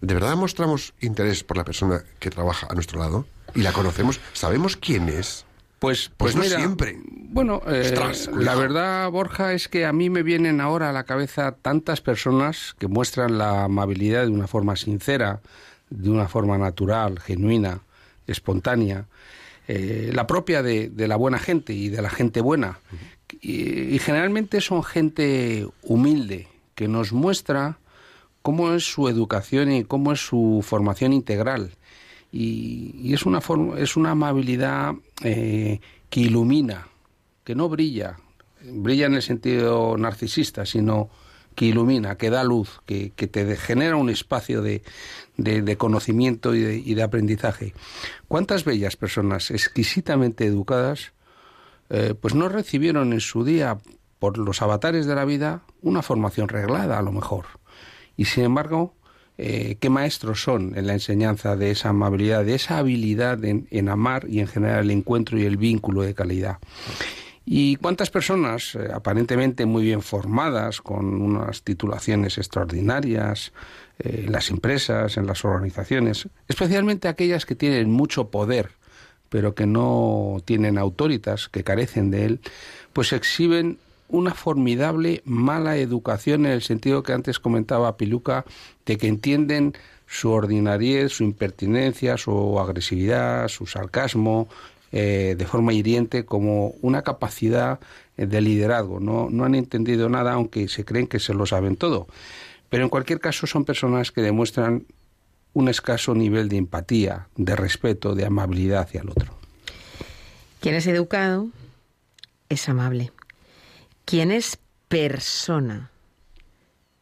¿De 0.00 0.14
verdad 0.14 0.36
mostramos 0.36 0.94
interés 1.00 1.44
por 1.44 1.56
la 1.56 1.64
persona 1.64 2.04
que 2.18 2.30
trabaja 2.30 2.66
a 2.70 2.74
nuestro 2.74 2.98
lado? 2.98 3.26
¿Y 3.54 3.62
la 3.62 3.72
conocemos? 3.72 4.20
¿Sabemos 4.32 4.76
quién 4.76 5.08
es? 5.08 5.44
Pues, 5.78 6.10
Pues 6.16 6.34
pues, 6.34 6.36
no 6.36 6.42
mira, 6.42 6.58
siempre. 6.58 6.98
Bueno, 7.06 7.62
eh, 7.66 7.82
Ostras, 7.86 8.28
la 8.34 8.54
verdad, 8.54 9.10
Borja, 9.10 9.54
es 9.54 9.68
que 9.68 9.86
a 9.86 9.92
mí 9.92 10.10
me 10.10 10.22
vienen 10.22 10.60
ahora 10.60 10.90
a 10.90 10.92
la 10.92 11.04
cabeza 11.04 11.52
tantas 11.52 12.02
personas 12.02 12.74
que 12.78 12.86
muestran 12.86 13.38
la 13.38 13.64
amabilidad 13.64 14.24
de 14.24 14.30
una 14.30 14.46
forma 14.46 14.76
sincera, 14.76 15.40
de 15.88 16.10
una 16.10 16.28
forma 16.28 16.58
natural, 16.58 17.18
genuina, 17.18 17.80
espontánea, 18.26 19.06
eh, 19.72 20.10
la 20.12 20.26
propia 20.26 20.64
de, 20.64 20.90
la 20.96 21.14
buena 21.14 21.38
gente 21.38 21.72
y 21.72 21.90
de 21.90 22.02
la 22.02 22.10
gente 22.10 22.40
buena. 22.40 22.80
Y, 23.40 24.00
generalmente 24.00 24.60
son 24.60 24.82
gente 24.82 25.64
humilde, 25.82 26.48
que 26.74 26.88
nos 26.88 27.12
muestra 27.12 27.78
cómo 28.42 28.72
es 28.74 28.82
su 28.82 29.08
educación 29.08 29.70
y 29.70 29.84
cómo 29.84 30.10
es 30.10 30.26
su 30.26 30.64
formación 30.66 31.12
integral. 31.12 31.70
Y, 32.32 32.96
y 33.00 33.14
es, 33.14 33.26
una 33.26 33.40
forma, 33.40 33.78
es 33.78 33.96
una 33.96 34.10
amabilidad 34.10 34.94
eh, 35.22 35.78
que 36.08 36.20
ilumina, 36.20 36.88
que 37.44 37.54
no 37.54 37.68
brilla, 37.68 38.16
brilla 38.64 39.06
en 39.06 39.14
el 39.14 39.22
sentido 39.22 39.96
narcisista, 39.96 40.66
sino 40.66 41.10
que 41.54 41.66
ilumina, 41.66 42.16
que 42.16 42.30
da 42.30 42.42
luz, 42.44 42.80
que, 42.86 43.12
que 43.16 43.26
te 43.26 43.56
genera 43.56 43.96
un 43.96 44.08
espacio 44.10 44.62
de, 44.62 44.82
de- 45.36 45.62
de 45.62 45.76
conocimiento 45.76 46.54
y 46.54 46.60
de, 46.60 46.76
y 46.78 46.94
de 46.94 47.02
aprendizaje. 47.02 47.74
¿Cuántas 48.28 48.64
bellas 48.64 48.96
personas 48.96 49.50
exquisitamente 49.50 50.46
educadas 50.46 51.12
eh, 51.90 52.14
pues 52.18 52.34
no 52.34 52.48
recibieron 52.48 53.12
en 53.12 53.20
su 53.20 53.44
día, 53.44 53.78
por 54.18 54.38
los 54.38 54.62
avatares 54.62 55.06
de 55.06 55.14
la 55.14 55.24
vida, 55.24 55.62
una 55.82 56.02
formación 56.02 56.48
reglada 56.48 56.98
a 56.98 57.02
lo 57.02 57.12
mejor? 57.12 57.46
Y 58.16 58.26
sin 58.26 58.44
embargo, 58.44 58.94
eh, 59.38 59.76
qué 59.80 59.88
maestros 59.90 60.42
son 60.42 60.76
en 60.76 60.86
la 60.86 60.92
enseñanza 60.92 61.56
de 61.56 61.70
esa 61.70 61.88
amabilidad, 61.88 62.44
de 62.44 62.54
esa 62.54 62.78
habilidad 62.78 63.42
en, 63.44 63.66
en 63.70 63.88
amar 63.88 64.26
y 64.28 64.40
en 64.40 64.46
generar 64.46 64.80
el 64.80 64.90
encuentro 64.90 65.38
y 65.38 65.44
el 65.46 65.56
vínculo 65.56 66.02
de 66.02 66.14
calidad. 66.14 66.58
¿Y 67.52 67.74
cuántas 67.74 68.10
personas 68.10 68.76
eh, 68.76 68.90
aparentemente 68.94 69.66
muy 69.66 69.82
bien 69.82 70.02
formadas, 70.02 70.80
con 70.80 71.20
unas 71.20 71.64
titulaciones 71.64 72.38
extraordinarias 72.38 73.50
eh, 73.98 74.22
en 74.24 74.30
las 74.30 74.50
empresas, 74.50 75.16
en 75.16 75.26
las 75.26 75.44
organizaciones, 75.44 76.28
especialmente 76.46 77.08
aquellas 77.08 77.46
que 77.46 77.56
tienen 77.56 77.90
mucho 77.90 78.30
poder, 78.30 78.70
pero 79.30 79.56
que 79.56 79.66
no 79.66 80.36
tienen 80.44 80.78
autoritas, 80.78 81.48
que 81.48 81.64
carecen 81.64 82.12
de 82.12 82.26
él, 82.26 82.40
pues 82.92 83.12
exhiben 83.12 83.78
una 84.06 84.32
formidable 84.32 85.20
mala 85.24 85.76
educación 85.76 86.46
en 86.46 86.52
el 86.52 86.62
sentido 86.62 87.02
que 87.02 87.14
antes 87.14 87.40
comentaba 87.40 87.96
Piluca, 87.96 88.44
de 88.86 88.96
que 88.96 89.08
entienden 89.08 89.74
su 90.06 90.30
ordinariez, 90.30 91.10
su 91.14 91.24
impertinencia, 91.24 92.16
su 92.16 92.60
agresividad, 92.60 93.48
su 93.48 93.66
sarcasmo, 93.66 94.48
eh, 94.92 95.34
de 95.38 95.46
forma 95.46 95.72
hiriente 95.72 96.24
como 96.24 96.74
una 96.82 97.02
capacidad 97.02 97.78
eh, 98.16 98.26
de 98.26 98.40
liderazgo. 98.40 99.00
No, 99.00 99.28
no 99.30 99.44
han 99.44 99.54
entendido 99.54 100.08
nada, 100.08 100.32
aunque 100.32 100.68
se 100.68 100.84
creen 100.84 101.06
que 101.06 101.20
se 101.20 101.34
lo 101.34 101.46
saben 101.46 101.76
todo. 101.76 102.06
Pero 102.68 102.84
en 102.84 102.88
cualquier 102.88 103.20
caso 103.20 103.46
son 103.46 103.64
personas 103.64 104.12
que 104.12 104.22
demuestran 104.22 104.84
un 105.52 105.68
escaso 105.68 106.14
nivel 106.14 106.48
de 106.48 106.56
empatía, 106.56 107.28
de 107.36 107.56
respeto, 107.56 108.14
de 108.14 108.24
amabilidad 108.24 108.82
hacia 108.82 109.00
el 109.00 109.10
otro. 109.10 109.34
Quien 110.60 110.74
es 110.74 110.86
educado 110.86 111.48
es 112.48 112.68
amable. 112.68 113.12
Quien 114.04 114.30
es 114.30 114.58
persona 114.88 115.90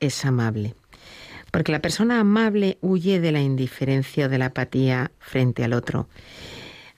es 0.01 0.25
amable. 0.25 0.75
Porque 1.51 1.73
la 1.73 1.81
persona 1.81 2.21
amable 2.21 2.79
huye 2.81 3.21
de 3.21 3.33
la 3.33 3.41
indiferencia 3.41 4.27
o 4.27 4.29
de 4.29 4.39
la 4.39 4.47
apatía 4.47 5.11
frente 5.19 5.65
al 5.65 5.73
otro. 5.73 6.09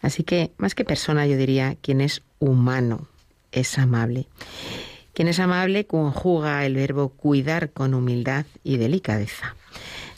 Así 0.01 0.25
que, 0.25 0.53
más 0.57 0.75
que 0.75 0.85
persona, 0.85 1.27
yo 1.27 1.37
diría, 1.37 1.77
quien 1.81 2.01
es 2.01 2.23
humano 2.39 3.07
es 3.53 3.79
amable. 3.79 4.27
Quien 5.13 5.29
es 5.29 5.39
amable 5.41 5.87
conjuga 5.87 6.65
el 6.65 6.75
verbo 6.75 7.11
cuidar 7.11 7.71
con 7.71 7.95
humildad 7.95 8.47
y 8.65 8.77
delicadeza. 8.77 9.57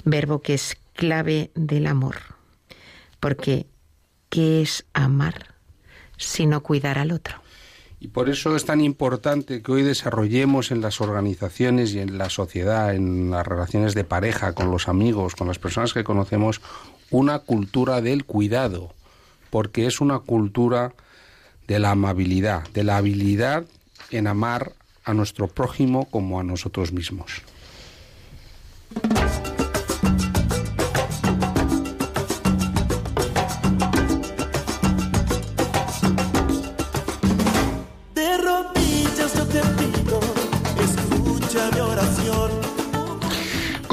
Verbo 0.05 0.41
que 0.41 0.55
es 0.55 0.77
clave 0.95 1.51
del 1.55 1.87
amor. 1.87 2.17
Porque, 3.19 3.67
¿qué 4.29 4.63
es 4.63 4.85
amar 4.93 5.47
sino 6.17 6.63
cuidar 6.63 6.99
al 6.99 7.11
otro? 7.11 7.43
Y 7.99 8.09
por 8.09 8.29
eso 8.29 8.57
es 8.57 8.65
tan 8.65 8.81
importante 8.81 9.63
que 9.63 9.73
hoy 9.73 9.83
desarrollemos 9.83 10.73
en 10.73 10.81
las 10.81 11.01
organizaciones 11.01 11.95
y 11.95 12.01
en 12.01 12.19
la 12.19 12.31
sociedad, 12.31 12.95
en 12.95 13.31
las 13.31 13.47
relaciones 13.47 13.95
de 13.95 14.03
pareja, 14.03 14.55
con 14.55 14.73
los 14.73 14.89
amigos, 14.89 15.37
con 15.37 15.47
las 15.47 15.61
personas 15.61 15.93
que 15.93 16.03
conocemos, 16.03 16.61
una 17.11 17.39
cultura 17.39 18.01
del 18.01 18.25
cuidado, 18.25 18.93
porque 19.53 19.85
es 19.85 20.01
una 20.01 20.19
cultura 20.19 20.95
de 21.69 21.79
la 21.79 21.91
amabilidad, 21.91 22.67
de 22.71 22.85
la 22.85 22.97
habilidad 22.97 23.67
en 24.11 24.27
amar 24.27 24.73
a 25.05 25.13
nuestro 25.13 25.47
prójimo 25.47 26.07
como 26.07 26.41
a 26.41 26.43
nosotros 26.43 26.91
mismos. 26.91 27.43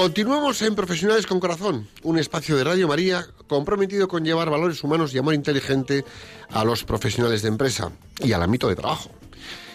Continuamos 0.09 0.59
en 0.63 0.73
Profesionales 0.73 1.27
con 1.27 1.39
Corazón, 1.39 1.87
un 2.01 2.17
espacio 2.17 2.57
de 2.57 2.63
Radio 2.63 2.87
María 2.87 3.25
comprometido 3.47 4.07
con 4.07 4.25
llevar 4.25 4.49
valores 4.49 4.83
humanos 4.83 5.13
y 5.13 5.19
amor 5.19 5.35
inteligente 5.35 6.03
a 6.49 6.65
los 6.65 6.83
profesionales 6.83 7.43
de 7.43 7.49
empresa 7.49 7.91
y 8.17 8.33
al 8.33 8.41
ámbito 8.41 8.67
de 8.67 8.75
trabajo. 8.75 9.11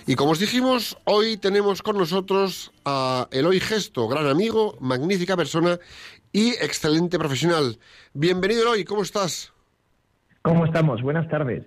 Y 0.09 0.17
como 0.17 0.33
os 0.33 0.41
dijimos, 0.41 0.99
hoy 1.05 1.37
tenemos 1.37 1.83
con 1.83 1.97
nosotros 1.97 2.73
a 2.85 3.29
Eloy 3.31 3.61
Gesto, 3.61 4.09
gran 4.09 4.27
amigo, 4.27 4.77
magnífica 4.81 5.37
persona 5.37 5.79
y 6.33 6.49
excelente 6.55 7.17
profesional. 7.17 7.79
Bienvenido 8.13 8.63
Eloy, 8.63 8.85
¿cómo 8.85 9.03
estás? 9.03 9.53
¿Cómo 10.43 10.67
estamos? 10.67 11.01
Buenas 11.01 11.29
tardes. 11.29 11.65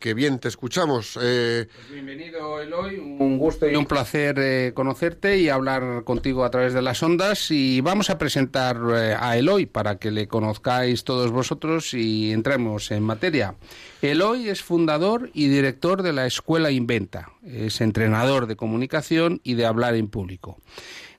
Qué 0.00 0.14
bien, 0.14 0.38
te 0.38 0.48
escuchamos. 0.48 1.18
Eh, 1.20 1.68
Bienvenido, 1.92 2.58
Eloy. 2.58 2.96
Un 2.96 3.36
gusto 3.36 3.68
y 3.68 3.76
un 3.76 3.84
placer 3.84 4.38
eh, 4.38 4.72
conocerte 4.74 5.36
y 5.36 5.50
hablar 5.50 6.04
contigo 6.04 6.42
a 6.42 6.50
través 6.50 6.72
de 6.72 6.80
las 6.80 7.02
ondas. 7.02 7.50
Y 7.50 7.82
vamos 7.82 8.08
a 8.08 8.16
presentar 8.16 8.80
eh, 8.94 9.14
a 9.20 9.36
Eloy 9.36 9.66
para 9.66 9.98
que 9.98 10.10
le 10.10 10.26
conozcáis 10.26 11.04
todos 11.04 11.30
vosotros 11.30 11.92
y 11.92 12.32
entremos 12.32 12.90
en 12.92 13.02
materia. 13.02 13.56
Eloy 14.00 14.48
es 14.48 14.62
fundador 14.62 15.28
y 15.34 15.48
director 15.48 16.02
de 16.02 16.14
la 16.14 16.24
Escuela 16.24 16.70
Inventa. 16.70 17.32
Es 17.44 17.82
entrenador 17.82 18.46
de 18.46 18.56
comunicación 18.56 19.42
y 19.44 19.52
de 19.52 19.66
hablar 19.66 19.96
en 19.96 20.08
público. 20.08 20.56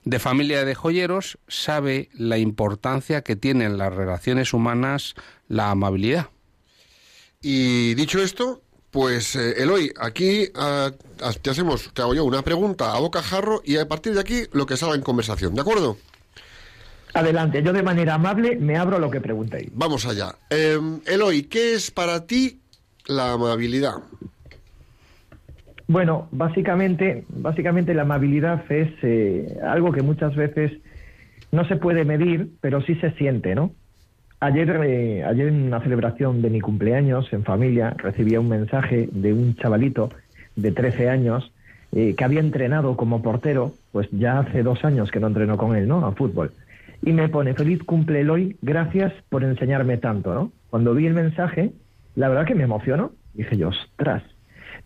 De 0.04 0.18
familia 0.18 0.64
de 0.64 0.74
joyeros, 0.74 1.38
sabe 1.46 2.08
la 2.14 2.38
importancia 2.38 3.22
que 3.22 3.36
tienen 3.36 3.78
las 3.78 3.94
relaciones 3.94 4.52
humanas 4.52 5.14
la 5.46 5.70
amabilidad. 5.70 6.30
y 7.40 7.94
dicho 7.94 8.20
esto, 8.20 8.62
pues 8.92 9.34
eh, 9.36 9.54
Eloy, 9.62 9.90
aquí 9.98 10.48
ah, 10.54 10.90
ah, 11.22 11.30
te 11.40 11.50
hacemos, 11.50 11.92
te 11.94 12.02
hago 12.02 12.14
yo 12.14 12.24
una 12.24 12.42
pregunta 12.42 12.94
a 12.94 13.00
bocajarro 13.00 13.62
y 13.64 13.78
a 13.78 13.88
partir 13.88 14.12
de 14.12 14.20
aquí 14.20 14.42
lo 14.52 14.66
que 14.66 14.76
salga 14.76 14.94
en 14.94 15.02
conversación, 15.02 15.54
¿de 15.54 15.62
acuerdo? 15.62 15.96
Adelante, 17.14 17.62
yo 17.62 17.72
de 17.72 17.82
manera 17.82 18.14
amable 18.14 18.56
me 18.56 18.76
abro 18.76 18.98
lo 18.98 19.10
que 19.10 19.20
preguntéis. 19.20 19.70
Vamos 19.72 20.06
allá. 20.06 20.34
Eh, 20.50 20.78
Eloy, 21.06 21.44
¿qué 21.44 21.74
es 21.74 21.90
para 21.90 22.26
ti 22.26 22.60
la 23.06 23.32
amabilidad? 23.32 23.94
Bueno, 25.88 26.28
básicamente, 26.30 27.24
básicamente 27.28 27.94
la 27.94 28.02
amabilidad 28.02 28.64
es 28.70 28.90
eh, 29.02 29.58
algo 29.66 29.92
que 29.92 30.02
muchas 30.02 30.34
veces 30.36 30.72
no 31.50 31.66
se 31.66 31.76
puede 31.76 32.04
medir, 32.04 32.50
pero 32.60 32.82
sí 32.82 32.94
se 32.96 33.12
siente, 33.12 33.54
¿no? 33.54 33.72
Ayer, 34.42 34.70
eh, 34.84 35.24
ayer 35.24 35.46
en 35.46 35.62
una 35.62 35.80
celebración 35.82 36.42
de 36.42 36.50
mi 36.50 36.60
cumpleaños 36.60 37.32
en 37.32 37.44
familia 37.44 37.94
recibía 37.96 38.40
un 38.40 38.48
mensaje 38.48 39.08
de 39.12 39.32
un 39.32 39.54
chavalito 39.54 40.08
de 40.56 40.72
13 40.72 41.08
años 41.08 41.52
eh, 41.92 42.16
que 42.16 42.24
había 42.24 42.40
entrenado 42.40 42.96
como 42.96 43.22
portero, 43.22 43.72
pues 43.92 44.08
ya 44.10 44.40
hace 44.40 44.64
dos 44.64 44.84
años 44.84 45.12
que 45.12 45.20
no 45.20 45.28
entrenó 45.28 45.56
con 45.56 45.76
él, 45.76 45.86
¿no? 45.86 46.04
A 46.04 46.10
fútbol. 46.10 46.50
Y 47.02 47.12
me 47.12 47.28
pone, 47.28 47.54
feliz 47.54 47.84
cumple 47.84 48.22
Eloy, 48.22 48.56
gracias 48.62 49.12
por 49.28 49.44
enseñarme 49.44 49.96
tanto, 49.98 50.34
¿no? 50.34 50.50
Cuando 50.70 50.92
vi 50.92 51.06
el 51.06 51.14
mensaje, 51.14 51.70
la 52.16 52.28
verdad 52.28 52.44
que 52.44 52.56
me 52.56 52.64
emocionó. 52.64 53.12
Dije 53.34 53.56
yo, 53.56 53.68
ostras, 53.68 54.24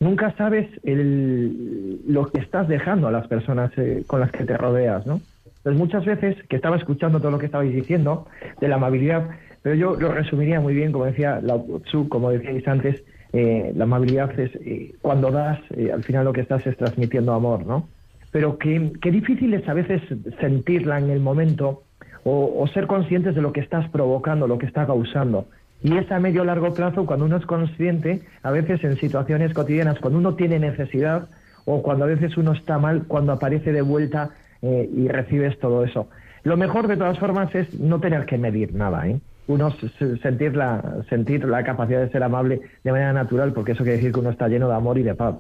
nunca 0.01 0.35
sabes 0.37 0.69
lo 0.85 2.27
que 2.27 2.41
estás 2.41 2.69
dejando 2.69 3.09
a 3.09 3.11
las 3.11 3.27
personas 3.27 3.71
eh, 3.79 4.05
con 4.07 4.21
las 4.21 4.31
que 4.33 4.45
te 4.45 4.55
rodeas, 4.59 5.07
¿no? 5.07 5.23
Entonces 5.67 5.81
muchas 5.81 6.05
veces 6.05 6.37
que 6.49 6.55
estaba 6.55 6.77
escuchando 6.77 7.19
todo 7.19 7.33
lo 7.33 7.39
que 7.39 7.47
estabais 7.47 7.75
diciendo 7.75 8.29
de 8.61 8.69
la 8.69 8.77
amabilidad, 8.77 9.31
pero 9.67 9.75
yo 9.75 9.97
lo 9.97 10.13
resumiría 10.13 10.61
muy 10.61 10.77
bien, 10.77 10.93
como 10.93 11.07
decía 11.07 11.41
Lao 11.43 11.81
Tzu, 11.87 12.09
como 12.09 12.31
decíais 12.31 12.69
antes, 12.69 13.03
eh, 13.33 13.73
la 13.75 13.83
amabilidad 13.83 14.39
es 14.39 14.55
eh, 14.65 14.95
cuando 15.03 15.33
das, 15.33 15.59
eh, 15.71 15.91
al 15.93 16.05
final 16.05 16.25
lo 16.25 16.33
que 16.33 16.43
estás 16.43 16.65
es 16.69 16.77
transmitiendo 16.77 17.33
amor, 17.33 17.67
¿no? 17.67 17.89
Pero 18.31 18.59
qué, 18.59 18.79
difícil 19.11 19.55
es 19.55 19.69
a 19.69 19.75
veces 19.75 20.03
sentirla 20.39 21.01
en 21.01 21.11
el 21.11 21.19
momento 21.19 21.83
o, 22.23 22.63
o 22.63 22.69
ser 22.69 22.87
conscientes 22.87 23.35
de 23.35 23.43
lo 23.43 23.53
que 23.53 23.59
estás 23.59 23.89
provocando, 23.89 24.47
lo 24.47 24.57
que 24.57 24.67
está 24.67 24.87
causando. 24.87 25.49
Y 25.83 25.97
es 25.97 26.13
a 26.13 26.21
medio 26.21 26.45
largo 26.45 26.73
plazo 26.73 27.05
cuando 27.05 27.25
uno 27.25 27.37
es 27.37 27.47
consciente, 27.47 28.23
a 28.45 28.53
veces 28.53 28.85
en 28.85 28.97
situaciones 28.99 29.53
cotidianas, 29.53 29.99
cuando 29.99 30.21
uno 30.21 30.37
tiene 30.37 30.61
necesidad 30.61 31.29
o 31.65 31.83
cuando 31.83 32.05
a 32.05 32.07
veces 32.07 32.37
uno 32.37 32.53
está 32.53 32.79
mal, 32.79 33.07
cuando 33.09 33.33
aparece 33.33 33.73
de 33.73 33.83
vuelta 33.83 34.31
y 34.63 35.09
recibes 35.09 35.59
todo 35.59 35.83
eso. 35.83 36.09
Lo 36.45 36.57
mejor 36.57 36.87
de 36.87 36.97
todas 36.97 37.19
formas 37.19 37.53
es 37.53 37.81
no 37.81 37.99
tener 37.99 38.27
que 38.27 38.39
medir 38.39 38.73
nada, 38.73 39.09
¿eh? 39.09 39.19
Uno 39.49 39.75
sentir 40.23 40.57
la, 40.57 41.05
sentir 41.09 41.45
la 41.45 41.65
capacidad 41.65 42.01
de 42.01 42.11
ser 42.11 42.23
amable 42.23 42.61
de 42.83 42.91
manera 42.91 43.13
natural, 43.13 43.53
porque 43.53 43.73
eso 43.73 43.85
quiere 43.85 43.99
decir 43.99 44.13
que 44.13 44.21
uno 44.21 44.31
está 44.31 44.49
lleno 44.49 44.69
de 44.69 44.75
amor 44.75 44.99
y 44.99 45.03
de 45.03 45.15
paz. 45.15 45.37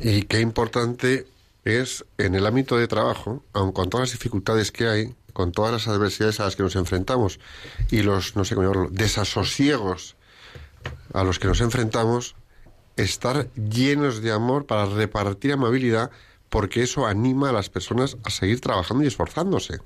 Y 0.00 0.22
qué 0.22 0.40
importante 0.40 1.26
es 1.64 2.04
en 2.18 2.34
el 2.34 2.46
ámbito 2.46 2.76
de 2.76 2.86
trabajo, 2.86 3.42
aun 3.52 3.72
con 3.72 3.90
todas 3.90 4.08
las 4.08 4.18
dificultades 4.18 4.70
que 4.70 4.86
hay, 4.86 5.14
con 5.32 5.52
todas 5.52 5.72
las 5.72 5.88
adversidades 5.88 6.40
a 6.40 6.44
las 6.44 6.56
que 6.56 6.62
nos 6.62 6.76
enfrentamos 6.76 7.40
y 7.90 8.02
los, 8.02 8.36
no 8.36 8.44
sé 8.44 8.54
cómo 8.54 8.68
llamarlo, 8.68 8.90
desasosiegos 8.90 10.16
a 11.12 11.24
los 11.24 11.38
que 11.38 11.48
nos 11.48 11.60
enfrentamos, 11.60 12.36
estar 12.96 13.52
llenos 13.54 14.22
de 14.22 14.32
amor 14.32 14.66
para 14.66 14.86
repartir 14.86 15.52
amabilidad, 15.52 16.10
porque 16.48 16.82
eso 16.82 17.06
anima 17.06 17.50
a 17.50 17.52
las 17.52 17.68
personas 17.68 18.16
a 18.24 18.30
seguir 18.30 18.60
trabajando 18.60 19.04
y 19.04 19.08
esforzándose. 19.08 19.80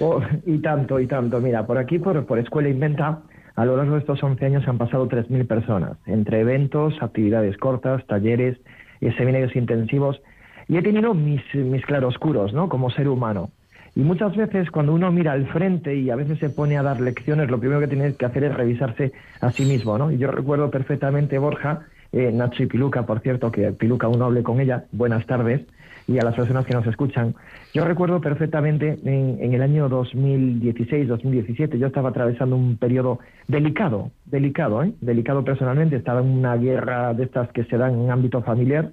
Oh, 0.00 0.20
y 0.46 0.58
tanto, 0.58 0.98
y 0.98 1.06
tanto. 1.06 1.40
Mira, 1.40 1.66
por 1.66 1.78
aquí, 1.78 1.98
por, 1.98 2.24
por 2.26 2.38
Escuela 2.38 2.68
Inventa, 2.68 3.20
a 3.54 3.64
lo 3.64 3.76
largo 3.76 3.94
de 3.94 4.00
estos 4.00 4.22
11 4.22 4.44
años 4.44 4.66
han 4.66 4.78
pasado 4.78 5.08
3.000 5.08 5.46
personas, 5.46 5.98
entre 6.06 6.40
eventos, 6.40 6.94
actividades 7.00 7.56
cortas, 7.58 8.04
talleres, 8.06 8.58
y 9.00 9.10
seminarios 9.12 9.56
intensivos, 9.56 10.20
y 10.68 10.76
he 10.76 10.82
tenido 10.82 11.14
mis, 11.14 11.42
mis 11.54 11.84
claroscuros, 11.84 12.52
¿no? 12.52 12.68
Como 12.68 12.90
ser 12.90 13.08
humano. 13.08 13.50
Y 13.96 14.00
muchas 14.00 14.36
veces 14.36 14.70
cuando 14.70 14.94
uno 14.94 15.10
mira 15.10 15.32
al 15.32 15.46
frente 15.48 15.96
y 15.96 16.10
a 16.10 16.16
veces 16.16 16.38
se 16.38 16.48
pone 16.48 16.78
a 16.78 16.82
dar 16.82 17.00
lecciones, 17.00 17.50
lo 17.50 17.58
primero 17.58 17.80
que 17.80 17.88
tiene 17.88 18.14
que 18.14 18.24
hacer 18.24 18.44
es 18.44 18.54
revisarse 18.54 19.12
a 19.40 19.50
sí 19.50 19.64
mismo, 19.64 19.98
¿no? 19.98 20.12
Y 20.12 20.18
yo 20.18 20.30
recuerdo 20.30 20.70
perfectamente 20.70 21.38
Borja, 21.38 21.86
eh, 22.12 22.30
Nacho 22.32 22.62
y 22.62 22.66
Piluca, 22.66 23.04
por 23.04 23.20
cierto, 23.20 23.50
que 23.50 23.72
Piluca 23.72 24.06
uno 24.06 24.26
hable 24.26 24.42
con 24.42 24.60
ella, 24.60 24.84
buenas 24.92 25.26
tardes, 25.26 25.62
y 26.10 26.18
a 26.18 26.22
las 26.22 26.34
personas 26.34 26.66
que 26.66 26.74
nos 26.74 26.84
escuchan. 26.86 27.36
Yo 27.72 27.84
recuerdo 27.84 28.20
perfectamente 28.20 28.98
en, 29.04 29.38
en 29.40 29.54
el 29.54 29.62
año 29.62 29.88
2016-2017, 29.88 31.78
yo 31.78 31.86
estaba 31.86 32.08
atravesando 32.08 32.56
un 32.56 32.76
periodo 32.76 33.20
delicado, 33.46 34.10
delicado, 34.26 34.82
¿eh? 34.82 34.92
delicado 35.00 35.44
personalmente, 35.44 35.94
estaba 35.94 36.20
en 36.20 36.26
una 36.26 36.56
guerra 36.56 37.14
de 37.14 37.24
estas 37.24 37.50
que 37.52 37.62
se 37.64 37.76
dan 37.76 37.94
en 37.94 38.10
ámbito 38.10 38.42
familiar 38.42 38.90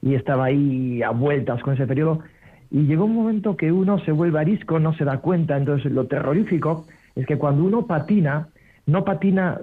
y 0.00 0.14
estaba 0.14 0.44
ahí 0.44 1.02
a 1.02 1.10
vueltas 1.10 1.60
con 1.62 1.74
ese 1.74 1.88
periodo 1.88 2.20
y 2.70 2.86
llegó 2.86 3.04
un 3.04 3.16
momento 3.16 3.56
que 3.56 3.72
uno 3.72 3.98
se 4.00 4.12
vuelve 4.12 4.38
arisco, 4.38 4.78
no 4.78 4.94
se 4.94 5.04
da 5.04 5.18
cuenta, 5.18 5.56
entonces 5.56 5.90
lo 5.90 6.06
terrorífico 6.06 6.86
es 7.16 7.26
que 7.26 7.36
cuando 7.36 7.64
uno 7.64 7.86
patina, 7.86 8.48
no 8.86 9.04
patina, 9.04 9.60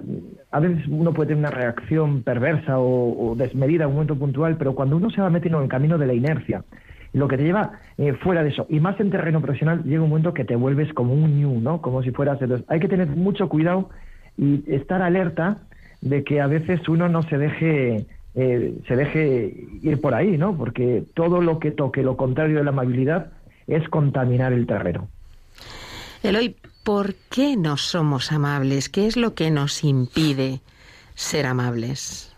a 0.50 0.60
veces 0.60 0.86
uno 0.88 1.12
puede 1.12 1.28
tener 1.28 1.40
una 1.40 1.50
reacción 1.50 2.22
perversa 2.22 2.78
o, 2.78 3.34
desmedida 3.36 3.84
en 3.84 3.90
un 3.90 3.94
momento 3.94 4.16
puntual, 4.16 4.56
pero 4.56 4.74
cuando 4.74 4.96
uno 4.96 5.10
se 5.10 5.20
va 5.20 5.30
metiendo 5.30 5.58
en 5.58 5.64
el 5.64 5.70
camino 5.70 5.98
de 5.98 6.06
la 6.06 6.14
inercia, 6.14 6.64
lo 7.12 7.28
que 7.28 7.36
te 7.36 7.44
lleva 7.44 7.72
eh, 7.98 8.14
fuera 8.14 8.42
de 8.42 8.50
eso, 8.50 8.66
y 8.68 8.80
más 8.80 8.98
en 8.98 9.10
terreno 9.10 9.40
profesional, 9.40 9.84
llega 9.84 10.02
un 10.02 10.08
momento 10.08 10.34
que 10.34 10.44
te 10.44 10.56
vuelves 10.56 10.92
como 10.92 11.14
un 11.14 11.36
new, 11.36 11.60
¿no? 11.60 11.80
Como 11.82 12.02
si 12.02 12.10
fueras... 12.10 12.40
Entonces, 12.40 12.66
hay 12.68 12.80
que 12.80 12.88
tener 12.88 13.08
mucho 13.08 13.48
cuidado 13.48 13.90
y 14.36 14.64
estar 14.66 15.02
alerta 15.02 15.58
de 16.00 16.24
que 16.24 16.40
a 16.40 16.46
veces 16.46 16.88
uno 16.88 17.08
no 17.08 17.22
se 17.22 17.38
deje 17.38 18.06
eh, 18.34 18.78
se 18.88 18.96
deje 18.96 19.54
ir 19.82 20.00
por 20.00 20.14
ahí, 20.14 20.38
¿no? 20.38 20.56
Porque 20.56 21.04
todo 21.14 21.40
lo 21.40 21.58
que 21.58 21.70
toque 21.70 22.02
lo 22.02 22.16
contrario 22.16 22.56
de 22.56 22.64
la 22.64 22.70
amabilidad 22.70 23.32
es 23.66 23.86
contaminar 23.88 24.52
el 24.52 24.66
terreno. 24.66 25.08
Eloy, 26.22 26.56
¿por 26.84 27.14
qué 27.30 27.56
no 27.56 27.76
somos 27.76 28.32
amables? 28.32 28.88
¿Qué 28.88 29.06
es 29.06 29.16
lo 29.16 29.34
que 29.34 29.50
nos 29.50 29.84
impide 29.84 30.60
ser 31.14 31.46
amables? 31.46 32.28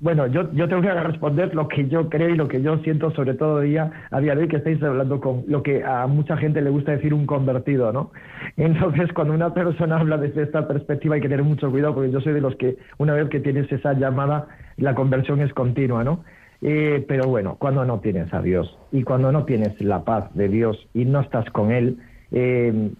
Bueno, 0.00 0.26
yo, 0.26 0.50
yo 0.54 0.66
te 0.66 0.74
voy 0.74 0.86
a 0.86 1.02
responder 1.02 1.54
lo 1.54 1.68
que 1.68 1.86
yo 1.86 2.08
creo 2.08 2.30
y 2.30 2.34
lo 2.34 2.48
que 2.48 2.62
yo 2.62 2.78
siento, 2.78 3.10
sobre 3.10 3.34
todo 3.34 3.60
día, 3.60 3.92
a 4.10 4.18
día 4.20 4.34
de 4.34 4.42
hoy 4.42 4.48
que 4.48 4.56
estáis 4.56 4.82
hablando 4.82 5.20
con 5.20 5.44
lo 5.46 5.62
que 5.62 5.84
a 5.84 6.06
mucha 6.06 6.38
gente 6.38 6.62
le 6.62 6.70
gusta 6.70 6.92
decir 6.92 7.12
un 7.12 7.26
convertido, 7.26 7.92
¿no? 7.92 8.10
Entonces, 8.56 9.12
cuando 9.12 9.34
una 9.34 9.52
persona 9.52 10.00
habla 10.00 10.16
desde 10.16 10.44
esta 10.44 10.66
perspectiva 10.66 11.16
hay 11.16 11.20
que 11.20 11.28
tener 11.28 11.44
mucho 11.44 11.70
cuidado 11.70 11.94
porque 11.94 12.10
yo 12.10 12.20
soy 12.22 12.32
de 12.32 12.40
los 12.40 12.56
que 12.56 12.78
una 12.96 13.12
vez 13.12 13.28
que 13.28 13.40
tienes 13.40 13.70
esa 13.70 13.92
llamada, 13.92 14.48
la 14.78 14.94
conversión 14.94 15.42
es 15.42 15.52
continua, 15.52 16.02
¿no? 16.02 16.24
Eh, 16.62 17.04
pero 17.06 17.24
bueno, 17.24 17.56
cuando 17.58 17.84
no 17.84 18.00
tienes 18.00 18.32
a 18.32 18.40
Dios 18.40 18.78
y 18.92 19.02
cuando 19.02 19.32
no 19.32 19.44
tienes 19.44 19.78
la 19.82 20.04
paz 20.04 20.34
de 20.34 20.48
Dios 20.48 20.88
y 20.94 21.04
no 21.04 21.20
estás 21.20 21.44
con 21.50 21.72
Él, 21.72 21.98
eh, 22.32 22.90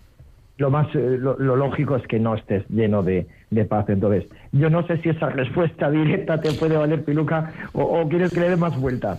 lo 0.60 0.70
más 0.70 0.86
eh, 0.94 1.16
lo, 1.18 1.38
lo 1.38 1.56
lógico 1.56 1.96
es 1.96 2.06
que 2.06 2.18
no 2.20 2.34
estés 2.36 2.64
lleno 2.68 3.02
de, 3.02 3.26
de 3.50 3.64
paz. 3.64 3.86
Entonces, 3.88 4.24
yo 4.52 4.68
no 4.68 4.86
sé 4.86 4.98
si 5.02 5.08
esa 5.08 5.30
respuesta 5.30 5.90
directa 6.00 6.40
te 6.40 6.52
puede 6.52 6.76
valer, 6.76 7.02
Piluca, 7.02 7.52
o, 7.72 7.82
o 7.82 8.08
quieres 8.08 8.30
que 8.32 8.40
le 8.40 8.50
dé 8.50 8.56
más 8.56 8.78
vuelta. 8.78 9.18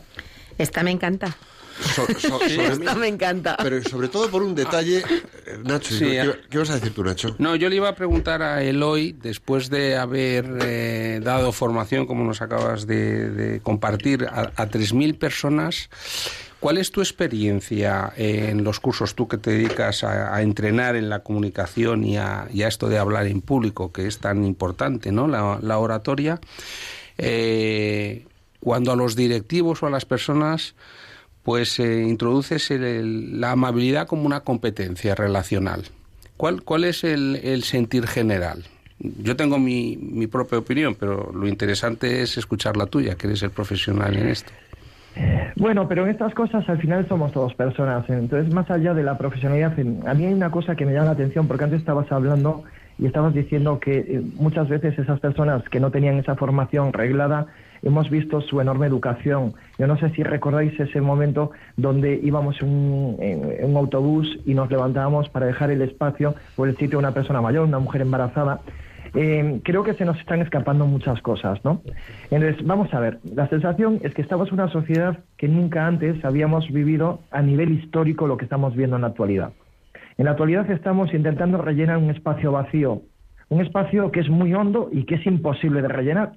Esta 0.57 0.83
me 0.83 0.91
encanta. 0.91 1.35
So- 1.79 2.05
Esta 2.45 2.93
me 2.95 3.07
encanta. 3.07 3.57
pero 3.63 3.81
sobre 3.81 4.07
todo 4.09 4.29
por 4.29 4.43
un 4.43 4.53
detalle, 4.53 4.99
eh, 4.99 5.03
Nacho, 5.63 5.95
Sí, 5.95 6.05
¿qué, 6.05 6.21
eh. 6.21 6.31
qué 6.49 6.57
vas 6.59 6.69
a 6.69 6.75
decir 6.75 6.93
tú, 6.93 7.03
Nacho? 7.03 7.35
No, 7.39 7.55
yo 7.55 7.69
le 7.69 7.77
iba 7.77 7.89
a 7.89 7.95
preguntar 7.95 8.43
a 8.43 8.61
Eloy, 8.61 9.13
después 9.13 9.69
de 9.71 9.95
haber 9.97 10.45
eh, 10.63 11.19
dado 11.23 11.51
formación, 11.53 12.05
como 12.05 12.23
nos 12.23 12.41
acabas 12.43 12.85
de, 12.85 13.31
de 13.31 13.59
compartir, 13.61 14.25
a, 14.25 14.51
a 14.55 14.67
3.000 14.69 15.17
personas, 15.17 15.89
¿Cuál 16.61 16.77
es 16.77 16.91
tu 16.91 17.01
experiencia 17.01 18.13
en 18.15 18.63
los 18.63 18.79
cursos, 18.79 19.15
tú 19.15 19.27
que 19.27 19.37
te 19.37 19.49
dedicas 19.49 20.03
a, 20.03 20.39
entrenar 20.43 20.95
en 20.95 21.09
la 21.09 21.21
comunicación 21.21 22.03
y 22.03 22.17
a, 22.17 22.47
esto 22.53 22.87
de 22.87 22.99
hablar 22.99 23.25
en 23.25 23.41
público, 23.41 23.91
que 23.91 24.05
es 24.05 24.19
tan 24.19 24.45
importante, 24.45 25.11
¿no? 25.11 25.27
La, 25.27 25.77
oratoria. 25.79 26.39
Eh, 27.17 28.27
cuando 28.59 28.91
a 28.91 28.95
los 28.95 29.15
directivos 29.15 29.81
o 29.81 29.87
a 29.87 29.89
las 29.89 30.05
personas 30.05 30.75
pues 31.41 31.79
eh, 31.79 32.03
introduces 32.03 32.69
el- 32.69 33.41
la 33.41 33.53
amabilidad 33.53 34.05
como 34.05 34.27
una 34.27 34.41
competencia 34.41 35.15
relacional. 35.15 35.85
¿Cuál, 36.37 36.61
cuál 36.61 36.83
es 36.83 37.03
el, 37.03 37.37
el 37.37 37.63
sentir 37.63 38.05
general? 38.05 38.65
Yo 38.99 39.35
tengo 39.35 39.57
mi, 39.57 39.97
mi 39.97 40.27
propia 40.27 40.59
opinión, 40.59 40.93
pero 40.93 41.31
lo 41.33 41.47
interesante 41.47 42.21
es 42.21 42.37
escuchar 42.37 42.77
la 42.77 42.85
tuya, 42.85 43.15
que 43.15 43.25
eres 43.25 43.41
el 43.41 43.49
profesional 43.49 44.15
en 44.15 44.27
esto. 44.27 44.51
Bueno, 45.55 45.87
pero 45.87 46.03
en 46.05 46.11
estas 46.11 46.33
cosas 46.33 46.67
al 46.69 46.79
final 46.79 47.07
somos 47.07 47.31
todos 47.31 47.53
personas. 47.53 48.09
Entonces, 48.09 48.53
más 48.53 48.69
allá 48.71 48.93
de 48.93 49.03
la 49.03 49.17
profesionalidad, 49.17 49.73
a 50.05 50.13
mí 50.13 50.25
hay 50.25 50.33
una 50.33 50.51
cosa 50.51 50.75
que 50.75 50.85
me 50.85 50.93
llama 50.93 51.05
la 51.05 51.11
atención, 51.11 51.47
porque 51.47 51.65
antes 51.65 51.79
estabas 51.79 52.11
hablando 52.11 52.63
y 52.97 53.05
estabas 53.05 53.33
diciendo 53.33 53.79
que 53.79 53.97
eh, 53.97 54.21
muchas 54.35 54.69
veces 54.69 54.97
esas 54.97 55.19
personas 55.19 55.67
que 55.69 55.79
no 55.79 55.91
tenían 55.91 56.17
esa 56.17 56.35
formación 56.35 56.93
reglada, 56.93 57.47
hemos 57.83 58.09
visto 58.09 58.41
su 58.41 58.61
enorme 58.61 58.87
educación. 58.87 59.53
Yo 59.79 59.87
no 59.87 59.97
sé 59.97 60.11
si 60.11 60.23
recordáis 60.23 60.79
ese 60.79 61.01
momento 61.01 61.51
donde 61.77 62.19
íbamos 62.21 62.61
un, 62.61 63.17
en 63.19 63.69
un 63.69 63.77
autobús 63.77 64.39
y 64.45 64.53
nos 64.53 64.69
levantábamos 64.69 65.29
para 65.29 65.47
dejar 65.47 65.71
el 65.71 65.81
espacio 65.81 66.35
por 66.55 66.69
el 66.69 66.75
sitio 66.77 66.91
de 66.91 66.97
una 66.97 67.13
persona 67.13 67.41
mayor, 67.41 67.65
una 67.65 67.79
mujer 67.79 68.01
embarazada. 68.01 68.61
Eh, 69.13 69.59
creo 69.63 69.83
que 69.83 69.93
se 69.93 70.05
nos 70.05 70.17
están 70.19 70.41
escapando 70.41 70.85
muchas 70.85 71.21
cosas, 71.21 71.63
¿no? 71.65 71.81
Entonces, 72.29 72.65
vamos 72.65 72.93
a 72.93 72.99
ver, 72.99 73.19
la 73.23 73.47
sensación 73.49 73.99
es 74.03 74.13
que 74.13 74.21
estamos 74.21 74.47
en 74.47 74.53
una 74.55 74.69
sociedad 74.69 75.19
que 75.37 75.49
nunca 75.49 75.85
antes 75.85 76.23
habíamos 76.23 76.69
vivido 76.71 77.19
a 77.29 77.41
nivel 77.41 77.71
histórico 77.71 78.27
lo 78.27 78.37
que 78.37 78.45
estamos 78.45 78.75
viendo 78.75 78.95
en 78.95 79.01
la 79.01 79.09
actualidad. 79.09 79.51
En 80.17 80.25
la 80.25 80.31
actualidad 80.31 80.69
estamos 80.71 81.13
intentando 81.13 81.57
rellenar 81.57 81.97
un 81.97 82.09
espacio 82.09 82.51
vacío, 82.51 83.01
un 83.49 83.61
espacio 83.61 84.11
que 84.11 84.21
es 84.21 84.29
muy 84.29 84.53
hondo 84.53 84.89
y 84.91 85.03
que 85.03 85.15
es 85.15 85.25
imposible 85.25 85.81
de 85.81 85.89
rellenar. 85.89 86.33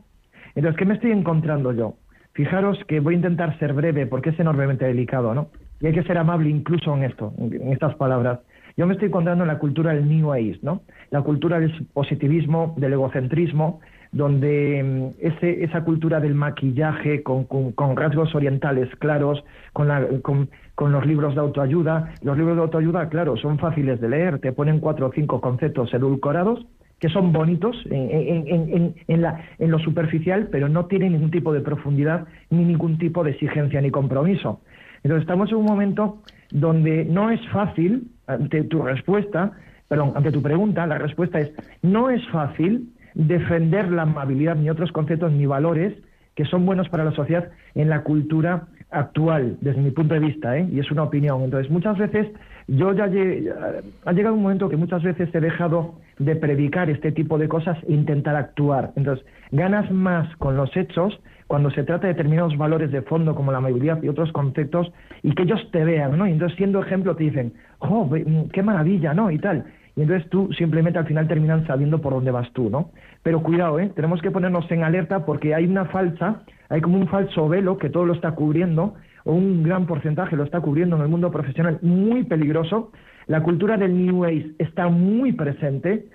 Entonces, 0.57 0.79
¿qué 0.79 0.85
me 0.85 0.95
estoy 0.95 1.13
encontrando 1.13 1.73
yo? 1.73 1.95
Fijaros 2.33 2.79
que 2.89 2.99
voy 2.99 3.15
a 3.15 3.19
intentar 3.19 3.57
ser 3.61 3.73
breve 3.73 4.07
porque 4.07 4.31
es 4.31 4.41
enormemente 4.41 4.85
delicado, 4.85 5.35
¿no? 5.35 5.49
Y 5.81 5.87
hay 5.87 5.93
que 5.93 6.03
ser 6.03 6.19
amable 6.19 6.51
incluso 6.51 6.97
en 6.97 7.05
esto, 7.05 7.33
en 7.39 7.73
estas 7.73 7.95
palabras. 7.95 8.41
Yo 8.77 8.87
me 8.87 8.95
estoy 8.95 9.09
encontrando 9.09 9.45
en 9.45 9.49
la 9.49 9.59
cultura 9.59 9.93
del 9.93 10.09
New 10.09 10.33
Age, 10.33 10.59
¿no? 10.63 10.83
La 11.11 11.23
cultura 11.23 11.61
del 11.61 11.87
positivismo, 11.93 12.75
del 12.77 12.95
egocentrismo, 12.95 13.81
donde 14.11 14.83
mm, 14.83 15.25
ese, 15.27 15.63
esa 15.65 15.83
cultura 15.85 16.19
del 16.21 16.35
maquillaje 16.35 17.23
con, 17.23 17.45
con- 17.45 17.97
rasgos 17.97 18.35
orientales 18.35 18.89
claros, 18.99 19.45
con, 19.73 19.89
la- 19.89 20.07
con- 20.23 20.49
los 20.93 21.07
libros 21.07 21.35
de 21.35 21.41
autoayuda. 21.41 22.15
Los 22.23 22.37
libros 22.37 22.57
de 22.57 22.63
autoayuda, 22.63 23.09
claro, 23.09 23.37
son 23.37 23.59
fáciles 23.59 24.01
de 24.01 24.09
leer, 24.09 24.39
te 24.41 24.53
ponen 24.53 24.81
cuatro 24.81 25.07
o 25.07 25.13
cinco 25.13 25.41
conceptos 25.41 25.93
edulcorados 25.95 26.67
que 27.01 27.09
son 27.11 27.33
bonitos 27.33 27.77
en- 27.91 28.47
en- 28.49 28.95
en 29.09 29.21
la- 29.23 29.41
en 29.59 29.71
lo 29.71 29.79
superficial, 29.79 30.49
pero 30.51 30.69
no 30.69 30.87
tienen 30.87 31.13
ningún 31.13 31.31
tipo 31.31 31.53
de 31.53 31.61
profundidad 31.61 32.27
ni 32.51 32.65
ningún 32.65 32.99
tipo 32.99 33.23
de 33.25 33.33
exigencia 33.33 33.81
ni 33.81 33.91
compromiso. 33.91 34.61
Entonces 35.03 35.23
estamos 35.23 35.51
en 35.51 35.57
un 35.59 35.65
momento 35.67 36.23
donde 36.55 37.05
no 37.05 37.31
es 37.31 37.41
fácil, 37.49 38.09
ante 38.27 38.63
tu 38.65 38.81
respuesta, 38.83 39.53
perdón, 39.89 40.13
ante 40.15 40.33
tu 40.33 40.41
pregunta, 40.41 40.87
la 40.87 40.97
respuesta 40.99 41.41
es, 41.41 41.53
no 41.83 42.09
es 42.11 42.27
fácil 42.29 42.89
defender 43.15 43.91
la 43.91 44.03
amabilidad 44.03 44.57
ni 44.57 44.71
otros 44.71 44.91
conceptos 44.93 45.31
ni 45.33 45.45
valores 45.47 45.93
que 46.35 46.45
son 46.47 46.65
buenos 46.65 46.89
para 46.89 47.05
la 47.05 47.13
sociedad 47.13 47.51
en 47.75 47.89
la 47.89 48.03
cultura 48.03 48.69
actual, 48.91 49.57
desde 49.61 49.81
mi 49.81 49.91
punto 49.91 50.15
de 50.15 50.21
vista, 50.21 50.57
¿eh? 50.57 50.69
y 50.73 50.79
es 50.79 50.91
una 50.91 51.03
opinión. 51.03 51.43
Entonces, 51.43 51.71
muchas 51.71 51.99
veces, 51.99 52.29
yo 52.69 52.93
ya 52.93 53.07
lle- 53.09 53.53
ha 54.05 54.13
llegado 54.13 54.35
un 54.37 54.43
momento 54.43 54.69
que 54.69 54.77
muchas 54.77 55.03
veces 55.03 55.33
he 55.35 55.41
dejado 55.41 55.97
de 56.19 56.37
predicar 56.37 56.89
este 56.91 57.11
tipo 57.13 57.37
de 57.39 57.49
cosas 57.49 57.77
e 57.89 57.93
intentar 57.93 58.37
actuar. 58.37 58.93
Entonces, 58.97 59.25
ganas 59.51 59.91
más 59.91 60.35
con 60.37 60.57
los 60.57 60.77
hechos 60.77 61.21
cuando 61.47 61.71
se 61.71 61.85
trata 61.85 62.07
de 62.07 62.15
determinados 62.15 62.57
valores 62.57 62.91
de 62.91 63.03
fondo 63.03 63.35
como 63.35 63.53
la 63.53 63.59
amabilidad 63.59 64.03
y 64.03 64.09
otros 64.09 64.33
conceptos 64.33 64.93
y 65.23 65.35
que 65.35 65.43
ellos 65.43 65.61
te 65.73 65.85
vean, 65.85 66.17
¿no? 66.17 66.27
Y 66.27 66.33
entonces, 66.33 66.57
siendo 66.57 66.81
ejemplo, 66.81 67.15
te 67.17 67.25
dicen, 67.25 67.53
¡oh, 67.79 68.07
mm, 68.07 68.49
qué 68.53 68.63
maravilla, 68.63 69.15
¿no? 69.15 69.31
Y 69.31 69.39
tal. 69.39 69.65
Y 69.97 70.03
entonces 70.03 70.29
tú 70.29 70.51
simplemente 70.57 70.99
al 70.99 71.07
final 71.07 71.29
terminan 71.29 71.67
sabiendo 71.67 72.01
por 72.01 72.15
dónde 72.15 72.31
vas 72.31 72.51
tú, 72.53 72.69
¿no? 72.69 72.91
Pero 73.23 73.43
cuidado, 73.43 73.79
¿eh? 73.79 73.91
Tenemos 73.95 74.21
que 74.21 74.31
ponernos 74.31 74.69
en 74.71 74.83
alerta 74.83 75.25
porque 75.25 75.55
hay 75.55 75.67
una 75.67 75.85
falsa, 75.87 76.43
hay 76.69 76.81
como 76.81 76.99
un 76.99 77.09
falso 77.09 77.49
velo 77.49 77.79
que 77.79 77.91
todo 77.91 78.05
lo 78.05 78.15
está 78.15 78.33
cubriendo, 78.33 78.95
o 79.25 79.33
un 79.33 79.63
gran 79.63 79.87
porcentaje 79.87 80.37
lo 80.37 80.45
está 80.45 80.61
cubriendo 80.61 80.97
en 80.97 81.03
el 81.03 81.09
mundo 81.09 81.31
profesional, 81.31 81.79
muy 81.83 82.25
peligroso. 82.25 82.91
La 83.27 83.43
cultura 83.43 83.77
del 83.77 83.97
New 83.97 84.25
Age 84.25 84.51
está 84.59 84.89
muy 84.89 85.33
presente. 85.33 86.07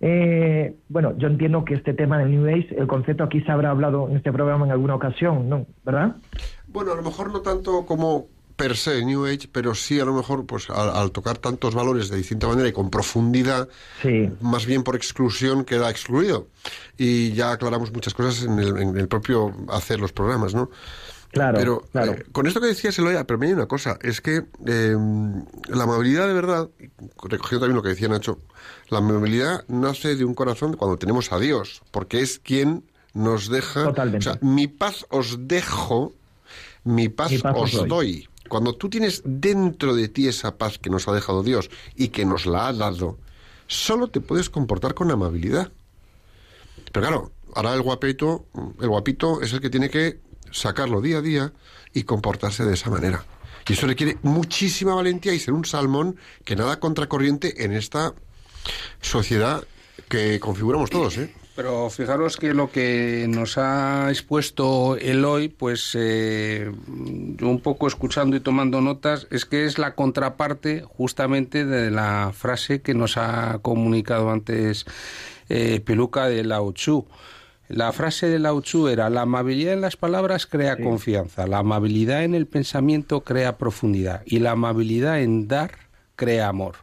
Eh, 0.00 0.74
bueno, 0.88 1.14
yo 1.18 1.28
entiendo 1.28 1.64
que 1.64 1.74
este 1.74 1.94
tema 1.94 2.18
del 2.18 2.30
New 2.30 2.46
Age, 2.46 2.74
el 2.78 2.86
concepto 2.86 3.24
aquí 3.24 3.40
se 3.42 3.50
habrá 3.52 3.70
hablado 3.70 4.08
en 4.08 4.16
este 4.16 4.32
programa 4.32 4.66
en 4.66 4.72
alguna 4.72 4.94
ocasión, 4.94 5.48
¿no? 5.48 5.66
¿Verdad? 5.84 6.16
Bueno, 6.68 6.92
a 6.92 6.96
lo 6.96 7.02
mejor 7.02 7.32
no 7.32 7.40
tanto 7.40 7.86
como 7.86 8.26
per 8.56 8.74
se 8.76 9.04
New 9.04 9.26
Age, 9.26 9.48
pero 9.52 9.74
sí 9.74 10.00
a 10.00 10.04
lo 10.06 10.14
mejor 10.14 10.46
pues 10.46 10.70
al, 10.70 10.88
al 10.90 11.10
tocar 11.12 11.36
tantos 11.38 11.74
valores 11.74 12.08
de 12.08 12.16
distinta 12.16 12.46
manera 12.48 12.68
y 12.68 12.72
con 12.72 12.90
profundidad, 12.90 13.68
Sí. 14.00 14.30
más 14.40 14.64
bien 14.64 14.82
por 14.82 14.96
exclusión 14.96 15.64
queda 15.64 15.90
excluido. 15.90 16.48
Y 16.96 17.32
ya 17.32 17.52
aclaramos 17.52 17.92
muchas 17.92 18.14
cosas 18.14 18.44
en 18.44 18.58
el, 18.58 18.78
en 18.78 18.96
el 18.96 19.08
propio 19.08 19.52
hacer 19.68 20.00
los 20.00 20.12
programas, 20.12 20.54
¿no? 20.54 20.70
Claro, 21.32 21.58
pero 21.58 21.80
claro. 21.92 22.12
eh, 22.12 22.24
con 22.32 22.46
esto 22.46 22.60
que 22.62 22.68
decías, 22.68 22.98
Eloy, 22.98 23.14
pero 23.26 23.38
me 23.38 23.46
hay 23.48 23.52
una 23.52 23.66
cosa, 23.66 23.98
es 24.00 24.22
que 24.22 24.44
eh, 24.66 24.96
la 25.68 25.84
amabilidad 25.84 26.26
de 26.26 26.32
verdad, 26.32 26.70
recogiendo 27.28 27.66
también 27.66 27.76
lo 27.76 27.82
que 27.82 27.90
decía 27.90 28.08
Nacho, 28.08 28.38
la 28.88 28.98
amabilidad 28.98 29.64
nace 29.68 30.16
de 30.16 30.24
un 30.24 30.34
corazón 30.34 30.76
cuando 30.76 30.96
tenemos 30.98 31.32
a 31.32 31.38
Dios, 31.38 31.82
porque 31.90 32.20
es 32.20 32.38
quien 32.38 32.84
nos 33.14 33.48
deja... 33.48 33.84
Totalmente. 33.84 34.28
O 34.28 34.32
sea, 34.32 34.38
mi 34.42 34.68
paz 34.68 35.06
os 35.10 35.48
dejo, 35.48 36.12
mi 36.84 37.08
paz, 37.08 37.32
Mi 37.32 37.38
paz 37.38 37.54
os 37.56 37.74
os 37.74 37.80
doy. 37.80 37.88
doy. 37.88 38.28
Cuando 38.48 38.74
tú 38.74 38.88
tienes 38.88 39.22
dentro 39.24 39.96
de 39.96 40.08
ti 40.08 40.28
esa 40.28 40.56
paz 40.56 40.78
que 40.78 40.90
nos 40.90 41.08
ha 41.08 41.12
dejado 41.12 41.42
Dios 41.42 41.68
y 41.96 42.08
que 42.08 42.24
nos 42.24 42.46
la 42.46 42.68
ha 42.68 42.72
dado, 42.72 43.18
solo 43.66 44.08
te 44.08 44.20
puedes 44.20 44.50
comportar 44.50 44.94
con 44.94 45.10
amabilidad. 45.10 45.72
Pero 46.92 47.06
claro, 47.06 47.32
ahora 47.54 47.74
el 47.74 47.82
guapito, 47.82 48.46
el 48.80 48.88
guapito 48.88 49.40
es 49.42 49.52
el 49.52 49.60
que 49.60 49.70
tiene 49.70 49.90
que 49.90 50.20
sacarlo 50.52 51.00
día 51.00 51.18
a 51.18 51.22
día 51.22 51.52
y 51.92 52.04
comportarse 52.04 52.64
de 52.64 52.74
esa 52.74 52.90
manera. 52.90 53.24
Y 53.68 53.72
eso 53.72 53.88
requiere 53.88 54.16
muchísima 54.22 54.94
valentía 54.94 55.34
y 55.34 55.40
ser 55.40 55.52
un 55.52 55.64
salmón 55.64 56.16
que 56.44 56.54
nada 56.54 56.78
contracorriente 56.78 57.64
en 57.64 57.72
esta 57.72 58.14
sociedad 59.00 59.64
que 60.08 60.38
configuramos 60.40 60.90
todos, 60.90 61.18
¿eh? 61.18 61.32
Pero 61.56 61.88
fijaros 61.88 62.36
que 62.36 62.52
lo 62.52 62.70
que 62.70 63.24
nos 63.30 63.56
ha 63.56 64.10
expuesto 64.10 64.98
Eloy, 64.98 65.48
pues 65.48 65.96
eh, 65.98 66.70
yo 66.86 67.48
un 67.48 67.60
poco 67.60 67.86
escuchando 67.86 68.36
y 68.36 68.40
tomando 68.40 68.82
notas, 68.82 69.26
es 69.30 69.46
que 69.46 69.64
es 69.64 69.78
la 69.78 69.94
contraparte 69.94 70.82
justamente 70.82 71.64
de 71.64 71.90
la 71.90 72.32
frase 72.34 72.82
que 72.82 72.92
nos 72.92 73.16
ha 73.16 73.60
comunicado 73.62 74.30
antes 74.30 74.84
eh, 75.48 75.80
Peluca 75.80 76.28
de 76.28 76.44
Lao 76.44 76.72
Tzu. 76.72 77.06
La 77.68 77.90
frase 77.92 78.28
de 78.28 78.38
Lao 78.38 78.60
Tzu 78.60 78.88
era, 78.88 79.08
la 79.08 79.22
amabilidad 79.22 79.72
en 79.72 79.80
las 79.80 79.96
palabras 79.96 80.46
crea 80.46 80.76
confianza, 80.76 81.46
la 81.46 81.58
amabilidad 81.58 82.22
en 82.22 82.34
el 82.34 82.46
pensamiento 82.46 83.22
crea 83.22 83.56
profundidad 83.56 84.22
y 84.26 84.40
la 84.40 84.50
amabilidad 84.50 85.22
en 85.22 85.48
dar 85.48 85.72
crea 86.16 86.48
amor. 86.48 86.76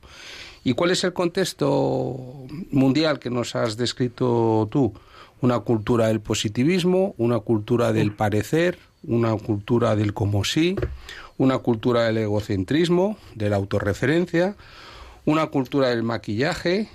¿Y 0.63 0.73
cuál 0.73 0.91
es 0.91 1.03
el 1.03 1.13
contexto 1.13 2.45
mundial 2.71 3.19
que 3.19 3.29
nos 3.29 3.55
has 3.55 3.75
descrito 3.75 4.67
tú? 4.71 4.93
Una 5.41 5.59
cultura 5.59 6.07
del 6.07 6.21
positivismo, 6.21 7.15
una 7.17 7.39
cultura 7.39 7.91
del 7.91 8.13
parecer, 8.13 8.79
una 9.03 9.35
cultura 9.35 9.97
del 9.97 10.13
como 10.13 10.45
sí, 10.45 10.77
una 11.37 11.57
cultura 11.57 12.05
del 12.05 12.19
egocentrismo, 12.19 13.17
de 13.35 13.49
la 13.49 13.57
autorreferencia, 13.57 14.55
una 15.25 15.47
cultura 15.47 15.89
del 15.89 16.03
maquillaje, 16.03 16.89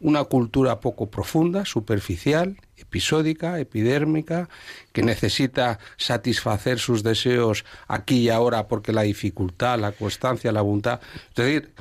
una 0.00 0.24
cultura 0.24 0.80
poco 0.80 1.06
profunda, 1.06 1.64
superficial, 1.64 2.56
episódica, 2.76 3.58
epidérmica, 3.58 4.48
que 4.92 5.02
necesita 5.02 5.78
satisfacer 5.96 6.78
sus 6.78 7.02
deseos 7.02 7.64
aquí 7.88 8.18
y 8.18 8.28
ahora 8.28 8.68
porque 8.68 8.92
la 8.92 9.02
dificultad, 9.02 9.78
la 9.78 9.92
constancia, 9.92 10.52
la 10.52 10.60
voluntad. 10.60 11.00
Es 11.30 11.34
decir, 11.36 11.72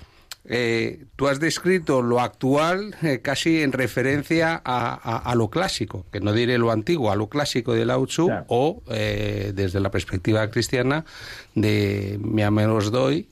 eh, 0.49 1.05
tú 1.17 1.27
has 1.27 1.39
descrito 1.39 2.01
lo 2.01 2.21
actual 2.21 2.95
eh, 3.01 3.19
casi 3.21 3.61
en 3.61 3.73
referencia 3.73 4.53
a, 4.63 4.93
a- 4.93 5.17
a 5.17 5.35
lo 5.35 5.49
clásico, 5.49 6.05
que 6.11 6.19
no 6.21 6.31
diré 6.33 6.57
lo 6.57 6.71
antiguo, 6.71 7.11
a 7.11 7.15
lo 7.15 7.27
clásico 7.27 7.73
de 7.73 7.85
Lao 7.85 8.05
Tzu, 8.07 8.27
Claro. 8.27 8.45
o 8.47 8.81
eh, 8.89 9.51
desde 9.53 9.79
la 9.81 9.91
perspectiva 9.91 10.49
cristiana 10.49 11.03
de 11.55 12.17
mi 12.21 12.43
os 12.43 12.91
doy. 12.91 13.27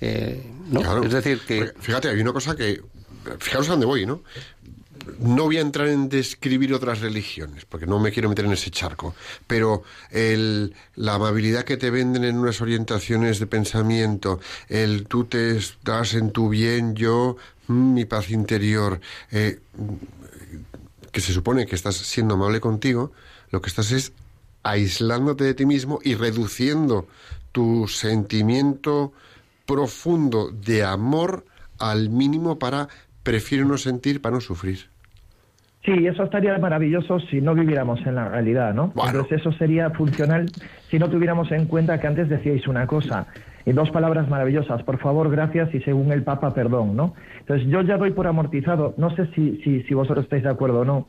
eh, 0.00 0.40
¿no? 0.70 0.80
Claro. 0.80 1.02
Es 1.04 1.12
decir, 1.12 1.40
que 1.46 1.58
Porque, 1.64 1.80
Fíjate, 1.80 2.08
hay 2.10 2.20
una 2.20 2.32
cosa 2.32 2.54
que... 2.56 2.80
Fijaros 3.38 3.68
a 3.68 3.72
dónde 3.72 3.86
voy, 3.86 4.04
¿no? 4.04 4.22
No 5.18 5.44
voy 5.44 5.58
a 5.58 5.60
entrar 5.60 5.88
en 5.88 6.08
describir 6.08 6.72
otras 6.74 7.00
religiones, 7.00 7.64
porque 7.64 7.86
no 7.86 7.98
me 7.98 8.12
quiero 8.12 8.28
meter 8.28 8.44
en 8.44 8.52
ese 8.52 8.70
charco, 8.70 9.14
pero 9.46 9.82
el, 10.10 10.74
la 10.96 11.14
amabilidad 11.14 11.64
que 11.64 11.76
te 11.76 11.90
venden 11.90 12.24
en 12.24 12.38
unas 12.38 12.60
orientaciones 12.60 13.38
de 13.38 13.46
pensamiento, 13.46 14.40
el 14.68 15.06
tú 15.06 15.24
te 15.24 15.56
estás 15.56 16.14
en 16.14 16.30
tu 16.30 16.48
bien, 16.48 16.94
yo, 16.94 17.36
mm, 17.68 17.94
mi 17.94 18.04
paz 18.04 18.30
interior, 18.30 19.00
eh, 19.30 19.60
que 21.10 21.20
se 21.20 21.32
supone 21.32 21.66
que 21.66 21.74
estás 21.74 21.96
siendo 21.96 22.34
amable 22.34 22.60
contigo, 22.60 23.12
lo 23.50 23.60
que 23.60 23.68
estás 23.68 23.92
es 23.92 24.12
aislándote 24.62 25.44
de 25.44 25.54
ti 25.54 25.66
mismo 25.66 25.98
y 26.02 26.14
reduciendo 26.14 27.06
tu 27.52 27.86
sentimiento 27.88 29.12
profundo 29.66 30.50
de 30.50 30.84
amor 30.84 31.44
al 31.78 32.08
mínimo 32.08 32.58
para 32.58 32.88
prefiero 33.22 33.64
no 33.64 33.78
sentir 33.78 34.20
para 34.20 34.36
no 34.36 34.40
sufrir. 34.40 34.91
Sí, 35.84 36.06
eso 36.06 36.22
estaría 36.22 36.56
maravilloso 36.58 37.18
si 37.18 37.40
no 37.40 37.54
viviéramos 37.54 38.06
en 38.06 38.14
la 38.14 38.28
realidad, 38.28 38.72
¿no? 38.72 38.92
Bueno. 38.94 39.10
Entonces 39.10 39.40
eso 39.40 39.52
sería 39.52 39.90
funcional 39.90 40.46
si 40.88 40.98
no 40.98 41.10
tuviéramos 41.10 41.50
en 41.50 41.66
cuenta 41.66 41.98
que 41.98 42.06
antes 42.06 42.28
decíais 42.28 42.68
una 42.68 42.86
cosa, 42.86 43.26
y 43.64 43.72
dos 43.72 43.90
palabras 43.90 44.28
maravillosas, 44.28 44.82
por 44.82 44.98
favor, 44.98 45.30
gracias 45.30 45.74
y 45.74 45.80
según 45.80 46.12
el 46.12 46.22
Papa, 46.22 46.54
perdón, 46.54 46.96
¿no? 46.96 47.14
Entonces 47.40 47.68
yo 47.68 47.82
ya 47.82 47.96
doy 47.96 48.10
por 48.10 48.26
amortizado, 48.26 48.94
no 48.96 49.14
sé 49.14 49.26
si, 49.34 49.60
si, 49.62 49.82
si 49.82 49.94
vosotros 49.94 50.24
estáis 50.24 50.42
de 50.42 50.50
acuerdo 50.50 50.80
o 50.80 50.84
no, 50.84 51.06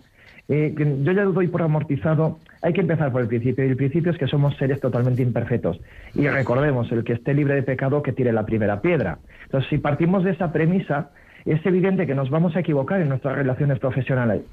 eh, 0.49 0.73
yo 0.77 1.11
ya 1.13 1.23
doy 1.23 1.47
por 1.47 1.61
amortizado, 1.61 2.39
hay 2.61 2.73
que 2.73 2.81
empezar 2.81 3.11
por 3.11 3.21
el 3.21 3.27
principio, 3.27 3.65
y 3.65 3.69
el 3.69 3.77
principio 3.77 4.11
es 4.11 4.17
que 4.17 4.27
somos 4.27 4.55
seres 4.57 4.79
totalmente 4.79 5.21
imperfectos. 5.21 5.79
Y 6.13 6.27
recordemos, 6.27 6.91
el 6.91 7.03
que 7.03 7.13
esté 7.13 7.33
libre 7.33 7.55
de 7.55 7.63
pecado, 7.63 8.03
que 8.03 8.11
tire 8.11 8.33
la 8.33 8.45
primera 8.45 8.81
piedra. 8.81 9.19
Entonces, 9.45 9.69
si 9.69 9.77
partimos 9.77 10.23
de 10.23 10.31
esa 10.31 10.51
premisa, 10.51 11.11
es 11.51 11.65
evidente 11.65 12.07
que 12.07 12.15
nos 12.15 12.29
vamos 12.29 12.55
a 12.55 12.61
equivocar 12.61 13.01
en 13.01 13.09
nuestras 13.09 13.35
relaciones 13.35 13.79
profesionales, 13.79 14.43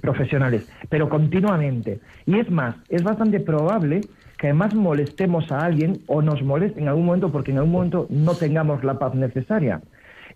profesionales, 0.00 0.70
pero 0.88 1.08
continuamente. 1.08 2.00
Y 2.26 2.38
es 2.38 2.50
más, 2.50 2.76
es 2.88 3.02
bastante 3.02 3.40
probable 3.40 4.02
que 4.38 4.48
además 4.48 4.74
molestemos 4.74 5.50
a 5.52 5.60
alguien 5.64 6.00
o 6.06 6.20
nos 6.20 6.42
moleste 6.42 6.80
en 6.80 6.88
algún 6.88 7.06
momento 7.06 7.32
porque 7.32 7.52
en 7.52 7.58
algún 7.58 7.72
momento 7.72 8.06
no 8.10 8.34
tengamos 8.34 8.84
la 8.84 8.98
paz 8.98 9.14
necesaria. 9.14 9.80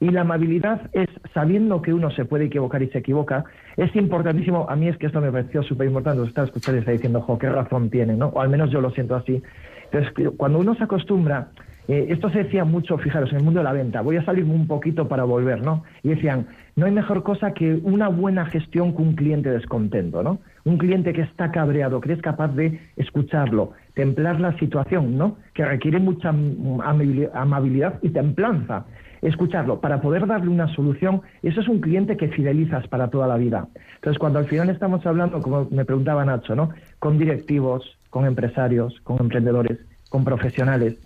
Y 0.00 0.10
la 0.10 0.20
amabilidad 0.20 0.82
es, 0.92 1.08
sabiendo 1.34 1.82
que 1.82 1.92
uno 1.92 2.10
se 2.12 2.24
puede 2.24 2.44
equivocar 2.44 2.82
y 2.82 2.88
se 2.88 2.98
equivoca, 2.98 3.44
es 3.76 3.94
importantísimo. 3.96 4.66
A 4.68 4.76
mí 4.76 4.88
es 4.88 4.96
que 4.96 5.06
esto 5.06 5.20
me 5.20 5.32
pareció 5.32 5.62
súper 5.64 5.88
importante. 5.88 6.22
Y 6.22 6.28
está 6.28 6.92
diciendo, 6.92 7.20
jo, 7.20 7.36
qué 7.36 7.48
razón 7.48 7.90
tiene, 7.90 8.14
¿no? 8.14 8.28
O 8.28 8.40
al 8.40 8.48
menos 8.48 8.70
yo 8.70 8.80
lo 8.80 8.90
siento 8.92 9.16
así. 9.16 9.42
Entonces, 9.90 10.32
cuando 10.36 10.60
uno 10.60 10.76
se 10.76 10.84
acostumbra, 10.84 11.48
eh, 11.88 12.06
esto 12.10 12.28
se 12.30 12.44
decía 12.44 12.64
mucho, 12.64 12.98
fijaros, 12.98 13.30
en 13.32 13.38
el 13.38 13.44
mundo 13.44 13.60
de 13.60 13.64
la 13.64 13.72
venta, 13.72 14.02
voy 14.02 14.16
a 14.16 14.24
salirme 14.24 14.54
un 14.54 14.66
poquito 14.66 15.08
para 15.08 15.24
volver, 15.24 15.62
¿no? 15.62 15.84
Y 16.02 16.10
decían, 16.10 16.46
no 16.76 16.86
hay 16.86 16.92
mejor 16.92 17.22
cosa 17.22 17.52
que 17.52 17.80
una 17.82 18.08
buena 18.08 18.44
gestión 18.46 18.92
con 18.92 19.08
un 19.08 19.14
cliente 19.14 19.50
descontento, 19.50 20.22
¿no? 20.22 20.38
Un 20.64 20.76
cliente 20.76 21.12
que 21.14 21.22
está 21.22 21.50
cabreado, 21.50 22.00
que 22.00 22.12
es 22.12 22.20
capaz 22.20 22.48
de 22.48 22.78
escucharlo, 22.96 23.72
templar 23.94 24.38
la 24.38 24.56
situación, 24.58 25.16
¿no? 25.16 25.38
Que 25.54 25.64
requiere 25.64 25.98
mucha 25.98 26.30
amabili- 26.30 27.30
amabilidad 27.32 27.98
y 28.02 28.10
templanza. 28.10 28.84
Escucharlo 29.22 29.80
para 29.80 30.00
poder 30.00 30.26
darle 30.28 30.48
una 30.50 30.68
solución, 30.74 31.22
eso 31.42 31.60
es 31.60 31.68
un 31.68 31.80
cliente 31.80 32.16
que 32.16 32.28
fidelizas 32.28 32.86
para 32.86 33.08
toda 33.08 33.26
la 33.26 33.36
vida. 33.36 33.66
Entonces, 33.96 34.18
cuando 34.18 34.38
al 34.38 34.44
final 34.46 34.68
estamos 34.70 35.04
hablando, 35.06 35.42
como 35.42 35.66
me 35.70 35.84
preguntaba 35.84 36.24
Nacho, 36.24 36.54
¿no? 36.54 36.70
Con 37.00 37.18
directivos, 37.18 37.98
con 38.10 38.26
empresarios, 38.26 39.00
con 39.02 39.16
emprendedores, 39.20 39.78
con 40.08 40.22
profesionales, 40.24 40.96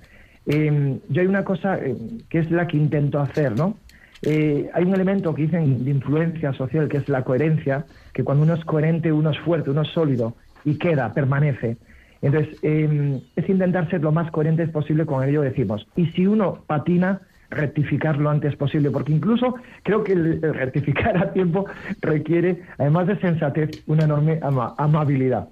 eh, 0.46 0.98
yo 1.08 1.20
hay 1.20 1.26
una 1.26 1.44
cosa 1.44 1.78
eh, 1.78 1.96
que 2.28 2.38
es 2.40 2.50
la 2.50 2.66
que 2.66 2.76
intento 2.76 3.20
hacer, 3.20 3.54
¿no? 3.56 3.76
Eh, 4.22 4.70
hay 4.72 4.84
un 4.84 4.94
elemento 4.94 5.34
que 5.34 5.42
dicen 5.42 5.84
de 5.84 5.90
influencia 5.90 6.52
social 6.52 6.88
que 6.88 6.98
es 6.98 7.08
la 7.08 7.24
coherencia, 7.24 7.86
que 8.12 8.22
cuando 8.22 8.44
uno 8.44 8.54
es 8.54 8.64
coherente, 8.64 9.12
uno 9.12 9.30
es 9.30 9.38
fuerte, 9.40 9.70
uno 9.70 9.82
es 9.82 9.88
sólido 9.88 10.34
y 10.64 10.76
queda, 10.78 11.12
permanece. 11.12 11.76
Entonces, 12.20 12.56
eh, 12.62 13.20
es 13.34 13.48
intentar 13.48 13.90
ser 13.90 14.02
lo 14.02 14.12
más 14.12 14.30
coherentes 14.30 14.70
posible 14.70 15.04
con 15.06 15.28
ello 15.28 15.42
decimos. 15.42 15.88
Y 15.96 16.06
si 16.12 16.24
uno 16.26 16.62
patina, 16.68 17.22
rectificar 17.50 18.16
lo 18.16 18.30
antes 18.30 18.54
posible, 18.56 18.90
porque 18.92 19.12
incluso 19.12 19.56
creo 19.82 20.04
que 20.04 20.12
el, 20.12 20.40
rectificar 20.40 21.16
a 21.18 21.32
tiempo 21.32 21.66
requiere, 22.00 22.62
además 22.78 23.08
de 23.08 23.18
sensatez, 23.18 23.82
una 23.88 24.04
enorme 24.04 24.38
ama- 24.40 24.74
amabilidad. 24.78 25.48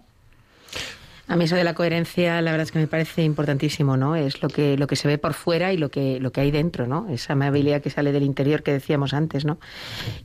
A 1.31 1.37
mí 1.37 1.45
eso 1.45 1.55
de 1.55 1.63
la 1.63 1.75
coherencia, 1.75 2.43
la 2.43 2.51
verdad 2.51 2.65
es 2.65 2.73
que 2.73 2.81
me 2.81 2.89
parece 2.89 3.23
importantísimo, 3.23 3.97
¿no? 3.97 4.17
Es 4.17 4.43
lo 4.43 4.49
que 4.49 4.77
lo 4.77 4.89
que 4.89 4.97
se 4.97 5.07
ve 5.07 5.17
por 5.17 5.33
fuera 5.35 5.73
y 5.73 5.77
lo 5.77 5.89
que 5.89 6.19
lo 6.19 6.33
que 6.33 6.41
hay 6.41 6.51
dentro, 6.51 6.89
¿no? 6.89 7.07
Esa 7.09 7.35
amabilidad 7.35 7.81
que 7.83 7.89
sale 7.89 8.11
del 8.11 8.25
interior 8.25 8.65
que 8.65 8.73
decíamos 8.73 9.15
antes, 9.15 9.45
¿no? 9.45 9.61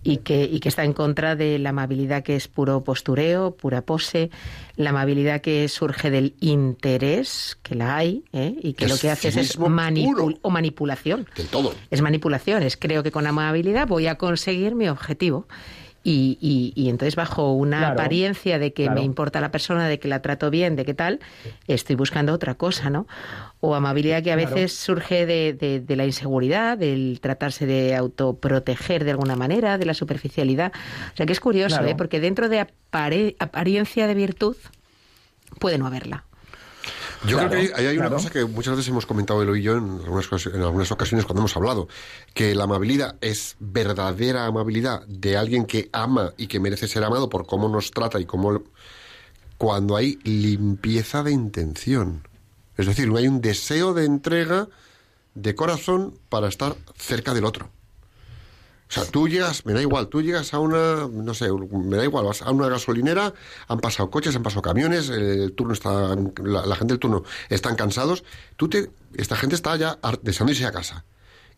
Y 0.03 0.17
que 0.17 0.45
y 0.45 0.59
que 0.59 0.69
está 0.69 0.83
en 0.83 0.93
contra 0.93 1.35
de 1.35 1.59
la 1.59 1.69
amabilidad 1.69 2.23
que 2.23 2.35
es 2.35 2.47
puro 2.47 2.83
postureo, 2.83 3.51
pura 3.55 3.83
pose, 3.83 4.31
la 4.77 4.89
amabilidad 4.89 5.41
que 5.41 5.67
surge 5.69 6.09
del 6.09 6.33
interés, 6.39 7.57
que 7.61 7.75
la 7.75 7.97
hay, 7.97 8.23
¿eh? 8.33 8.55
y 8.63 8.73
que 8.73 8.85
Es 8.85 8.91
lo 8.91 8.97
que 8.97 9.11
haces 9.11 9.37
es 9.37 9.59
manipul- 9.59 10.39
o 10.41 10.49
manipulación. 10.49 11.27
Del 11.35 11.47
todo. 11.47 11.73
Es 11.91 12.01
manipulación, 12.01 12.63
es 12.63 12.77
creo 12.77 13.03
que 13.03 13.11
con 13.11 13.27
amabilidad 13.27 13.87
voy 13.87 14.07
a 14.07 14.15
conseguir 14.15 14.73
mi 14.73 14.87
objetivo. 14.89 15.47
Y, 16.07 16.37
y- 16.39 16.71
y 16.79 16.89
entonces 16.89 17.15
bajo 17.15 17.51
una 17.53 17.79
Claro, 17.79 17.93
apariencia 17.93 18.59
de 18.59 18.73
que 18.73 18.83
claro. 18.83 18.99
me 19.01 19.05
importa 19.05 19.41
la 19.41 19.49
persona, 19.49 19.87
de 19.87 19.97
que 19.97 20.07
la 20.07 20.21
trato 20.21 20.51
bien, 20.51 20.75
de 20.75 20.85
qué 20.85 20.93
tal, 20.93 21.19
estoy 21.67 21.95
buscando 21.95 22.31
otra 22.31 22.53
cosa, 22.53 22.91
¿no? 22.91 23.07
O 23.59 23.73
amabilidad 23.73 24.21
que 24.21 24.31
a 24.31 24.35
Claro. 24.37 24.53
veces 24.53 24.73
surge 24.77 25.25
de, 25.25 25.53
de- 25.53 25.79
de 25.79 25.95
la 25.95 26.05
inseguridad, 26.05 26.77
del 26.77 27.17
tratarse 27.21 27.65
de 27.65 27.95
autoproteger 27.95 29.03
de 29.03 29.11
alguna 29.11 29.35
manera, 29.35 29.79
de 29.79 29.85
la 29.87 29.95
superficialidad. 29.95 30.71
O 31.11 31.17
sea 31.17 31.25
que 31.25 31.33
es 31.33 31.39
curioso. 31.39 31.83
¿eh? 31.83 31.95
Porque 31.97 32.19
dentro 32.19 32.49
de 32.49 32.59
apare- 32.67 33.35
apariencia 33.39 34.05
de 34.05 34.13
virtud 34.13 34.55
puede 35.59 35.79
no 35.79 35.87
haberla. 35.87 36.23
Yo 37.23 37.37
Claro, 37.37 37.49
creo 37.49 37.49
que 37.49 37.73
hay, 37.75 37.79
ahí 37.79 37.87
hay 37.87 37.97
una 37.97 38.07
claro. 38.07 38.17
cosa 38.17 38.29
que 38.29 38.45
muchas 38.45 38.75
veces 38.75 38.89
hemos 38.89 39.05
comentado 39.05 39.41
Elo 39.41 39.55
y 39.55 39.61
yo 39.61 39.77
en 39.77 39.99
algunas, 40.03 40.45
en 40.45 40.61
algunas 40.61 40.91
ocasiones 40.91 41.25
cuando 41.25 41.41
hemos 41.41 41.55
hablado, 41.55 41.87
que 42.33 42.53
la 42.55 42.65
amabilidad 42.65 43.15
es 43.21 43.55
verdadera 43.59 44.45
amabilidad 44.45 45.05
de 45.07 45.37
alguien 45.37 45.65
que 45.65 45.89
ama 45.93 46.33
y 46.37 46.47
que 46.47 46.59
merece 46.59 46.87
ser 46.87 47.03
amado 47.03 47.29
por 47.29 47.45
cómo 47.47 47.69
nos 47.69 47.91
trata 47.91 48.19
y 48.19 48.25
cómo... 48.25 48.63
cuando 49.57 49.95
hay 49.95 50.19
limpieza 50.23 51.23
de 51.23 51.31
intención. 51.31 52.27
Es 52.77 52.85
decir, 52.85 53.07
no 53.07 53.17
hay 53.17 53.27
un 53.27 53.41
deseo 53.41 53.93
de 53.93 54.05
entrega 54.05 54.67
de 55.33 55.55
corazón 55.55 56.17
para 56.29 56.47
estar 56.47 56.75
cerca 56.97 57.33
del 57.33 57.45
otro. 57.45 57.69
O 58.87 58.91
sea, 58.93 59.03
tú 59.05 59.27
llegas, 59.27 59.65
me 59.65 59.73
da 59.73 59.81
igual, 59.81 60.07
tú 60.09 60.21
llegas 60.21 60.53
a 60.53 60.59
una, 60.59 61.07
no 61.11 61.33
sé, 61.33 61.49
me 61.51 61.97
da 61.97 62.03
igual, 62.03 62.25
vas 62.25 62.43
a 62.43 62.51
una 62.51 62.69
gasolinera, 62.69 63.33
han 63.67 63.79
pasado 63.79 64.11
coches, 64.11 64.35
han 64.35 64.43
pasado 64.43 64.61
camiones, 64.61 65.09
el 65.09 65.53
turno 65.53 65.73
está, 65.73 66.15
la, 66.43 66.75
gente 66.75 66.93
del 66.93 66.99
turno 66.99 67.23
están 67.49 67.75
cansados, 67.75 68.23
tú 68.57 68.69
te, 68.69 68.91
esta 69.15 69.35
gente 69.35 69.55
está 69.55 69.75
ya 69.75 69.97
deseando 70.21 70.51
irse 70.51 70.65
a 70.65 70.71
casa. 70.71 71.03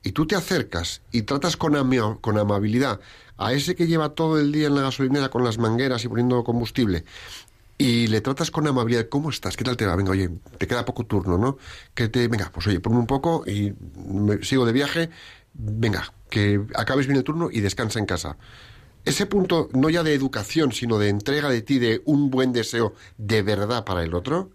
Y 0.03 0.13
tú 0.13 0.25
te 0.25 0.35
acercas 0.35 1.01
y 1.11 1.23
tratas 1.23 1.57
con, 1.57 1.75
ama- 1.75 2.17
con 2.21 2.37
amabilidad 2.37 3.01
a 3.37 3.51
ese 3.51 3.75
que 3.75 3.87
lleva 3.87 4.09
todo 4.09 4.39
el 4.39 4.51
día 4.53 4.67
en 4.67 4.75
la 4.75 4.81
gasolinera 4.83 5.29
con 5.29 5.43
las 5.43 5.57
mangueras 5.57 6.05
y 6.05 6.07
poniendo 6.07 6.43
combustible 6.43 7.03
y 7.77 8.07
le 8.07 8.21
tratas 8.21 8.49
con 8.51 8.65
amabilidad, 8.67 9.07
¿cómo 9.09 9.29
estás? 9.29 9.55
¿Qué 9.57 9.63
tal 9.63 9.75
te 9.77 9.85
va? 9.85 9.95
Venga, 9.95 10.11
oye, 10.11 10.29
te 10.57 10.65
queda 10.67 10.85
poco 10.85 11.05
turno, 11.05 11.37
¿no? 11.37 11.57
Que 11.93 12.07
te, 12.09 12.27
venga, 12.27 12.51
pues 12.53 12.65
oye, 12.67 12.79
ponme 12.79 12.97
un 12.99 13.05
poco 13.05 13.43
y 13.45 13.73
me- 14.07 14.43
sigo 14.43 14.65
de 14.65 14.71
viaje, 14.71 15.09
venga, 15.53 16.11
que 16.29 16.61
acabes 16.75 17.07
bien 17.07 17.17
el 17.17 17.23
turno 17.23 17.49
y 17.51 17.61
descansa 17.61 17.99
en 17.99 18.05
casa. 18.05 18.37
Ese 19.05 19.25
punto, 19.25 19.69
no 19.73 19.89
ya 19.89 20.03
de 20.03 20.13
educación, 20.13 20.71
sino 20.73 20.97
de 20.99 21.09
entrega 21.09 21.49
de 21.49 21.61
ti, 21.61 21.79
de 21.79 22.01
un 22.05 22.29
buen 22.29 22.51
deseo 22.51 22.93
de 23.17 23.41
verdad 23.41 23.85
para 23.85 24.03
el 24.03 24.13
otro, 24.13 24.49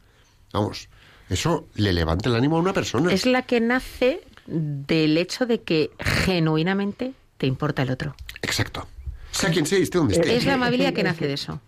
vamos, 0.52 0.88
eso 1.30 1.66
le 1.76 1.92
levanta 1.94 2.28
el 2.28 2.34
ánimo 2.34 2.58
a 2.58 2.60
una 2.60 2.74
persona. 2.74 3.10
Es 3.12 3.24
la 3.24 3.42
que 3.42 3.60
nace 3.60 4.20
del 4.46 5.16
hecho 5.16 5.46
de 5.46 5.62
que 5.62 5.90
genuinamente 5.98 7.12
te 7.38 7.46
importa 7.46 7.82
el 7.82 7.90
otro. 7.90 8.14
Exacto. 8.42 8.86
Sea 9.30 9.50
quien 9.50 9.64
sea 9.64 9.78
y 9.78 9.82
esté 9.82 9.96
donde 9.98 10.14
esté. 10.14 10.36
Es 10.36 10.44
la 10.44 10.54
amabilidad 10.54 10.92
que 10.92 11.02
nace 11.02 11.26
de 11.26 11.32
eso. 11.34 11.60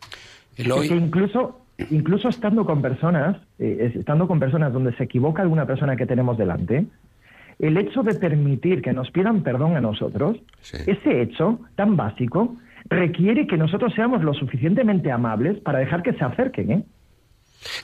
Es 0.57 0.67
que 0.69 0.95
incluso, 0.95 1.61
incluso 1.91 2.29
estando 2.29 2.67
con 2.67 2.83
personas, 2.83 3.39
eh, 3.59 3.79
es- 3.91 3.97
estando 3.97 4.29
con 4.29 4.39
personas 4.39 4.73
donde 4.73 4.95
se 4.97 5.05
equivoca 5.05 5.41
alguna 5.43 5.67
persona 5.67 5.97
que 5.97 6.05
tenemos 6.05 6.37
delante, 6.37 6.87
el 7.67 7.77
hecho 7.79 8.03
de 8.03 8.15
permitir 8.15 8.83
que 8.83 8.93
nos 8.93 9.11
pidan 9.11 9.43
perdón 9.43 9.77
a 9.77 9.81
nosotros, 9.81 10.37
Sí. 10.61 10.79
ese 10.87 11.23
hecho 11.23 11.61
tan 11.77 11.97
básico, 11.97 12.57
requiere 12.91 13.47
que 13.47 13.57
nosotros 13.57 13.93
seamos 13.95 14.23
lo 14.23 14.35
suficientemente 14.35 15.11
amables 15.11 15.59
para 15.61 15.79
dejar 15.79 16.03
que 16.03 16.13
se 16.13 16.25
acerquen, 16.25 16.71
¿eh? 16.71 16.85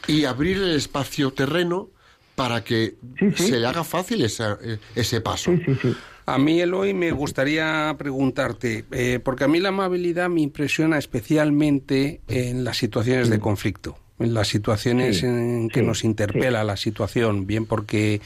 y 0.09 0.25
abrir 0.27 0.59
el 0.59 0.73
espacio 0.77 1.31
terreno 1.33 1.89
para 2.35 2.63
que 2.63 2.95
Sí, 3.19 3.31
sí. 3.35 3.43
se 3.45 3.59
le 3.61 3.67
haga 3.67 3.83
fácil 3.85 4.23
esa- 4.23 4.59
eh, 4.63 4.79
ese 4.95 5.21
paso. 5.23 5.51
Sí, 5.53 5.63
sí, 5.65 5.75
sí. 5.81 5.97
A 6.27 6.39
mí, 6.39 6.61
Eloy, 6.61 6.93
me 6.95 7.11
gustaría 7.13 7.93
preguntarte, 7.99 8.85
eh, 8.93 9.19
porque 9.25 9.45
a 9.45 9.49
mí 9.49 9.59
la 9.59 9.71
amabilidad 9.71 10.29
me 10.29 10.43
impresiona 10.43 10.99
especialmente 10.99 12.21
en 12.29 12.63
las 12.65 12.77
situaciones 12.77 13.31
de 13.31 13.41
conflicto. 13.41 13.97
En 14.21 14.35
las 14.35 14.49
situaciones 14.49 15.19
Sí, 15.19 15.27
en 15.27 15.69
que 15.69 15.81
sí, 15.81 15.87
nos 15.87 16.05
interpela 16.05 16.63
la 16.63 16.77
situación, 16.77 17.47
bien 17.47 17.67
porque 17.67 18.21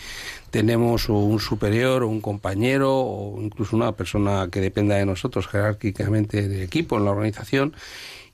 tenemos 0.50 1.08
un 1.08 1.40
superior 1.40 2.02
o 2.02 2.08
un 2.08 2.20
compañero 2.20 2.92
o 2.92 3.40
incluso 3.40 3.76
una 3.76 3.92
persona 3.92 4.48
que 4.50 4.60
dependa 4.60 4.96
de 4.96 5.06
nosotros 5.06 5.46
jerárquicamente 5.46 6.48
del 6.48 6.62
equipo 6.62 6.98
en 6.98 7.04
la 7.04 7.12
organización 7.12 7.74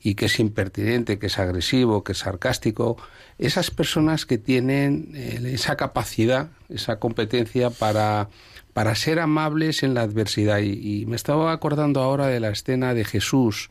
y 0.03 0.15
que 0.15 0.25
es 0.25 0.39
impertinente, 0.39 1.19
que 1.19 1.27
es 1.27 1.37
agresivo, 1.37 2.03
que 2.03 2.13
es 2.13 2.19
sarcástico, 2.19 2.97
esas 3.37 3.69
personas 3.69 4.25
que 4.25 4.39
tienen 4.39 5.11
eh, 5.13 5.51
esa 5.53 5.75
capacidad, 5.75 6.49
esa 6.69 6.97
competencia 6.97 7.69
para, 7.69 8.29
para 8.73 8.95
ser 8.95 9.19
amables 9.19 9.83
en 9.83 9.93
la 9.93 10.01
adversidad. 10.01 10.59
Y, 10.59 11.01
y 11.01 11.05
me 11.05 11.15
estaba 11.15 11.51
acordando 11.51 12.01
ahora 12.01 12.27
de 12.27 12.39
la 12.39 12.49
escena 12.49 12.95
de 12.95 13.05
Jesús. 13.05 13.69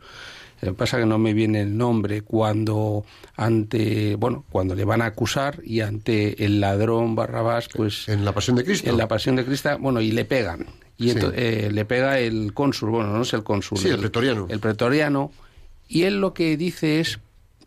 Lo 0.62 0.72
que 0.72 0.74
pasa 0.78 0.98
que 0.98 1.06
no 1.06 1.18
me 1.18 1.32
viene 1.32 1.62
el 1.62 1.76
nombre 1.76 2.22
cuando 2.22 3.04
ante 3.36 4.14
bueno 4.16 4.44
cuando 4.50 4.74
le 4.74 4.84
van 4.84 5.00
a 5.02 5.06
acusar 5.06 5.60
y 5.64 5.80
ante 5.80 6.44
el 6.44 6.60
ladrón 6.60 7.14
Barrabás 7.14 7.68
pues 7.74 8.08
En 8.08 8.24
la 8.24 8.32
Pasión 8.32 8.56
de 8.56 8.64
Cristo. 8.64 8.90
en 8.90 8.96
la 8.98 9.08
pasión 9.08 9.36
de 9.36 9.44
Cristo 9.44 9.70
bueno 9.78 10.00
y 10.00 10.12
le 10.12 10.24
pegan 10.24 10.66
y 10.98 11.10
Sí. 11.10 11.16
ento- 11.16 11.32
eh, 11.34 11.70
le 11.72 11.84
pega 11.86 12.18
el 12.18 12.52
cónsul 12.52 12.90
bueno 12.90 13.12
no 13.14 13.22
es 13.22 13.32
el 13.32 13.42
cónsul 13.42 13.78
Sí, 13.78 13.88
el 13.88 13.98
pretoriano. 13.98 14.46
el 14.50 14.60
pretoriano 14.60 15.32
y 15.88 16.02
él 16.02 16.20
lo 16.20 16.34
que 16.34 16.56
dice 16.58 17.00
es 17.00 17.18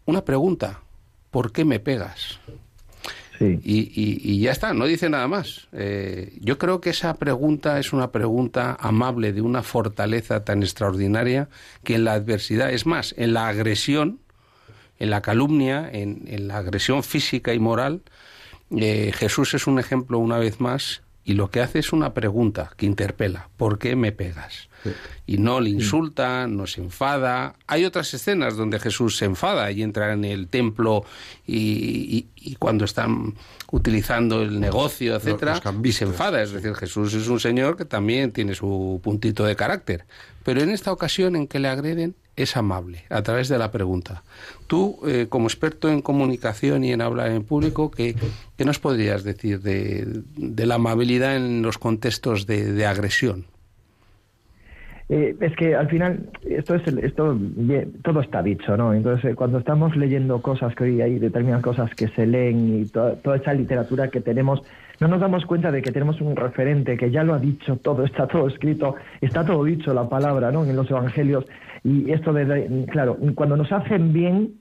una 0.05 0.23
pregunta 0.23 0.81
¿por 1.31 1.51
qué 1.51 1.65
me 1.65 1.79
pegas? 1.79 2.39
Y- 3.63 3.91
y 4.23 4.39
ya 4.39 4.51
está, 4.51 4.73
no 4.73 4.85
dice 4.85 5.09
nada 5.09 5.27
más. 5.27 5.67
Eh, 5.73 6.37
yo 6.41 6.57
creo 6.57 6.79
que 6.81 6.91
esa 6.91 7.15
pregunta 7.15 7.79
es 7.79 7.91
una 7.93 8.11
pregunta 8.11 8.77
amable 8.79 9.33
de 9.33 9.41
una 9.41 9.63
fortaleza 9.63 10.43
tan 10.43 10.61
extraordinaria 10.63 11.49
que 11.83 11.95
en 11.95 12.03
la 12.03 12.13
adversidad, 12.13 12.71
es 12.71 12.85
más, 12.85 13.13
en 13.17 13.33
la 13.33 13.47
agresión, 13.47 14.19
en 14.99 15.09
la 15.09 15.21
calumnia, 15.21 15.89
en, 15.91 16.23
en 16.27 16.47
la 16.47 16.57
agresión 16.57 17.03
física 17.03 17.53
y 17.53 17.59
moral, 17.59 18.01
eh, 18.71 19.11
Jesús 19.13 19.53
es 19.53 19.67
un 19.67 19.79
ejemplo 19.79 20.17
una 20.19 20.37
vez 20.37 20.59
más 20.59 21.01
y 21.25 21.33
lo 21.33 21.49
que 21.49 21.61
hace 21.61 21.79
es 21.79 21.93
una 21.93 22.13
pregunta 22.13 22.71
que 22.77 22.85
interpela, 22.85 23.49
¿por 23.57 23.79
qué 23.79 23.95
me 23.95 24.11
pegas? 24.11 24.69
Y 25.25 25.37
no 25.37 25.61
le 25.61 25.69
insulta, 25.69 26.45
no 26.47 26.67
se 26.67 26.81
enfada. 26.81 27.55
Hay 27.67 27.85
otras 27.85 28.13
escenas 28.13 28.57
donde 28.57 28.79
Jesús 28.79 29.15
se 29.15 29.23
enfada 29.23 29.71
y 29.71 29.81
entra 29.81 30.11
en 30.11 30.25
el 30.25 30.49
templo 30.49 31.05
y, 31.47 31.55
y- 31.57 32.27
y 32.35 32.55
cuando 32.55 32.83
están 32.83 33.33
utilizando 33.71 34.41
el 34.41 34.59
negocio, 34.59 35.15
etcétera, 35.15 35.53
y 35.89 35.93
se 35.93 36.03
enfada. 36.03 36.41
Es 36.43 36.51
decir, 36.51 36.73
Jesús 36.75 37.13
es 37.13 37.29
un 37.29 37.39
señor 37.39 37.77
que 37.77 37.85
también 37.85 38.33
tiene 38.33 38.55
su 38.55 38.99
puntito 39.01 39.45
de 39.45 39.55
carácter. 39.55 40.05
Pero 40.43 40.61
en 40.61 40.69
esta 40.69 40.91
ocasión 40.91 41.37
en 41.37 41.47
que 41.47 41.59
le 41.59 41.69
agreden 41.69 42.15
es 42.35 42.57
amable, 42.57 43.03
a 43.09 43.21
través 43.21 43.47
de 43.47 43.57
la 43.57 43.71
pregunta. 43.71 44.23
Tú, 44.67 44.97
eh, 45.07 45.27
como 45.29 45.45
experto 45.47 45.89
en 45.89 46.01
comunicación 46.01 46.83
y 46.83 46.91
en 46.91 47.01
hablar 47.01 47.31
en 47.31 47.43
público, 47.43 47.91
¿qué, 47.91 48.15
qué 48.57 48.65
nos 48.65 48.79
podrías 48.79 49.23
decir 49.23 49.61
de, 49.61 50.21
de 50.35 50.65
la 50.65 50.75
amabilidad 50.75 51.35
en 51.35 51.61
los 51.61 51.77
contextos 51.77 52.47
de, 52.47 52.85
agresión? 52.85 53.45
Eh, 55.09 55.35
es 55.41 55.55
que 55.57 55.75
al 55.75 55.89
final 55.89 56.29
esto 56.49 56.75
es 56.75 56.87
esto 56.87 57.37
todo 58.03 58.21
está 58.21 58.41
dicho, 58.41 58.77
¿no? 58.77 58.93
Entonces 58.93 59.31
eh, 59.31 59.35
cuando 59.35 59.59
estamos 59.59 59.95
leyendo 59.97 60.41
cosas 60.41 60.73
que 60.75 60.85
hoy 60.85 61.01
hay 61.01 61.19
determinadas 61.19 61.61
cosas 61.61 61.93
que 61.93 62.07
se 62.07 62.25
leen 62.25 62.81
y 62.81 62.85
to- 62.85 63.17
toda 63.21 63.35
esa 63.35 63.53
literatura 63.53 64.07
que 64.07 64.21
tenemos, 64.21 64.61
no 65.01 65.09
nos 65.09 65.19
damos 65.19 65.45
cuenta 65.45 65.71
de 65.71 65.81
que 65.81 65.91
tenemos 65.91 66.21
un 66.21 66.37
referente 66.37 66.95
que 66.95 67.11
ya 67.11 67.23
lo 67.23 67.33
ha 67.33 67.39
dicho 67.39 67.75
todo, 67.75 68.05
está 68.05 68.27
todo 68.27 68.47
escrito, 68.47 68.95
está 69.19 69.45
todo 69.45 69.65
dicho 69.65 69.93
la 69.93 70.07
palabra, 70.07 70.51
¿no? 70.53 70.63
En 70.63 70.75
los 70.75 70.89
evangelios 70.89 71.45
y 71.83 72.11
esto 72.11 72.31
de, 72.31 72.85
claro, 72.91 73.17
cuando 73.35 73.57
nos 73.57 73.71
hacen 73.71 74.13
bien 74.13 74.53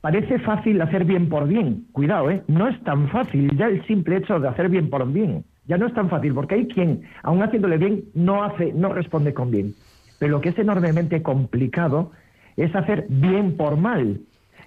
parece 0.00 0.38
fácil 0.40 0.80
hacer 0.80 1.04
bien 1.04 1.28
por 1.28 1.48
bien. 1.48 1.86
Cuidado, 1.92 2.30
¿eh? 2.30 2.42
No 2.46 2.68
es 2.68 2.80
tan 2.84 3.08
fácil. 3.08 3.50
Ya 3.56 3.66
el 3.66 3.84
simple 3.86 4.18
hecho 4.18 4.38
de 4.38 4.48
hacer 4.48 4.68
bien 4.68 4.90
por 4.90 5.10
bien. 5.10 5.44
Ya 5.66 5.76
no 5.76 5.86
es 5.86 5.94
tan 5.94 6.08
fácil, 6.08 6.32
porque 6.34 6.54
hay 6.54 6.66
quien, 6.66 7.02
aun 7.22 7.42
haciéndole 7.42 7.76
bien, 7.76 8.04
no 8.14 8.42
hace, 8.42 8.72
no 8.72 8.92
responde 8.92 9.34
con 9.34 9.50
bien. 9.50 9.74
Pero 10.18 10.32
lo 10.32 10.40
que 10.40 10.50
es 10.50 10.58
enormemente 10.58 11.22
complicado 11.22 12.12
es 12.56 12.74
hacer 12.74 13.06
bien 13.08 13.56
por 13.56 13.76
mal. 13.76 14.20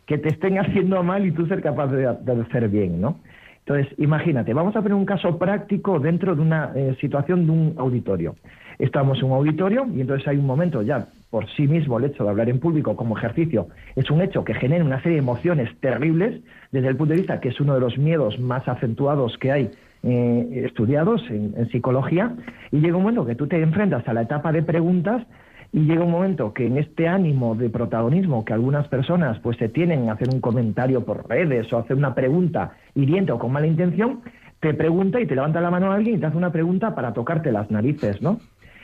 Que 0.05 0.17
te 0.17 0.29
estén 0.29 0.59
haciendo 0.59 1.01
mal 1.03 1.25
y 1.25 1.31
tú 1.31 1.45
ser 1.47 1.61
capaz 1.61 1.87
de, 1.87 2.01
de 2.21 2.41
hacer 2.41 2.69
bien, 2.69 3.01
¿no? 3.01 3.19
Entonces, 3.65 3.93
imagínate, 3.99 4.53
vamos 4.53 4.75
a 4.75 4.81
poner 4.81 4.95
un 4.95 5.05
caso 5.05 5.37
práctico 5.37 5.99
dentro 5.99 6.35
de 6.35 6.41
una 6.41 6.71
eh, 6.75 6.95
situación 6.99 7.45
de 7.45 7.51
un 7.51 7.75
auditorio. 7.77 8.35
Estamos 8.79 9.19
en 9.19 9.25
un 9.25 9.33
auditorio 9.33 9.87
y 9.95 10.01
entonces 10.01 10.27
hay 10.27 10.37
un 10.37 10.47
momento 10.47 10.81
ya 10.81 11.07
por 11.31 11.49
sí 11.55 11.67
mismo 11.67 11.97
el 11.97 12.05
hecho 12.05 12.23
de 12.23 12.29
hablar 12.29 12.49
en 12.49 12.59
público 12.59 12.95
como 12.95 13.17
ejercicio 13.17 13.69
es 13.95 14.11
un 14.11 14.21
hecho 14.21 14.43
que 14.43 14.53
genera 14.53 14.85
una 14.85 15.01
serie 15.01 15.13
de 15.13 15.23
emociones 15.23 15.69
terribles 15.79 16.41
desde 16.71 16.89
el 16.89 16.97
punto 16.97 17.13
de 17.13 17.21
vista 17.21 17.39
que 17.39 17.49
es 17.49 17.59
uno 17.59 17.73
de 17.73 17.79
los 17.79 17.97
miedos 17.97 18.37
más 18.39 18.67
acentuados 18.67 19.37
que 19.39 19.51
hay 19.51 19.71
eh, 20.03 20.63
estudiados 20.65 21.21
en, 21.29 21.69
psicología 21.71 22.35
y 22.71 22.79
llega 22.79 22.97
un 22.97 23.03
momento 23.03 23.25
que 23.25 23.35
tú 23.35 23.47
te 23.47 23.61
enfrentas 23.61 24.07
a 24.07 24.13
la 24.13 24.23
etapa 24.23 24.51
de 24.51 24.61
preguntas 24.61 25.25
y 25.71 25.81
llega 25.81 26.03
un 26.03 26.11
momento 26.11 26.53
que 26.53 26.67
en 26.67 26.77
este 26.77 27.07
ánimo 27.07 27.55
de 27.55 27.69
protagonismo 27.69 28.43
que 28.43 28.51
algunas 28.51 28.89
personas 28.89 29.39
pues 29.39 29.57
se 29.57 29.69
tienen 29.69 30.09
a 30.09 30.13
hacer 30.13 30.27
un 30.33 30.41
comentario 30.41 31.05
por 31.05 31.29
redes 31.29 31.71
o 31.71 31.77
hacer 31.77 31.95
una 31.95 32.13
pregunta 32.13 32.73
hiriente 32.93 33.31
o 33.31 33.39
con 33.39 33.53
mala 33.53 33.67
intención, 33.67 34.19
te 34.59 34.73
pregunta 34.73 35.21
y 35.21 35.25
te 35.25 35.35
levanta 35.35 35.61
la 35.61 35.71
mano 35.71 35.91
a 35.91 35.95
alguien 35.95 36.17
y 36.17 36.19
te 36.19 36.25
hace 36.25 36.37
una 36.37 36.51
pregunta 36.51 36.93
para 36.93 37.13
tocarte 37.13 37.51
las 37.53 37.71
narices, 37.71 38.21
¿no? 38.21 38.39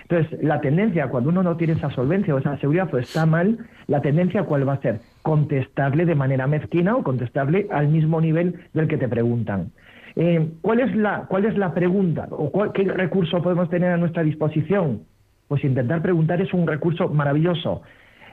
Entonces, 0.10 0.40
la 0.42 0.62
tendencia, 0.62 1.10
cuando 1.10 1.30
uno 1.30 1.44
no 1.44 1.58
tiene 1.58 1.74
esa 1.74 1.90
solvencia 1.92 2.34
o 2.34 2.38
esa 2.38 2.58
seguridad 2.60 2.94
o 2.94 2.98
está 2.98 3.26
mal, 3.26 3.58
la 3.88 4.02
tendencia 4.02 4.44
cuál 4.44 4.68
va 4.68 4.74
a 4.74 4.82
ser? 4.82 5.00
Contestarle 5.22 6.06
de 6.06 6.16
manera 6.16 6.48
mezquina 6.48 6.96
o 6.96 7.04
contestarle 7.04 7.68
al 7.72 7.90
mismo 7.90 8.22
nivel 8.22 8.56
del 8.74 8.88
que 8.88 8.98
te 8.98 9.10
preguntan. 9.10 9.72
Eh, 10.16 10.50
¿cuál, 10.62 10.80
es 10.80 10.96
la, 10.96 11.26
¿Cuál 11.28 11.46
es 11.46 11.58
la 11.58 11.74
pregunta 11.74 12.28
o 12.32 12.50
cuál- 12.52 12.72
qué 12.72 12.84
recurso 12.86 13.42
podemos 13.42 13.70
tener 13.70 13.92
a 13.92 13.98
nuestra 13.98 14.24
disposición? 14.24 15.02
Pues 15.50 15.64
intentar 15.64 16.02
preguntar 16.02 16.42
es 16.42 16.54
un 16.54 16.66
recurso 16.68 17.10
maravilloso. 17.10 17.82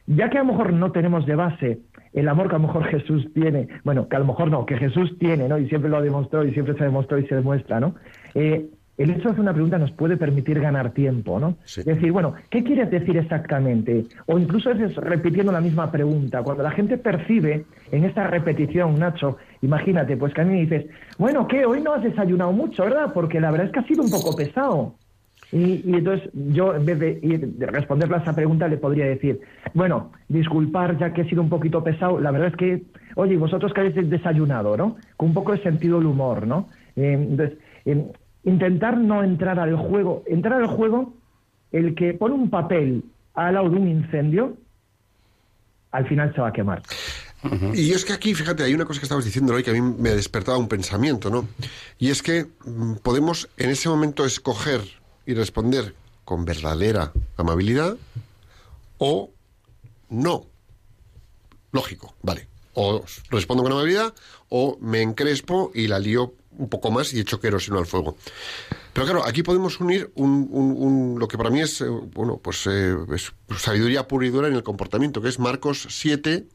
Ya 0.06 0.30
que 0.30 0.38
a 0.38 0.44
lo 0.44 0.52
mejor 0.52 0.72
no 0.72 0.92
tenemos 0.92 1.26
de 1.26 1.34
base 1.34 1.78
el 2.12 2.28
amor 2.28 2.48
que 2.48 2.54
a 2.54 2.58
lo 2.58 2.66
mejor 2.68 2.84
Jesús 2.84 3.26
tiene, 3.34 3.66
bueno, 3.82 4.08
que 4.08 4.14
a 4.16 4.20
lo 4.20 4.26
mejor 4.26 4.48
no, 4.50 4.64
que 4.64 4.76
Jesús 4.76 5.18
tiene, 5.18 5.48
¿no? 5.48 5.58
Y 5.58 5.68
siempre 5.68 5.90
lo 5.90 6.00
demostró 6.00 6.44
y 6.44 6.52
siempre 6.52 6.74
se 6.78 6.84
demostró 6.84 7.18
y 7.18 7.26
se 7.26 7.34
demuestra, 7.34 7.80
¿no? 7.80 7.96
Eh, 8.34 8.66
el 8.96 9.10
hecho 9.10 9.24
de 9.24 9.28
hacer 9.30 9.40
una 9.40 9.52
pregunta 9.52 9.78
nos 9.78 9.90
puede 9.92 10.16
permitir 10.16 10.60
ganar 10.60 10.92
tiempo, 10.92 11.40
¿no? 11.40 11.56
Sí. 11.64 11.82
Decir, 11.82 12.12
bueno, 12.12 12.34
¿qué 12.50 12.62
quieres 12.62 12.90
decir 12.90 13.16
exactamente? 13.16 14.06
O 14.26 14.38
incluso 14.38 14.70
a 14.70 14.74
veces 14.74 14.96
repitiendo 14.96 15.50
la 15.52 15.60
misma 15.60 15.90
pregunta. 15.90 16.42
Cuando 16.42 16.62
la 16.62 16.70
gente 16.70 16.96
percibe 16.98 17.64
en 17.90 18.04
esta 18.04 18.26
repetición, 18.28 18.98
Nacho, 18.98 19.36
imagínate, 19.62 20.16
pues 20.16 20.32
que 20.34 20.40
a 20.42 20.44
mí 20.44 20.54
me 20.54 20.60
dices, 20.60 20.86
bueno, 21.18 21.46
¿qué? 21.48 21.64
Hoy 21.66 21.80
no 21.80 21.92
has 21.94 22.02
desayunado 22.04 22.52
mucho, 22.52 22.84
¿verdad? 22.84 23.12
Porque 23.12 23.40
la 23.40 23.50
verdad 23.50 23.66
es 23.66 23.72
que 23.72 23.80
ha 23.80 23.86
sido 23.86 24.02
un 24.02 24.10
poco 24.10 24.36
pesado. 24.36 24.94
Y, 25.52 25.82
y 25.88 25.94
entonces 25.94 26.28
yo, 26.32 26.74
en 26.74 26.84
vez 26.84 26.98
de, 26.98 27.20
ir- 27.20 27.46
de 27.46 27.66
responderle 27.66 28.16
a 28.16 28.20
esa 28.20 28.34
pregunta, 28.34 28.66
le 28.66 28.76
podría 28.76 29.06
decir, 29.06 29.40
bueno, 29.72 30.10
disculpar 30.28 30.98
ya 30.98 31.12
que 31.12 31.22
he 31.22 31.28
sido 31.28 31.42
un 31.42 31.48
poquito 31.48 31.84
pesado, 31.84 32.18
la 32.20 32.32
verdad 32.32 32.48
es 32.48 32.56
que, 32.56 32.82
oye, 33.14 33.34
¿y 33.34 33.36
vosotros 33.36 33.72
que 33.72 33.80
habéis 33.80 34.10
desayunado, 34.10 34.76
¿no? 34.76 34.96
Con 35.16 35.28
un 35.28 35.34
poco 35.34 35.52
de 35.52 35.62
sentido 35.62 35.98
del 35.98 36.06
humor, 36.08 36.46
¿no? 36.46 36.68
Eh, 36.96 37.12
entonces, 37.12 37.58
eh, 37.84 38.04
intentar 38.44 38.98
no 38.98 39.22
entrar 39.22 39.58
al 39.58 39.76
juego, 39.76 40.22
entrar 40.26 40.60
al 40.60 40.66
juego, 40.66 41.14
el 41.72 41.94
que 41.94 42.14
pone 42.14 42.34
un 42.34 42.50
papel 42.50 43.04
al 43.34 43.54
lado 43.54 43.70
de 43.70 43.76
un 43.76 43.88
incendio, 43.88 44.56
al 45.90 46.06
final 46.08 46.34
se 46.34 46.40
va 46.40 46.48
a 46.48 46.52
quemar. 46.52 46.82
Y 47.74 47.92
es 47.92 48.04
que 48.04 48.14
aquí, 48.14 48.34
fíjate, 48.34 48.62
hay 48.62 48.74
una 48.74 48.86
cosa 48.86 49.00
que 49.00 49.04
estabas 49.04 49.24
diciendo 49.24 49.52
hoy 49.54 49.62
que 49.62 49.70
a 49.70 49.74
mí 49.74 49.80
me 49.80 50.10
despertaba 50.10 50.56
un 50.56 50.68
pensamiento, 50.68 51.28
¿no? 51.28 51.46
Y 51.98 52.10
es 52.10 52.22
que 52.22 52.46
mm, 52.64 52.94
podemos 53.02 53.50
en 53.58 53.70
ese 53.70 53.88
momento 53.88 54.24
escoger 54.24 54.80
y 55.26 55.34
responder 55.34 55.94
con 56.24 56.44
verdadera 56.44 57.12
amabilidad 57.36 57.96
o 58.98 59.30
no. 60.08 60.46
Lógico, 61.72 62.14
vale. 62.22 62.48
O 62.72 63.04
respondo 63.30 63.62
con 63.62 63.72
amabilidad 63.72 64.14
o 64.48 64.78
me 64.80 65.02
encrespo 65.02 65.70
y 65.74 65.86
la 65.86 65.98
lío 65.98 66.34
un 66.58 66.68
poco 66.68 66.90
más 66.90 67.12
y 67.14 67.20
echo 67.20 67.40
queroseno 67.40 67.78
al 67.78 67.86
fuego. 67.86 68.16
Pero 68.92 69.06
claro, 69.06 69.24
aquí 69.26 69.42
podemos 69.42 69.80
unir 69.80 70.10
un, 70.14 70.48
un- 70.50 70.74
un- 70.78 71.18
lo 71.18 71.26
que 71.28 71.36
para 71.36 71.50
mí 71.50 71.60
es, 71.60 71.80
eh, 71.80 71.86
bueno, 71.88 72.38
pues 72.42 72.66
eh, 72.66 72.96
es 73.14 73.32
sabiduría 73.58 74.06
pura 74.08 74.26
y 74.26 74.30
dura 74.30 74.48
en 74.48 74.54
el 74.54 74.62
comportamiento, 74.62 75.20
que 75.20 75.28
es 75.28 75.38
Marcos 75.38 75.86
7, 75.90 76.46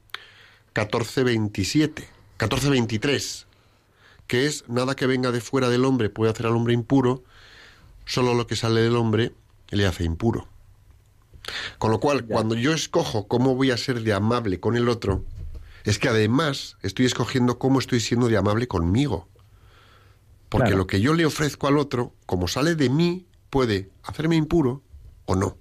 14.27, 0.73 2.03
14.23, 2.37 3.45
que 4.27 4.45
es 4.45 4.63
nada 4.67 4.95
que 4.95 5.07
venga 5.07 5.31
de 5.31 5.41
fuera 5.41 5.69
del 5.69 5.85
hombre 5.85 6.09
puede 6.09 6.31
hacer 6.31 6.45
al 6.47 6.55
hombre 6.55 6.73
impuro, 6.73 7.23
solo 8.05 8.33
lo 8.33 8.47
que 8.47 8.55
sale 8.55 8.81
del 8.81 8.95
hombre 8.95 9.33
le 9.69 9.85
hace 9.85 10.03
impuro. 10.03 10.47
Con 11.79 11.91
lo 11.91 11.99
cual, 11.99 12.25
cuando 12.25 12.55
yo 12.55 12.73
escojo 12.73 13.27
cómo 13.27 13.55
voy 13.55 13.71
a 13.71 13.77
ser 13.77 14.01
de 14.03 14.13
amable 14.13 14.59
con 14.59 14.75
el 14.77 14.87
otro, 14.87 15.23
es 15.83 15.97
que 15.97 16.09
además 16.09 16.77
estoy 16.83 17.05
escogiendo 17.05 17.57
cómo 17.57 17.79
estoy 17.79 17.99
siendo 17.99 18.27
de 18.27 18.37
amable 18.37 18.67
conmigo. 18.67 19.27
Porque 20.49 20.67
Claro. 20.67 20.77
lo 20.79 20.87
que 20.87 20.99
yo 20.99 21.13
le 21.13 21.25
ofrezco 21.25 21.67
al 21.67 21.77
otro, 21.77 22.13
como 22.25 22.47
sale 22.47 22.75
de 22.75 22.89
mí, 22.89 23.27
puede 23.49 23.89
hacerme 24.03 24.35
impuro 24.35 24.81
o 25.25 25.35
no. 25.35 25.57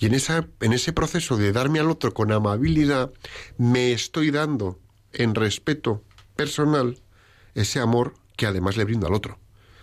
Y 0.00 0.06
en, 0.06 0.14
esa, 0.14 0.46
en 0.60 0.72
ese 0.72 0.92
proceso 0.92 1.36
de 1.36 1.52
darme 1.52 1.80
al 1.80 1.90
otro 1.90 2.12
con 2.12 2.30
amabilidad, 2.32 3.10
me 3.56 3.92
estoy 3.92 4.30
dando 4.30 4.78
en 5.12 5.34
respeto 5.34 6.02
personal 6.36 6.98
ese 7.54 7.80
amor 7.80 8.14
que 8.36 8.46
además 8.46 8.76
le 8.76 8.84
brindo 8.84 9.06
al 9.06 9.14
otro. 9.14 9.38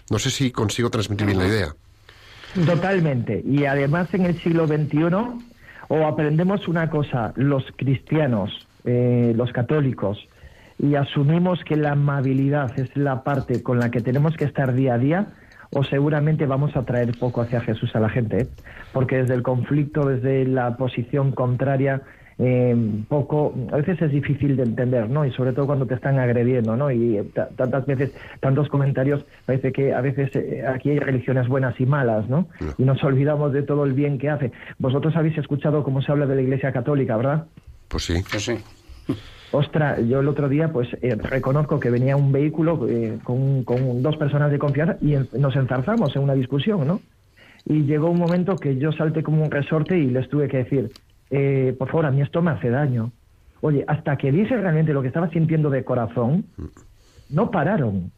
No 0.09 0.19
sé 0.19 0.29
si 0.29 0.51
consigo 0.51 0.89
transmitir 0.89 1.25
bien 1.25 1.39
la 1.39 1.47
idea. 1.47 1.75
Totalmente. 2.65 3.43
Y 3.45 3.65
además 3.65 4.13
en 4.13 4.25
el 4.25 4.41
siglo 4.41 4.67
XXI 4.67 4.97
o 5.89 6.07
aprendemos 6.07 6.67
una 6.67 6.89
cosa, 6.89 7.33
los 7.35 7.65
cristianos, 7.75 8.67
eh, 8.85 9.33
los 9.35 9.51
católicos, 9.51 10.17
y 10.77 10.95
asumimos 10.95 11.63
que 11.63 11.75
la 11.75 11.91
amabilidad 11.93 12.77
es 12.79 12.95
la 12.95 13.23
parte 13.23 13.63
con 13.63 13.79
la 13.79 13.89
que 13.91 14.01
tenemos 14.01 14.35
que 14.35 14.45
estar 14.45 14.73
día 14.73 14.95
a 14.95 14.97
día, 14.97 15.27
o 15.71 15.83
seguramente 15.83 16.45
vamos 16.45 16.75
a 16.75 16.83
traer 16.83 17.11
poco 17.17 17.41
hacia 17.41 17.59
Jesús 17.61 17.95
a 17.95 17.99
la 17.99 18.09
gente, 18.09 18.41
¿eh? 18.41 18.47
porque 18.93 19.17
desde 19.17 19.33
el 19.33 19.41
conflicto, 19.43 20.05
desde 20.07 20.45
la 20.45 20.77
posición 20.77 21.31
contraria, 21.31 22.01
eh, 22.37 22.75
poco, 23.07 23.55
a 23.71 23.77
veces 23.77 24.01
es 24.01 24.11
difícil 24.11 24.57
de 24.57 24.63
entender, 24.63 25.09
¿no? 25.09 25.25
Y 25.25 25.31
sobre 25.31 25.53
todo 25.53 25.65
cuando 25.67 25.85
te 25.85 25.93
están 25.95 26.19
agrediendo, 26.19 26.75
¿no? 26.75 26.91
Y 26.91 27.17
ta- 27.33 27.47
tantas 27.55 27.85
veces, 27.85 28.13
tantos 28.41 28.67
comentarios, 28.67 29.25
parece 29.45 29.71
que 29.71 29.93
a 29.93 30.01
veces 30.01 30.35
eh, 30.35 30.63
aquí 30.67 30.89
hay 30.91 30.99
religiones 30.99 31.47
buenas 31.47 31.79
y 31.79 31.85
malas, 31.85 32.27
¿no? 32.29 32.47
Y 32.77 32.83
nos 32.83 33.01
olvidamos 33.05 33.53
de 33.53 33.63
todo 33.63 33.85
el 33.85 33.93
bien 33.93 34.17
que 34.17 34.29
hace. 34.29 34.51
Vosotros 34.79 35.15
habéis 35.15 35.37
escuchado 35.37 35.83
cómo 35.83 36.01
se 36.01 36.11
habla 36.11 36.25
de 36.25 36.35
la 36.35 36.41
Iglesia 36.41 36.73
Católica, 36.73 37.15
¿verdad? 37.15 37.45
Pues 37.87 38.03
sí. 38.03 38.21
Pues 38.29 38.43
sí. 38.43 38.57
Ostras, 39.55 40.05
yo 40.05 40.19
el 40.19 40.27
otro 40.27 40.49
día 40.49 40.69
pues 40.73 40.89
eh, 41.01 41.15
reconozco 41.15 41.79
que 41.79 41.89
venía 41.89 42.17
un 42.17 42.33
vehículo 42.33 42.89
eh, 42.89 43.19
con, 43.23 43.63
dos 44.03 44.17
personas 44.17 44.51
de 44.51 44.59
confianza 44.59 44.97
y 44.99 45.15
nos 45.37 45.55
enzarzamos 45.55 46.13
en 46.13 46.23
una 46.23 46.33
discusión, 46.33 46.85
¿no? 46.85 46.99
Y 47.65 47.83
llegó 47.83 48.09
un 48.09 48.19
momento 48.19 48.57
que 48.57 48.75
yo 48.75 48.91
salté 48.91 49.23
como 49.23 49.45
un 49.45 49.49
resorte 49.49 49.97
y 49.97 50.07
les 50.07 50.27
tuve 50.27 50.49
que 50.49 50.57
decir, 50.57 50.91
eh, 51.29 51.73
por 51.79 51.87
favor, 51.87 52.05
a 52.05 52.11
mí 52.11 52.21
esto 52.21 52.41
me 52.41 52.51
hace 52.51 52.69
daño. 52.69 53.13
Oye, 53.61 53.85
hasta 53.87 54.17
que 54.17 54.29
dije 54.29 54.57
realmente 54.57 54.91
lo 54.91 55.01
que 55.01 55.07
estaba 55.07 55.29
sintiendo 55.29 55.69
de 55.69 55.85
corazón, 55.85 56.43
no 57.29 57.49
pararon. 57.49 58.11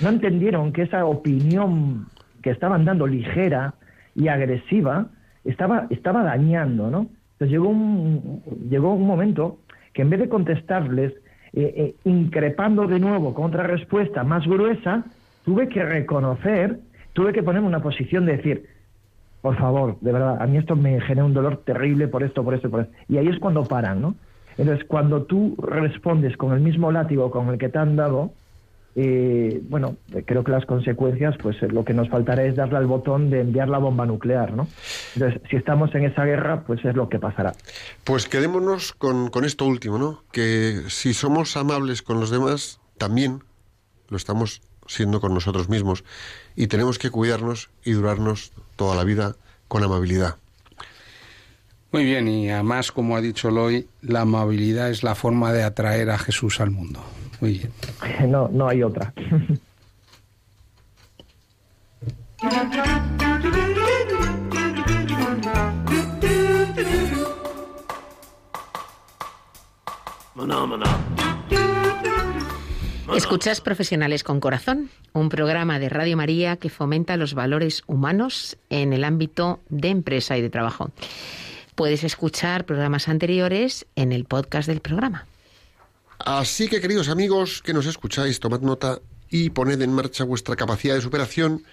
No 0.00 0.08
entendieron 0.08 0.72
que 0.72 0.82
esa 0.82 1.06
opinión 1.06 2.08
que 2.42 2.50
estaban 2.50 2.84
dando 2.84 3.06
ligera 3.06 3.74
y 4.16 4.26
agresiva 4.26 5.06
estaba, 5.44 5.86
estaba 5.90 6.24
dañando, 6.24 6.90
¿no? 6.90 7.06
Entonces 7.34 7.52
llegó 7.52 7.68
un, 7.68 8.42
llegó 8.68 8.94
un 8.94 9.06
momento 9.06 9.60
que 9.96 10.02
en 10.02 10.10
vez 10.10 10.20
de 10.20 10.28
contestarles 10.28 11.14
eh, 11.54 11.72
eh, 11.74 11.94
increpando 12.04 12.86
de 12.86 13.00
nuevo 13.00 13.32
con 13.32 13.46
otra 13.46 13.62
respuesta 13.62 14.24
más 14.24 14.46
gruesa, 14.46 15.06
tuve 15.46 15.70
que 15.70 15.82
reconocer, 15.82 16.80
tuve 17.14 17.32
que 17.32 17.42
ponerme 17.42 17.66
una 17.66 17.80
posición 17.80 18.26
de 18.26 18.36
decir, 18.36 18.66
por 19.40 19.56
favor, 19.56 19.96
de 20.02 20.12
verdad, 20.12 20.36
a 20.42 20.46
mí 20.46 20.58
esto 20.58 20.76
me 20.76 21.00
genera 21.00 21.24
un 21.24 21.32
dolor 21.32 21.62
terrible 21.64 22.08
por 22.08 22.22
esto, 22.22 22.44
por 22.44 22.52
esto, 22.52 22.68
por 22.68 22.82
esto. 22.82 22.92
Y 23.08 23.16
ahí 23.16 23.28
es 23.28 23.38
cuando 23.38 23.64
paran, 23.64 24.02
¿no? 24.02 24.16
Entonces, 24.58 24.84
cuando 24.86 25.22
tú 25.22 25.56
respondes 25.62 26.36
con 26.36 26.52
el 26.52 26.60
mismo 26.60 26.92
látigo 26.92 27.30
con 27.30 27.48
el 27.48 27.56
que 27.56 27.70
te 27.70 27.78
han 27.78 27.96
dado, 27.96 28.32
eh, 28.98 29.60
bueno, 29.68 29.96
creo 30.24 30.42
que 30.42 30.50
las 30.50 30.64
consecuencias, 30.64 31.34
pues 31.42 31.62
eh, 31.62 31.68
lo 31.68 31.84
que 31.84 31.92
nos 31.92 32.08
faltará 32.08 32.44
es 32.44 32.56
darle 32.56 32.78
al 32.78 32.86
botón 32.86 33.28
de 33.28 33.42
enviar 33.42 33.68
la 33.68 33.76
bomba 33.76 34.06
nuclear, 34.06 34.54
¿no? 34.54 34.68
Entonces, 35.14 35.42
si 35.50 35.56
estamos 35.56 35.94
en 35.94 36.06
esa 36.06 36.24
guerra, 36.24 36.62
pues 36.66 36.82
es 36.82 36.96
lo 36.96 37.10
que 37.10 37.18
pasará. 37.18 37.52
Pues 38.04 38.26
quedémonos 38.26 38.94
con, 38.94 39.28
con 39.28 39.44
esto 39.44 39.66
último, 39.66 39.98
¿no? 39.98 40.22
Que 40.32 40.80
si 40.88 41.12
somos 41.12 41.58
amables 41.58 42.00
con 42.00 42.20
los 42.20 42.30
demás, 42.30 42.80
también 42.96 43.42
lo 44.08 44.16
estamos 44.16 44.62
siendo 44.86 45.20
con 45.20 45.34
nosotros 45.34 45.68
mismos. 45.68 46.02
Y 46.54 46.68
tenemos 46.68 46.98
que 46.98 47.10
cuidarnos 47.10 47.68
y 47.84 47.92
durarnos 47.92 48.52
toda 48.76 48.96
la 48.96 49.04
vida 49.04 49.36
con 49.68 49.84
amabilidad. 49.84 50.36
Muy 51.92 52.04
bien, 52.04 52.28
y 52.28 52.50
además, 52.50 52.92
como 52.92 53.14
ha 53.14 53.20
dicho 53.20 53.50
Eloy, 53.50 53.88
la 54.00 54.22
amabilidad 54.22 54.88
es 54.88 55.02
la 55.02 55.14
forma 55.14 55.52
de 55.52 55.64
atraer 55.64 56.08
a 56.08 56.16
Jesús 56.16 56.60
al 56.60 56.70
mundo. 56.70 57.04
Muy 57.40 57.52
bien. 57.52 57.72
No, 58.30 58.48
no 58.48 58.68
hay 58.68 58.82
otra. 58.82 59.12
Escuchas 73.16 73.60
Profesionales 73.60 74.22
con 74.22 74.40
Corazón, 74.40 74.90
un 75.12 75.30
programa 75.30 75.78
de 75.78 75.88
Radio 75.88 76.16
María 76.16 76.56
que 76.56 76.68
fomenta 76.68 77.16
los 77.16 77.34
valores 77.34 77.82
humanos 77.86 78.58
en 78.68 78.92
el 78.92 79.04
ámbito 79.04 79.60
de 79.68 79.88
empresa 79.88 80.36
y 80.36 80.42
de 80.42 80.50
trabajo. 80.50 80.90
Puedes 81.74 82.04
escuchar 82.04 82.66
programas 82.66 83.08
anteriores 83.08 83.86
en 83.96 84.12
el 84.12 84.24
podcast 84.26 84.68
del 84.68 84.80
programa. 84.80 85.26
Así 86.18 86.68
que, 86.68 86.80
queridos 86.80 87.08
amigos 87.08 87.62
que 87.62 87.72
nos 87.72 87.86
escucháis, 87.86 88.40
tomad 88.40 88.60
nota 88.60 89.00
y 89.30 89.50
poned 89.50 89.80
en 89.82 89.92
marcha 89.92 90.24
vuestra 90.24 90.56
capacidad 90.56 90.94
de 90.94 91.00
superación, 91.00 91.64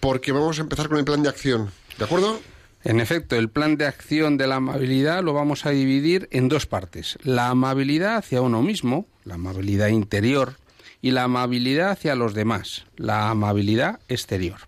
porque 0.00 0.32
vamos 0.32 0.58
a 0.58 0.62
empezar 0.62 0.88
con 0.88 0.98
el 0.98 1.04
plan 1.04 1.22
de 1.22 1.28
acción. 1.28 1.70
¿De 1.98 2.04
acuerdo? 2.04 2.40
En 2.84 3.00
efecto, 3.00 3.36
el 3.36 3.48
plan 3.48 3.76
de 3.76 3.86
acción 3.86 4.36
de 4.36 4.48
la 4.48 4.56
amabilidad 4.56 5.22
lo 5.22 5.32
vamos 5.32 5.66
a 5.66 5.70
dividir 5.70 6.28
en 6.32 6.48
dos 6.48 6.66
partes. 6.66 7.16
La 7.22 7.48
amabilidad 7.48 8.16
hacia 8.16 8.40
uno 8.40 8.62
mismo, 8.62 9.06
la 9.24 9.34
amabilidad 9.34 9.88
interior, 9.88 10.56
y 11.00 11.10
la 11.10 11.24
amabilidad 11.24 11.90
hacia 11.90 12.14
los 12.14 12.32
demás, 12.32 12.84
la 12.96 13.30
amabilidad 13.30 14.00
exterior. 14.08 14.58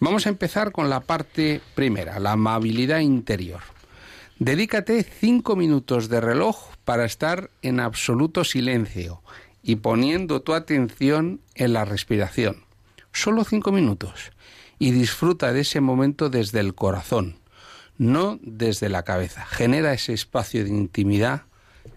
Vamos 0.00 0.26
a 0.26 0.30
empezar 0.30 0.72
con 0.72 0.88
la 0.88 1.00
parte 1.00 1.60
primera, 1.74 2.18
la 2.20 2.32
amabilidad 2.32 3.00
interior. 3.00 3.60
Dedícate 4.44 5.04
cinco 5.04 5.54
minutos 5.54 6.08
de 6.08 6.20
reloj 6.20 6.74
para 6.84 7.04
estar 7.04 7.50
en 7.62 7.78
absoluto 7.78 8.42
silencio 8.42 9.22
y 9.62 9.76
poniendo 9.76 10.42
tu 10.42 10.54
atención 10.54 11.40
en 11.54 11.72
la 11.72 11.84
respiración. 11.84 12.64
Solo 13.12 13.44
cinco 13.44 13.70
minutos. 13.70 14.32
Y 14.80 14.90
disfruta 14.90 15.52
de 15.52 15.60
ese 15.60 15.80
momento 15.80 16.28
desde 16.28 16.58
el 16.58 16.74
corazón, 16.74 17.36
no 17.98 18.40
desde 18.42 18.88
la 18.88 19.04
cabeza. 19.04 19.46
Genera 19.46 19.92
ese 19.92 20.12
espacio 20.12 20.64
de 20.64 20.70
intimidad 20.70 21.42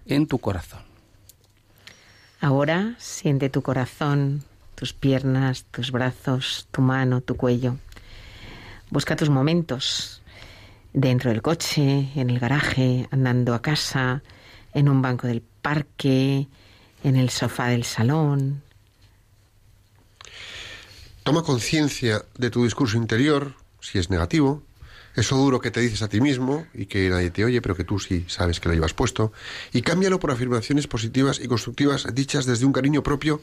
en 0.06 0.28
tu 0.28 0.38
corazón. 0.38 0.84
Ahora 2.41 2.93
siente 3.00 3.50
tu 3.50 3.64
corazón, 3.64 4.43
tus 4.76 4.93
piernas, 4.93 5.66
tus 5.72 5.91
brazos, 5.91 6.68
tu 6.70 6.82
mano, 6.82 7.22
tu 7.22 7.38
cuello. 7.38 7.78
Busca 8.91 9.16
tus 9.16 9.32
momentos 9.32 10.22
dentro 10.96 11.30
del 11.30 11.41
coche, 11.41 12.10
en 12.16 12.30
el 12.30 12.39
garaje, 12.39 13.08
andando 13.12 13.54
a 13.54 13.62
casa, 13.62 14.24
en 14.74 14.88
un 14.88 15.02
banco 15.02 15.28
del 15.28 15.41
parque, 15.41 16.48
en 17.04 17.16
el 17.18 17.30
sofá 17.30 17.68
del 17.68 17.84
salón. 17.84 18.64
Toma 21.24 21.43
conciencia 21.43 22.24
de 22.38 22.50
tu 22.50 22.64
discurso 22.64 22.98
interior, 22.98 23.56
si 23.82 24.00
es 24.00 24.10
negativo, 24.10 24.64
eso 25.16 25.36
duro 25.36 25.60
que 25.60 25.72
te 25.72 25.82
dices 25.82 26.02
a 26.02 26.08
ti 26.08 26.22
mismo 26.22 26.66
y 26.74 26.86
que 26.86 27.10
nadie 27.10 27.30
te 27.30 27.43
oye, 27.43 27.62
pero 27.62 27.76
que 27.76 27.84
tú 27.84 28.00
sí 28.00 28.26
sabes 28.28 28.60
que 28.60 28.70
lo 28.70 28.76
llevas 28.76 28.93
puesto, 28.93 29.34
y 29.74 29.82
cámbialo 29.82 30.20
por 30.20 30.32
afirmaciones 30.32 30.88
positivas 30.88 31.39
y 31.41 31.48
constructivas 31.48 32.08
dichas 32.14 32.46
desde 32.46 32.66
un 32.66 32.74
cariño 32.74 33.04
propio, 33.04 33.41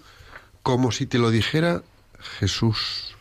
como 0.63 0.91
si 0.91 1.07
te 1.07 1.19
lo 1.19 1.31
dijera 1.31 1.83
Jesús. 2.39 3.15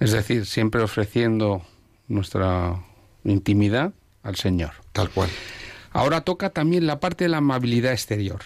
Es 0.00 0.12
decir, 0.12 0.46
siempre 0.46 0.82
ofreciendo 0.82 1.64
nuestra 2.08 2.82
intimidad 3.24 3.92
al 4.22 4.36
Señor. 4.36 4.72
Tal 4.92 5.10
cual. 5.10 5.30
Ahora 5.92 6.22
toca 6.22 6.50
también 6.50 6.86
la 6.86 7.00
parte 7.00 7.24
de 7.24 7.30
la 7.30 7.38
amabilidad 7.38 7.92
exterior. 7.92 8.40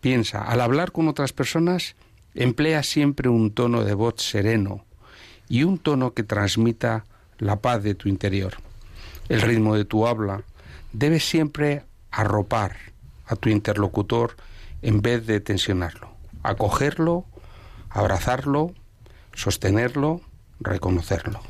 Piensa, 0.00 0.42
al 0.42 0.60
hablar 0.60 0.92
con 0.92 1.08
otras 1.08 1.32
personas, 1.32 1.96
emplea 2.34 2.82
siempre 2.82 3.28
un 3.28 3.50
tono 3.50 3.84
de 3.84 3.94
voz 3.94 4.22
sereno 4.22 4.84
y 5.48 5.64
un 5.64 5.78
tono 5.78 6.14
que 6.14 6.22
transmita 6.22 7.04
la 7.38 7.56
paz 7.56 7.82
de 7.82 7.94
tu 7.94 8.08
interior. 8.08 8.54
El 9.28 9.42
ritmo 9.42 9.74
de 9.74 9.84
tu 9.84 10.06
habla 10.06 10.42
debe 10.92 11.20
siempre 11.20 11.84
arropar 12.10 12.76
a 13.26 13.36
tu 13.36 13.48
interlocutor 13.48 14.36
en 14.82 15.02
vez 15.02 15.26
de 15.26 15.40
tensionarlo, 15.40 16.10
acogerlo, 16.42 17.24
abrazarlo, 17.90 18.72
sostenerlo, 19.34 20.20
reconocerlo. 20.60 21.40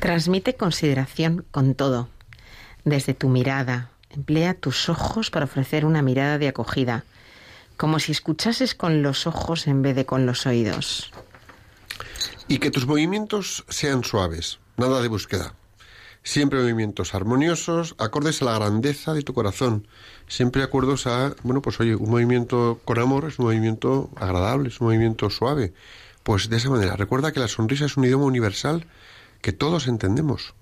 Transmite 0.00 0.54
consideración 0.54 1.44
con 1.50 1.74
todo, 1.74 2.08
desde 2.84 3.14
tu 3.14 3.28
mirada. 3.28 3.90
Emplea 4.10 4.54
tus 4.54 4.88
ojos 4.88 5.30
para 5.30 5.46
ofrecer 5.46 5.84
una 5.84 6.02
mirada 6.02 6.38
de 6.38 6.46
acogida, 6.46 7.04
como 7.76 7.98
si 7.98 8.12
escuchases 8.12 8.76
con 8.76 9.02
los 9.02 9.26
ojos 9.26 9.66
en 9.66 9.82
vez 9.82 9.96
de 9.96 10.06
con 10.06 10.24
los 10.24 10.46
oídos. 10.46 11.10
Y 12.46 12.58
que 12.58 12.70
tus 12.70 12.86
movimientos 12.86 13.64
sean 13.68 14.04
suaves, 14.04 14.60
nada 14.76 15.02
de 15.02 15.08
búsqueda. 15.08 15.54
Siempre 16.22 16.60
movimientos 16.60 17.14
armoniosos, 17.14 17.96
acordes 17.98 18.40
a 18.40 18.44
la 18.44 18.54
grandeza 18.54 19.14
de 19.14 19.22
tu 19.22 19.34
corazón. 19.34 19.88
Siempre 20.28 20.62
acuerdos 20.62 21.06
a, 21.06 21.34
bueno, 21.42 21.60
pues 21.60 21.80
oye, 21.80 21.96
un 21.96 22.10
movimiento 22.10 22.80
con 22.84 22.98
amor 22.98 23.24
es 23.26 23.38
un 23.38 23.46
movimiento 23.46 24.10
agradable, 24.16 24.68
es 24.68 24.80
un 24.80 24.88
movimiento 24.88 25.28
suave. 25.28 25.72
Pues 26.22 26.50
de 26.50 26.56
esa 26.56 26.70
manera, 26.70 26.96
recuerda 26.96 27.32
que 27.32 27.40
la 27.40 27.48
sonrisa 27.48 27.86
es 27.86 27.96
un 27.96 28.04
idioma 28.04 28.26
universal 28.26 28.86
que 29.40 29.52
todos 29.52 29.88
entendemos. 29.88 30.54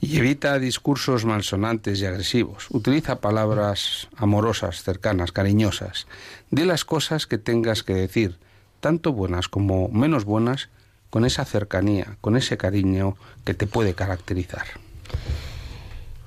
Y 0.00 0.18
evita 0.18 0.58
discursos 0.58 1.24
malsonantes 1.24 2.00
y 2.00 2.06
agresivos. 2.06 2.66
Utiliza 2.70 3.20
palabras 3.20 4.08
amorosas, 4.16 4.82
cercanas, 4.82 5.32
cariñosas. 5.32 6.06
Di 6.50 6.64
las 6.64 6.84
cosas 6.84 7.26
que 7.26 7.38
tengas 7.38 7.82
que 7.82 7.94
decir, 7.94 8.38
tanto 8.80 9.12
buenas 9.12 9.48
como 9.48 9.88
menos 9.88 10.24
buenas, 10.24 10.68
con 11.10 11.24
esa 11.24 11.44
cercanía, 11.44 12.18
con 12.20 12.36
ese 12.36 12.58
cariño 12.58 13.16
que 13.44 13.54
te 13.54 13.66
puede 13.66 13.94
caracterizar. 13.94 14.66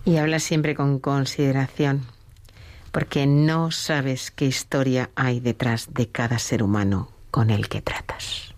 Y 0.05 0.17
habla 0.17 0.39
siempre 0.39 0.73
con 0.73 0.99
consideración, 0.99 2.05
porque 2.91 3.27
no 3.27 3.71
sabes 3.71 4.31
qué 4.31 4.45
historia 4.45 5.11
hay 5.15 5.39
detrás 5.39 5.93
de 5.93 6.07
cada 6.09 6.39
ser 6.39 6.63
humano 6.63 7.11
con 7.29 7.51
el 7.51 7.69
que 7.69 7.81
tratas. 7.81 8.55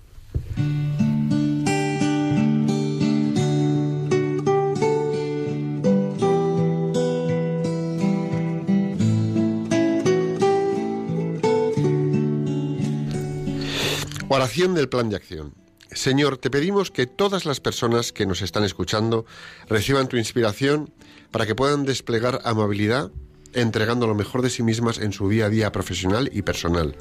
Oración 14.33 14.73
del 14.75 14.87
plan 14.87 15.09
de 15.09 15.17
acción. 15.17 15.53
Señor, 15.91 16.37
te 16.37 16.49
pedimos 16.49 16.89
que 16.89 17.05
todas 17.05 17.45
las 17.45 17.59
personas 17.59 18.13
que 18.13 18.25
nos 18.25 18.41
están 18.41 18.63
escuchando 18.63 19.25
reciban 19.67 20.07
tu 20.07 20.15
inspiración 20.15 20.93
para 21.31 21.45
que 21.45 21.53
puedan 21.53 21.83
desplegar 21.83 22.39
amabilidad, 22.45 23.11
entregando 23.51 24.07
lo 24.07 24.15
mejor 24.15 24.41
de 24.41 24.49
sí 24.49 24.63
mismas 24.63 24.99
en 24.99 25.11
su 25.11 25.27
día 25.27 25.47
a 25.47 25.49
día 25.49 25.73
profesional 25.73 26.29
y 26.31 26.43
personal, 26.43 26.95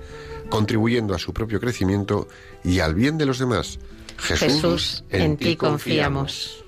contribuyendo 0.48 1.14
a 1.14 1.20
su 1.20 1.32
propio 1.32 1.60
crecimiento 1.60 2.26
y 2.64 2.80
al 2.80 2.96
bien 2.96 3.16
de 3.16 3.26
los 3.26 3.38
demás. 3.38 3.78
Jesús, 4.18 4.40
Jesús, 4.40 5.04
en 5.10 5.36
ti 5.36 5.54
confiamos. 5.54 6.64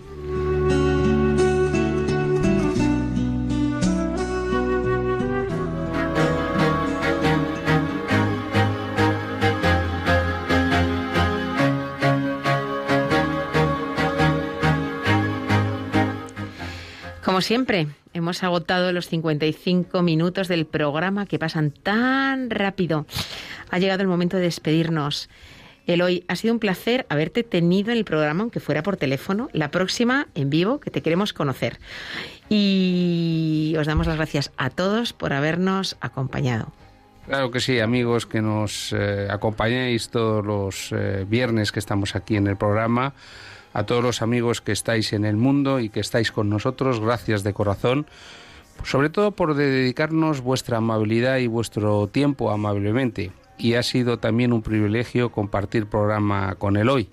Siempre, 17.42 17.88
hemos 18.14 18.42
agotado 18.42 18.92
los 18.92 19.08
55 19.08 20.02
minutos 20.02 20.48
del 20.48 20.66
programa 20.66 21.26
que 21.26 21.38
pasan 21.38 21.70
tan 21.70 22.50
rápido. 22.50 23.06
Ha 23.70 23.78
llegado 23.78 24.02
el 24.02 24.08
momento 24.08 24.36
de 24.36 24.44
despedirnos. 24.44 25.28
Eloy, 25.86 26.24
ha 26.28 26.36
sido 26.36 26.54
un 26.54 26.60
placer 26.60 27.06
haberte 27.08 27.42
tenido 27.42 27.90
en 27.90 27.98
el 27.98 28.04
programa, 28.04 28.42
aunque 28.42 28.60
fuera 28.60 28.82
por 28.82 28.96
teléfono. 28.96 29.48
La 29.52 29.70
próxima 29.70 30.28
en 30.34 30.48
vivo, 30.48 30.78
que 30.78 30.90
te 30.90 31.02
queremos 31.02 31.32
conocer. 31.32 31.78
Y 32.48 33.74
os 33.78 33.86
damos 33.86 34.06
las 34.06 34.16
gracias 34.16 34.52
a 34.56 34.70
todos 34.70 35.12
por 35.12 35.32
habernos 35.32 35.96
acompañado. 36.00 36.72
Claro 37.26 37.50
que 37.50 37.60
sí, 37.60 37.78
amigos, 37.78 38.26
que 38.26 38.42
nos 38.42 38.92
eh, 38.92 39.28
acompañéis 39.30 40.08
todos 40.08 40.44
los 40.44 40.92
eh, 40.92 41.24
viernes 41.28 41.72
que 41.72 41.78
estamos 41.78 42.16
aquí 42.16 42.36
en 42.36 42.46
el 42.46 42.56
programa. 42.56 43.14
A 43.72 43.84
todos 43.84 44.02
los 44.02 44.22
amigos 44.22 44.60
que 44.60 44.72
estáis 44.72 45.12
en 45.12 45.24
el 45.24 45.36
mundo 45.36 45.80
y 45.80 45.88
que 45.88 46.00
estáis 46.00 46.30
con 46.30 46.50
nosotros, 46.50 47.00
gracias 47.00 47.42
de 47.42 47.54
corazón. 47.54 48.06
Sobre 48.84 49.10
todo 49.10 49.32
por 49.32 49.54
dedicarnos 49.54 50.40
vuestra 50.40 50.78
amabilidad 50.78 51.38
y 51.38 51.46
vuestro 51.46 52.06
tiempo 52.08 52.50
amablemente. 52.50 53.32
Y 53.58 53.74
ha 53.74 53.82
sido 53.82 54.18
también 54.18 54.52
un 54.52 54.62
privilegio 54.62 55.30
compartir 55.30 55.86
programa 55.86 56.56
con 56.56 56.76
el 56.76 56.88
hoy. 56.88 57.10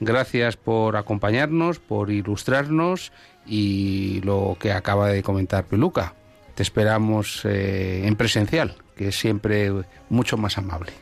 Gracias 0.00 0.56
por 0.56 0.96
acompañarnos, 0.96 1.78
por 1.78 2.10
ilustrarnos 2.10 3.12
y 3.46 4.20
lo 4.24 4.56
que 4.58 4.72
acaba 4.72 5.08
de 5.08 5.22
comentar 5.22 5.66
Peluca. 5.66 6.14
Te 6.54 6.62
esperamos 6.62 7.44
eh, 7.44 8.06
en 8.06 8.16
presencial, 8.16 8.76
que 8.96 9.08
es 9.08 9.18
siempre 9.18 9.70
mucho 10.08 10.36
más 10.36 10.58
amable. 10.58 10.92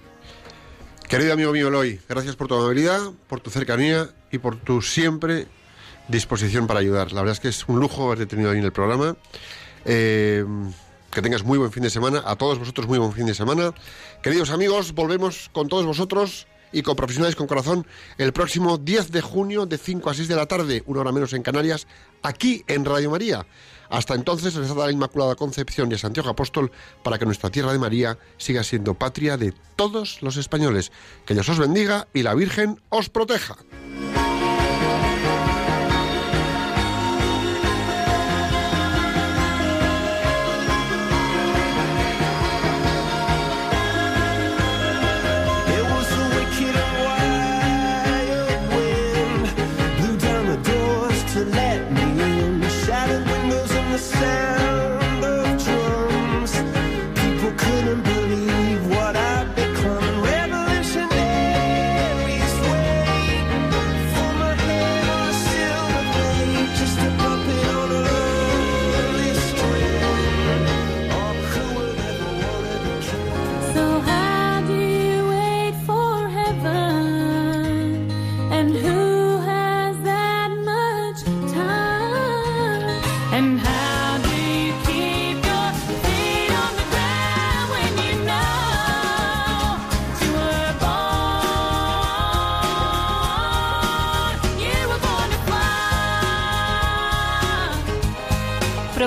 Querido 1.08 1.32
amigo 1.32 1.52
mío 1.52 1.68
Eloy, 1.68 1.98
gracias 2.08 2.36
por 2.36 2.46
tu 2.46 2.54
amabilidad, 2.54 3.00
por 3.26 3.40
tu 3.40 3.50
cercanía 3.50 4.10
y 4.30 4.38
por 4.38 4.56
tu 4.56 4.82
siempre 4.82 5.46
disposición 6.08 6.66
para 6.66 6.80
ayudar. 6.80 7.12
La 7.12 7.20
verdad 7.20 7.34
es 7.34 7.40
que 7.40 7.48
es 7.48 7.68
un 7.68 7.80
lujo 7.80 8.06
haberte 8.06 8.26
tenido 8.26 8.50
ahí 8.50 8.58
en 8.58 8.64
el 8.64 8.72
programa. 8.72 9.16
Eh, 9.84 10.44
que 11.10 11.22
tengas 11.22 11.42
muy 11.42 11.58
buen 11.58 11.72
fin 11.72 11.82
de 11.82 11.90
semana. 11.90 12.22
A 12.24 12.36
todos 12.36 12.58
vosotros 12.58 12.86
muy 12.86 12.98
buen 12.98 13.12
fin 13.12 13.26
de 13.26 13.34
semana. 13.34 13.74
Queridos 14.22 14.50
amigos, 14.50 14.92
volvemos 14.92 15.50
con 15.52 15.68
todos 15.68 15.84
vosotros 15.84 16.46
y 16.72 16.82
con 16.82 16.94
profesionales 16.94 17.34
con 17.34 17.48
corazón 17.48 17.86
el 18.16 18.32
próximo 18.32 18.78
10 18.78 19.10
de 19.10 19.20
junio 19.20 19.66
de 19.66 19.76
5 19.76 20.08
a 20.08 20.14
6 20.14 20.28
de 20.28 20.36
la 20.36 20.46
tarde, 20.46 20.82
una 20.86 21.00
hora 21.00 21.12
menos 21.12 21.32
en 21.32 21.42
Canarias, 21.42 21.86
aquí 22.22 22.64
en 22.68 22.84
Radio 22.84 23.10
María. 23.10 23.46
Hasta 23.88 24.14
entonces, 24.14 24.54
les 24.54 24.68
da 24.68 24.86
la 24.86 24.92
Inmaculada 24.92 25.34
Concepción 25.34 25.90
y 25.90 25.94
a 25.94 25.98
Santiago 25.98 26.28
Apóstol 26.28 26.70
para 27.02 27.18
que 27.18 27.26
nuestra 27.26 27.50
tierra 27.50 27.72
de 27.72 27.80
María 27.80 28.18
siga 28.36 28.62
siendo 28.62 28.94
patria 28.94 29.36
de 29.36 29.52
todos 29.74 30.22
los 30.22 30.36
españoles. 30.36 30.92
Que 31.26 31.34
Dios 31.34 31.48
os 31.48 31.58
bendiga 31.58 32.06
y 32.14 32.22
la 32.22 32.34
Virgen 32.34 32.80
os 32.88 33.10
proteja. 33.10 33.56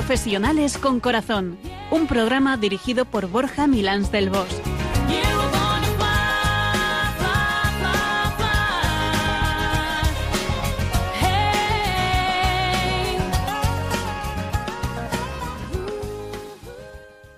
Profesionales 0.06 0.78
con 0.78 1.00
Corazón, 1.00 1.58
un 1.90 2.08
programa 2.08 2.58
dirigido 2.58 3.06
por 3.06 3.30
Borja 3.30 3.68
Milans 3.68 4.12
del 4.12 4.30
Bosch. 4.30 4.73